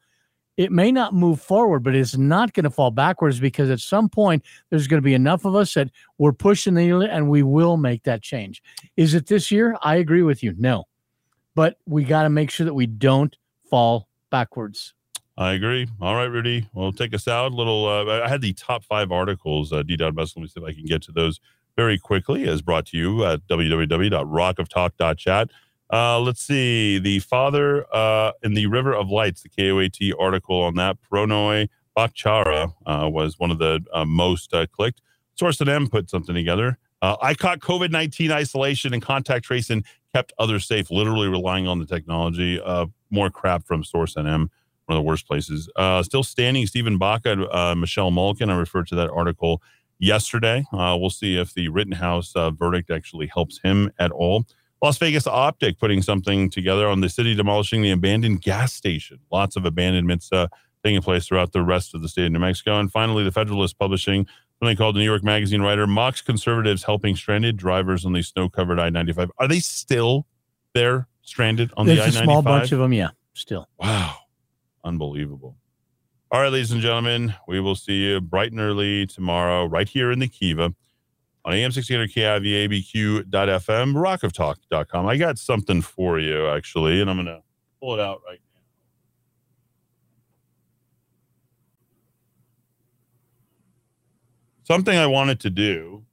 [0.57, 4.09] it may not move forward, but it's not going to fall backwards because at some
[4.09, 7.43] point there's going to be enough of us that we're pushing the needle and we
[7.43, 8.63] will make that change.
[8.97, 9.77] Is it this year?
[9.83, 10.55] I agree with you.
[10.59, 10.85] No,
[11.55, 13.37] but we got to make sure that we don't
[13.71, 14.95] fall backwards.
[15.43, 15.89] I agree.
[16.01, 16.69] All right, Rudy.
[16.73, 17.53] We'll take us out.
[17.53, 17.87] Little.
[17.87, 19.73] Uh, I had the top five articles.
[19.73, 19.97] Uh, D.
[19.97, 21.41] Dot Let me see if I can get to those
[21.77, 22.49] very quickly.
[22.49, 25.51] As brought to you at www.rockoftalk.chat.
[25.93, 26.99] Uh, let's see.
[26.99, 30.99] The father uh, in the River of Lights, the KOAT article on that.
[31.13, 35.03] Prannoy Bhattacharya uh, was one of the uh, most uh, clicked.
[35.35, 36.79] Source NM put something together.
[37.03, 39.83] Uh, I caught COVID 19 isolation and contact tracing,
[40.15, 42.61] kept others safe, literally relying on the technology.
[43.11, 44.49] More crap from Source NM,
[44.93, 45.71] one of the worst places.
[45.77, 48.51] Uh, still standing, Stephen Baca, uh, Michelle Malkin.
[48.51, 49.63] I referred to that article
[49.99, 50.65] yesterday.
[50.73, 54.45] Uh, we'll see if the Rittenhouse uh, verdict actually helps him at all.
[54.83, 59.21] Las Vegas Optic putting something together on the city demolishing the abandoned gas station.
[59.31, 60.49] Lots of abandonments uh,
[60.85, 62.79] taking place throughout the rest of the state of New Mexico.
[62.81, 64.27] And finally, the Federalist publishing
[64.59, 68.49] something called the New York Magazine writer mocks conservatives helping stranded drivers on the snow
[68.49, 69.31] covered I 95.
[69.39, 70.27] Are they still
[70.75, 72.25] there stranded on There's the I a 95?
[72.25, 72.93] small bunch of them.
[72.93, 73.69] Yeah, still.
[73.79, 74.17] Wow.
[74.85, 75.57] Unbelievable.
[76.31, 80.11] All right, ladies and gentlemen, we will see you bright and early tomorrow right here
[80.11, 80.75] in the Kiva
[81.45, 85.07] on AM 1600 KIVA, ABQ.FM, rockoftalk.com.
[85.07, 87.43] I got something for you, actually, and I'm going to
[87.81, 88.61] pull it out right now.
[94.65, 96.05] Something I wanted to do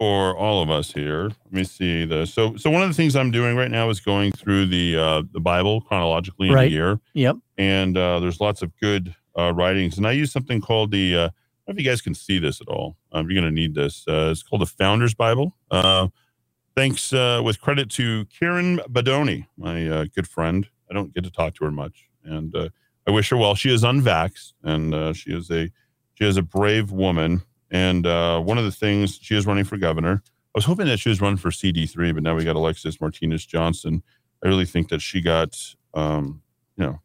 [0.00, 1.24] for all of us here.
[1.24, 2.32] Let me see this.
[2.32, 5.22] So, so one of the things I'm doing right now is going through the uh,
[5.32, 6.68] the Bible chronologically in Right.
[6.68, 7.36] a year Yep.
[7.58, 9.98] and uh, there's lots of good uh, writings.
[9.98, 11.14] And I use something called the.
[11.14, 12.96] Uh, I don't know if you guys can see this at all.
[13.12, 14.04] Um, you're going to need this.
[14.08, 15.54] Uh, it's called the Founder's Bible.
[15.70, 16.08] Uh,
[16.74, 20.66] thanks uh, with credit to Karen Bedonie, my uh, good friend.
[20.90, 22.70] I don't get to talk to her much, and uh,
[23.06, 23.54] I wish her well.
[23.54, 25.70] She is unvaxxed, and uh, she is a
[26.14, 27.42] she is a brave woman.
[27.70, 30.22] And uh, one of the things she is running for governor.
[30.24, 33.46] I was hoping that she was running for CD3, but now we got Alexis Martinez
[33.46, 34.02] Johnson.
[34.44, 35.56] I really think that she got,
[35.94, 36.42] um,
[36.76, 37.00] you know,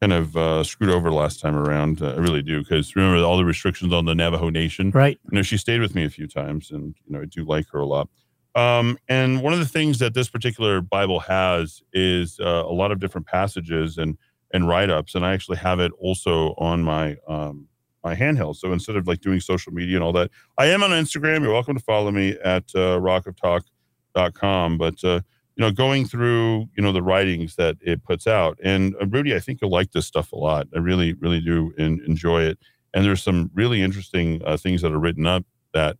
[0.00, 2.02] kind of uh, screwed over last time around.
[2.02, 4.90] Uh, I really do because remember all the restrictions on the Navajo Nation.
[4.90, 5.18] Right.
[5.30, 7.66] You know, she stayed with me a few times, and you know, I do like
[7.72, 8.08] her a lot.
[8.54, 12.90] Um, and one of the things that this particular Bible has is uh, a lot
[12.90, 14.16] of different passages and
[14.52, 17.68] and write ups, and I actually have it also on my um,
[18.06, 18.54] my handheld.
[18.56, 21.42] So instead of like doing social media and all that, I am on Instagram.
[21.42, 24.78] You're welcome to follow me at uh, rockoftalk.com.
[24.78, 25.20] But uh,
[25.56, 29.34] you know, going through you know the writings that it puts out, and uh, Rudy,
[29.34, 30.68] I think you'll like this stuff a lot.
[30.74, 32.58] I really, really do en- enjoy it.
[32.94, 35.44] And there's some really interesting uh, things that are written up
[35.74, 35.96] that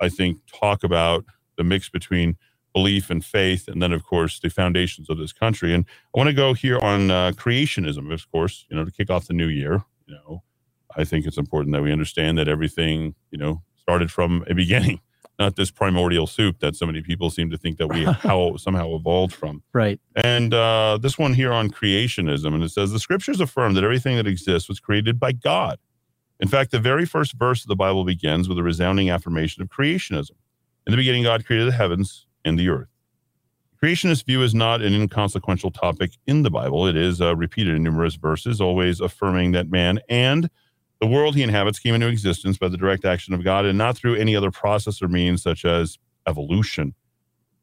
[0.00, 1.24] I think talk about
[1.56, 2.36] the mix between
[2.72, 5.74] belief and faith, and then of course the foundations of this country.
[5.74, 9.10] And I want to go here on uh, creationism, of course, you know, to kick
[9.10, 9.82] off the new year.
[10.06, 10.42] You know,
[10.96, 15.00] I think it's important that we understand that everything, you know, started from a beginning,
[15.38, 18.94] not this primordial soup that so many people seem to think that we how somehow
[18.94, 19.62] evolved from.
[19.72, 20.00] Right.
[20.16, 24.16] And uh, this one here on creationism, and it says the scriptures affirm that everything
[24.16, 25.78] that exists was created by God.
[26.40, 29.68] In fact, the very first verse of the Bible begins with a resounding affirmation of
[29.68, 30.32] creationism.
[30.86, 32.88] In the beginning, God created the heavens and the earth.
[33.82, 36.86] Creationist view is not an inconsequential topic in the Bible.
[36.86, 40.50] It is uh, repeated in numerous verses, always affirming that man and
[41.00, 43.96] the world he inhabits came into existence by the direct action of God and not
[43.96, 46.94] through any other process or means such as evolution.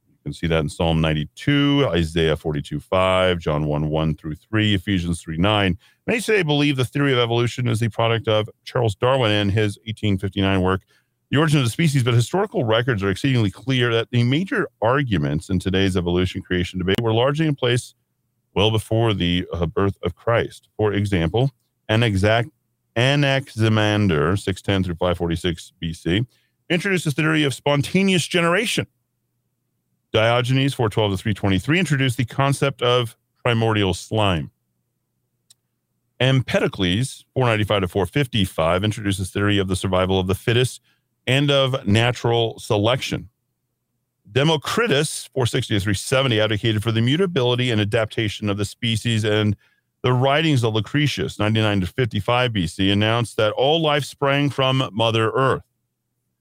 [0.08, 4.74] You can see that in Psalm 92, Isaiah 42, 5, John 1, 1 through 3,
[4.74, 5.78] Ephesians 3, 9.
[6.08, 9.78] Many today believe the theory of evolution is the product of Charles Darwin and his
[9.80, 10.82] 1859 work,
[11.30, 15.50] The Origin of the Species, but historical records are exceedingly clear that the major arguments
[15.50, 17.96] in today's evolution creation debate were largely in place
[18.56, 20.70] well before the uh, birth of Christ.
[20.78, 21.52] For example,
[21.90, 22.50] an exact
[22.96, 26.26] Anaximander, 610 through 546 BC,
[26.70, 28.88] introduced the theory of spontaneous generation.
[30.14, 34.52] Diogenes, 412 to 323, introduced the concept of primordial slime.
[36.20, 40.80] Empedocles, 495 to 455, introduces theory of the survival of the fittest
[41.28, 43.30] and of natural selection.
[44.32, 49.56] Democritus, 460 to 370, advocated for the mutability and adaptation of the species, and
[50.06, 55.32] the writings of Lucretius, 99 to 55 BC, announced that all life sprang from Mother
[55.32, 55.64] Earth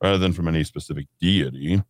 [0.03, 1.83] rather than from any specific deity.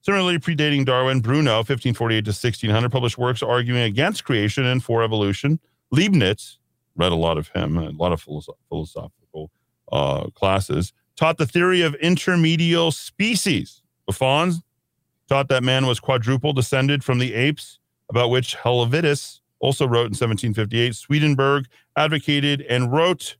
[0.00, 5.60] Similarly, predating Darwin, Bruno, 1548 to 1600, published works arguing against creation and for evolution.
[5.90, 6.56] Leibniz,
[6.96, 9.50] read a lot of him, a lot of philosoph- philosophical
[9.92, 13.82] uh, classes, taught the theory of intermedial species.
[14.06, 14.54] Buffon
[15.28, 20.16] taught that man was quadruple descended from the apes, about which Helvetius also wrote in
[20.16, 20.94] 1758.
[20.94, 21.66] Swedenborg
[21.96, 23.36] advocated and wrote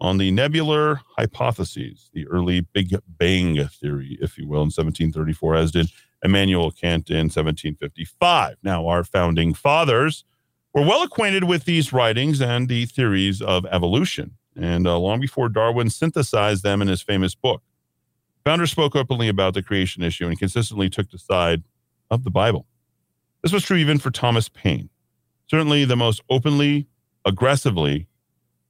[0.00, 5.72] on the nebular hypotheses, the early Big Bang theory, if you will, in 1734, as
[5.72, 5.90] did
[6.24, 8.56] Immanuel Kant in 1755.
[8.62, 10.24] Now, our founding fathers
[10.72, 15.48] were well acquainted with these writings and the theories of evolution, and uh, long before
[15.48, 17.62] Darwin synthesized them in his famous book.
[18.44, 21.64] Founders spoke openly about the creation issue and consistently took the side
[22.10, 22.66] of the Bible.
[23.42, 24.90] This was true even for Thomas Paine,
[25.48, 26.86] certainly the most openly,
[27.24, 28.06] aggressively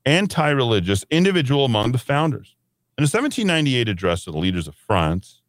[0.06, 2.56] anti religious individual among the founders.
[2.96, 5.42] In a 1798 address to the leaders of France,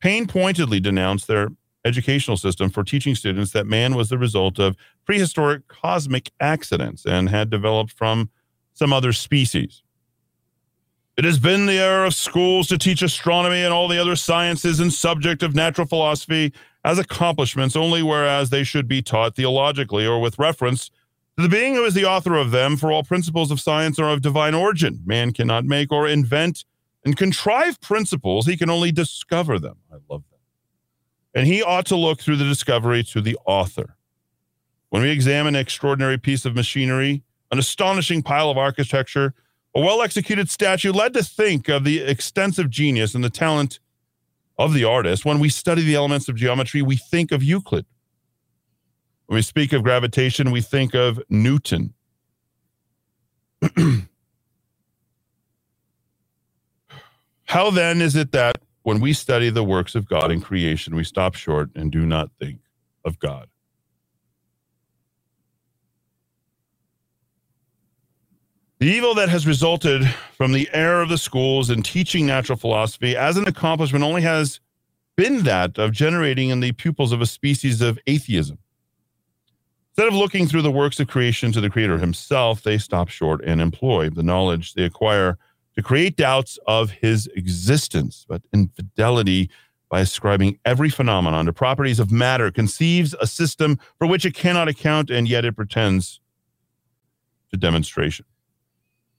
[0.00, 1.50] Paine pointedly denounced their
[1.84, 7.28] educational system for teaching students that man was the result of prehistoric cosmic accidents and
[7.28, 8.30] had developed from
[8.72, 9.82] some other species.
[11.16, 14.80] It has been the error of schools to teach astronomy and all the other sciences
[14.80, 16.52] and subject of natural philosophy
[16.84, 20.90] as accomplishments only, whereas they should be taught theologically or with reference
[21.36, 24.10] to the being who is the author of them, for all principles of science are
[24.10, 25.00] of divine origin.
[25.06, 26.64] Man cannot make or invent
[27.04, 29.76] and contrive principles, he can only discover them.
[29.90, 31.38] I love that.
[31.38, 33.96] And he ought to look through the discovery to the author.
[34.90, 39.34] When we examine an extraordinary piece of machinery, an astonishing pile of architecture,
[39.74, 43.80] a well executed statue led to think of the extensive genius and the talent
[44.64, 45.24] of the artist.
[45.24, 47.84] When we study the elements of geometry, we think of Euclid.
[49.26, 51.94] When we speak of gravitation, we think of Newton.
[57.44, 61.04] How then is it that when we study the works of God in creation, we
[61.04, 62.60] stop short and do not think
[63.04, 63.48] of God?
[68.82, 70.04] The evil that has resulted
[70.36, 74.58] from the error of the schools in teaching natural philosophy as an accomplishment only has
[75.16, 78.58] been that of generating in the pupils of a species of atheism.
[79.90, 83.40] Instead of looking through the works of creation to the Creator Himself, they stop short
[83.44, 85.38] and employ the knowledge they acquire
[85.76, 88.26] to create doubts of His existence.
[88.28, 89.48] But infidelity,
[89.90, 94.66] by ascribing every phenomenon to properties of matter, conceives a system for which it cannot
[94.66, 96.20] account, and yet it pretends
[97.52, 98.26] to demonstration.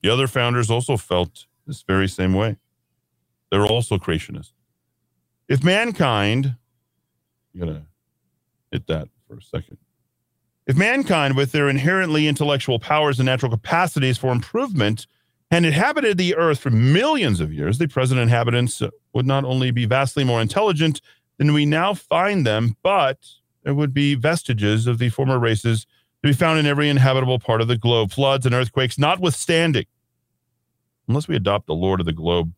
[0.03, 2.57] The other founders also felt this very same way.
[3.49, 4.51] They're also creationists.
[5.47, 6.57] If mankind,
[7.53, 7.81] I'm going to
[8.71, 9.77] hit that for a second.
[10.67, 15.07] If mankind, with their inherently intellectual powers and natural capacities for improvement,
[15.51, 18.81] had inhabited the earth for millions of years, the present inhabitants
[19.13, 20.99] would not only be vastly more intelligent
[21.37, 23.19] than we now find them, but
[23.63, 25.85] there would be vestiges of the former races
[26.23, 29.85] to be found in every inhabitable part of the globe, floods and earthquakes notwithstanding,
[31.07, 32.53] unless we adopt the Lord of the globe.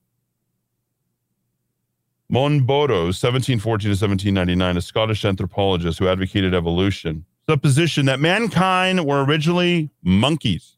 [2.31, 9.91] Monboddo, 1714 to 1799, a Scottish anthropologist who advocated evolution, supposition that mankind were originally
[10.01, 10.77] monkeys.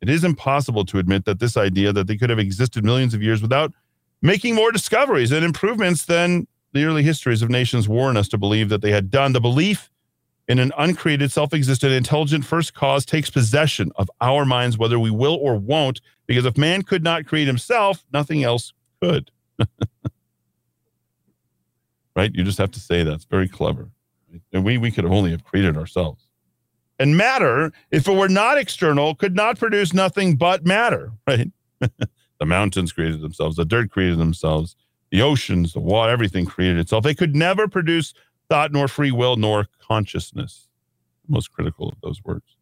[0.00, 3.22] It is impossible to admit that this idea that they could have existed millions of
[3.22, 3.72] years without
[4.22, 8.68] making more discoveries and improvements than the early histories of nations warn us to believe
[8.68, 9.32] that they had done.
[9.32, 9.90] The belief
[10.48, 15.10] in an uncreated, self existent, intelligent first cause takes possession of our minds, whether we
[15.10, 19.30] will or won't, because if man could not create himself, nothing else could.
[22.16, 22.34] right?
[22.34, 23.90] You just have to say that's very clever.
[24.52, 26.26] And we, we could only have created ourselves.
[26.98, 31.50] And matter, if it were not external, could not produce nothing but matter, right?
[31.80, 34.76] the mountains created themselves, the dirt created themselves,
[35.10, 37.04] the oceans, the water, everything created itself.
[37.04, 38.14] They could never produce
[38.54, 40.68] thought, nor free will, nor consciousness.
[41.26, 42.56] Most critical of those words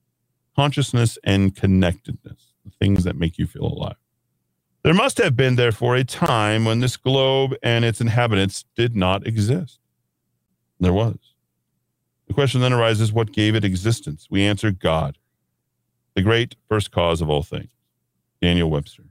[0.56, 3.96] consciousness and connectedness, the things that make you feel alive.
[4.84, 9.26] There must have been, therefore, a time when this globe and its inhabitants did not
[9.26, 9.80] exist.
[10.80, 11.18] There was.
[12.26, 14.28] The question then arises what gave it existence?
[14.30, 15.16] We answer God,
[16.14, 17.70] the great first cause of all things.
[18.40, 19.04] Daniel Webster.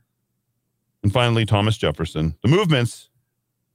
[1.04, 2.36] And finally, Thomas Jefferson.
[2.44, 3.11] The movements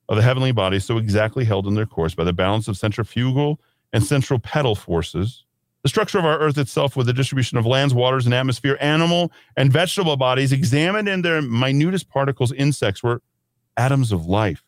[0.08, 3.60] of the heavenly bodies so exactly held in their course by the balance of centrifugal
[3.92, 5.44] and centripetal forces,
[5.82, 9.30] the structure of our earth itself with the distribution of lands, waters, and atmosphere, animal
[9.56, 13.22] and vegetable bodies examined in their minutest particles, insects were
[13.76, 14.64] atoms of life.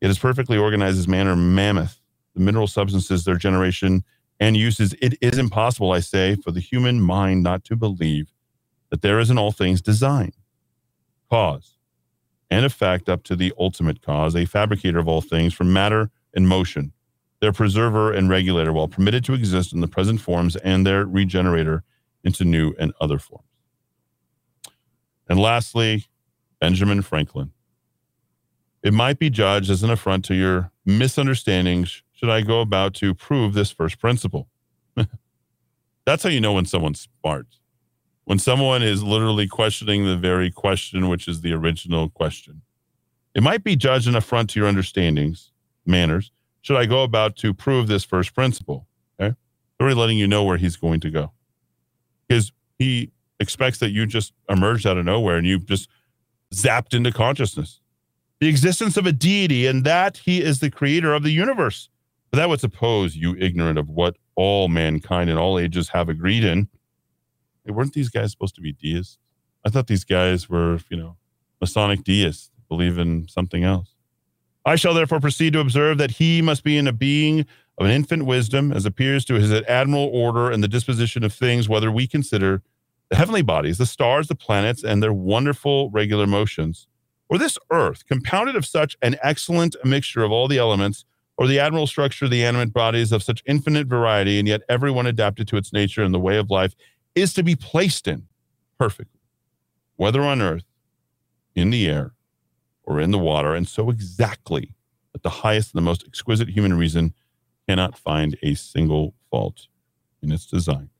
[0.00, 2.00] It is perfectly organized as man or mammoth.
[2.34, 4.02] The mineral substances, their generation
[4.40, 8.32] and uses, it is impossible, I say, for the human mind not to believe
[8.90, 10.32] that there is in all things design,
[11.30, 11.75] cause,
[12.50, 16.48] and effect up to the ultimate cause, a fabricator of all things from matter and
[16.48, 16.92] motion,
[17.40, 21.82] their preserver and regulator while permitted to exist in the present forms, and their regenerator
[22.24, 23.44] into new and other forms.
[25.28, 26.06] And lastly,
[26.60, 27.52] Benjamin Franklin.
[28.82, 33.14] It might be judged as an affront to your misunderstandings should I go about to
[33.14, 34.48] prove this first principle.
[36.06, 37.46] That's how you know when someone's smart.
[38.26, 42.62] When someone is literally questioning the very question, which is the original question.
[43.36, 45.52] It might be judged an affront to your understandings,
[45.86, 46.32] manners.
[46.62, 48.88] Should I go about to prove this first principle?
[49.20, 49.36] Okay.
[49.80, 51.30] Already letting you know where he's going to go.
[52.26, 55.88] Because he expects that you just emerged out of nowhere and you've just
[56.52, 57.80] zapped into consciousness.
[58.40, 61.88] The existence of a deity and that he is the creator of the universe.
[62.32, 66.42] But that would suppose you ignorant of what all mankind in all ages have agreed
[66.42, 66.68] in.
[67.66, 69.18] Hey, weren't these guys supposed to be deists?
[69.64, 71.16] I thought these guys were, you know,
[71.60, 73.94] Masonic deists, believe in something else.
[74.64, 77.40] I shall therefore proceed to observe that he must be in a being
[77.78, 81.68] of an infant wisdom, as appears to his admirable order and the disposition of things,
[81.68, 82.62] whether we consider
[83.10, 86.86] the heavenly bodies, the stars, the planets, and their wonderful regular motions,
[87.28, 91.04] or this earth, compounded of such an excellent mixture of all the elements,
[91.36, 94.90] or the admirable structure of the animate bodies of such infinite variety, and yet every
[94.90, 96.74] one adapted to its nature and the way of life,
[97.16, 98.28] is to be placed in
[98.78, 99.20] perfectly,
[99.96, 100.66] whether on earth,
[101.54, 102.12] in the air,
[102.84, 104.74] or in the water, and so exactly
[105.12, 107.14] that the highest and the most exquisite human reason
[107.66, 109.66] cannot find a single fault
[110.22, 110.90] in its design.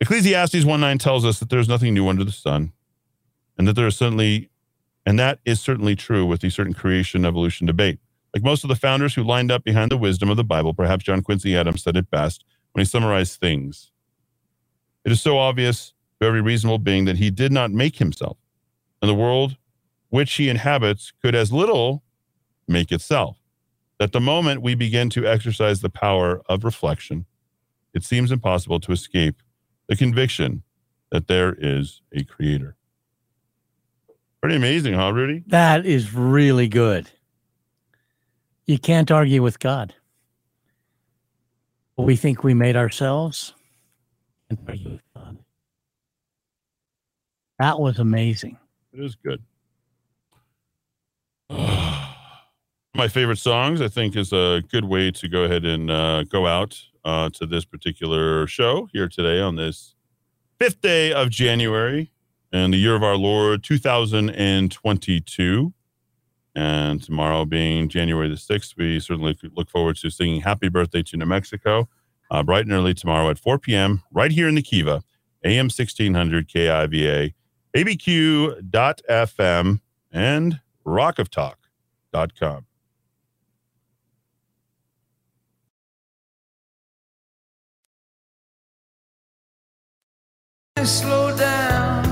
[0.00, 2.72] Ecclesiastes 1 9 tells us that there's nothing new under the sun,
[3.56, 4.50] and that there is certainly,
[5.06, 8.00] and that is certainly true with the certain creation evolution debate.
[8.34, 11.04] Like most of the founders who lined up behind the wisdom of the Bible, perhaps
[11.04, 13.90] John Quincy Adams said it best when he summarized things.
[15.04, 18.36] It is so obvious to every reasonable being that he did not make himself,
[19.00, 19.56] and the world
[20.10, 22.02] which he inhabits could as little
[22.66, 23.38] make itself.
[23.98, 27.26] That the moment we begin to exercise the power of reflection,
[27.94, 29.42] it seems impossible to escape
[29.88, 30.62] the conviction
[31.10, 32.76] that there is a creator.
[34.40, 35.42] Pretty amazing, huh, Rudy?
[35.48, 37.10] That is really good.
[38.66, 39.94] You can't argue with God.
[41.96, 43.54] We think we made ourselves.
[44.50, 45.38] With God.
[47.58, 48.56] That was amazing.
[48.92, 49.42] It is good.
[51.50, 56.46] My favorite songs, I think, is a good way to go ahead and uh, go
[56.46, 59.94] out uh, to this particular show here today on this
[60.58, 62.10] fifth day of January
[62.50, 65.74] in the year of our Lord 2022.
[66.54, 71.18] And tomorrow being January the 6th, we certainly look forward to singing Happy Birthday to
[71.18, 71.88] New Mexico
[72.30, 74.02] uh, bright and early tomorrow at 4 p.m.
[74.12, 75.02] right here in the Kiva,
[75.44, 77.32] AM 1600 KIVA,
[77.76, 79.80] ABQ.FM,
[80.12, 82.64] and rockoftalk.com.
[90.84, 92.02] slow down.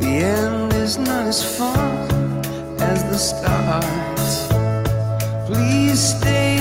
[0.00, 2.10] The end is not as fun
[2.80, 3.84] as the start.
[5.46, 6.49] Please stay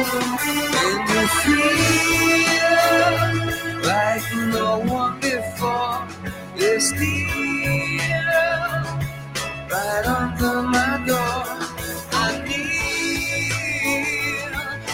[0.00, 1.74] And you feel
[3.82, 6.06] like no one before.
[6.56, 6.98] You're still
[9.70, 11.44] right under my door.
[12.12, 13.52] I need,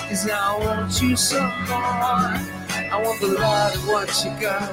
[0.09, 2.39] cause I want you so more.
[2.91, 4.73] I want the lot of what you got.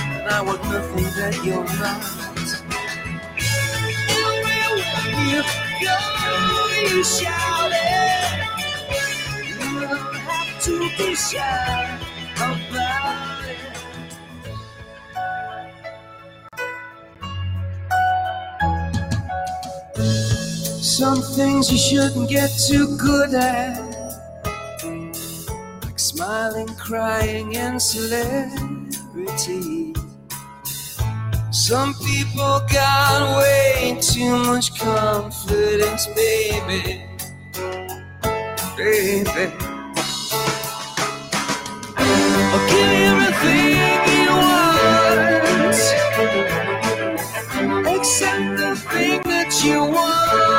[0.00, 2.02] And I want nothing that you're not.
[4.10, 4.76] Everywhere
[5.30, 5.42] you
[5.86, 5.96] go,
[6.96, 7.93] you shout it.
[10.64, 12.00] To be shy
[12.36, 13.58] about it.
[20.82, 23.78] Some things you shouldn't get too good at,
[25.82, 28.72] like smiling, crying, and celebrity.
[31.50, 37.04] Some people got way too much confidence, baby.
[38.78, 39.73] Baby.
[42.56, 43.74] I'll give you everything
[44.14, 45.74] you want,
[47.96, 50.53] except the thing that you want.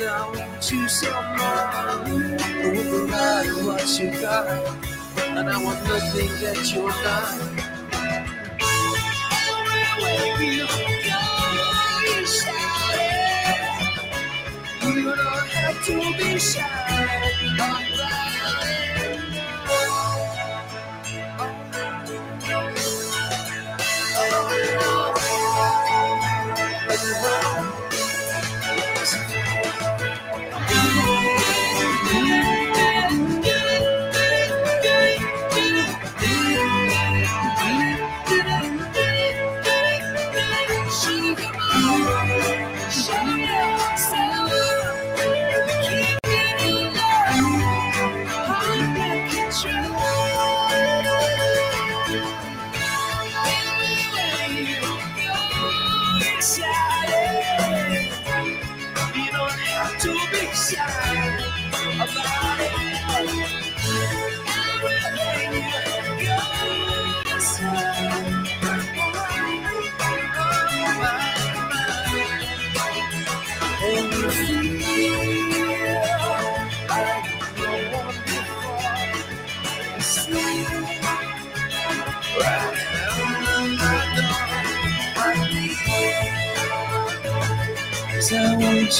[0.00, 1.60] Some more.
[2.74, 4.46] No matter what you got,
[5.36, 7.60] and I want nothing that you're not.
[14.82, 16.70] You don't have to be shy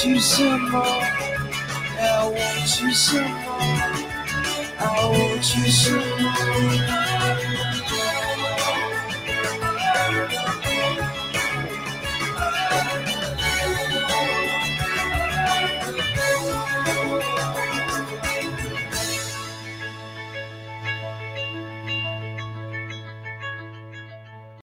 [0.05, 0.81] you some more.
[0.81, 3.61] I want you some more.
[4.79, 7.10] I want you some more.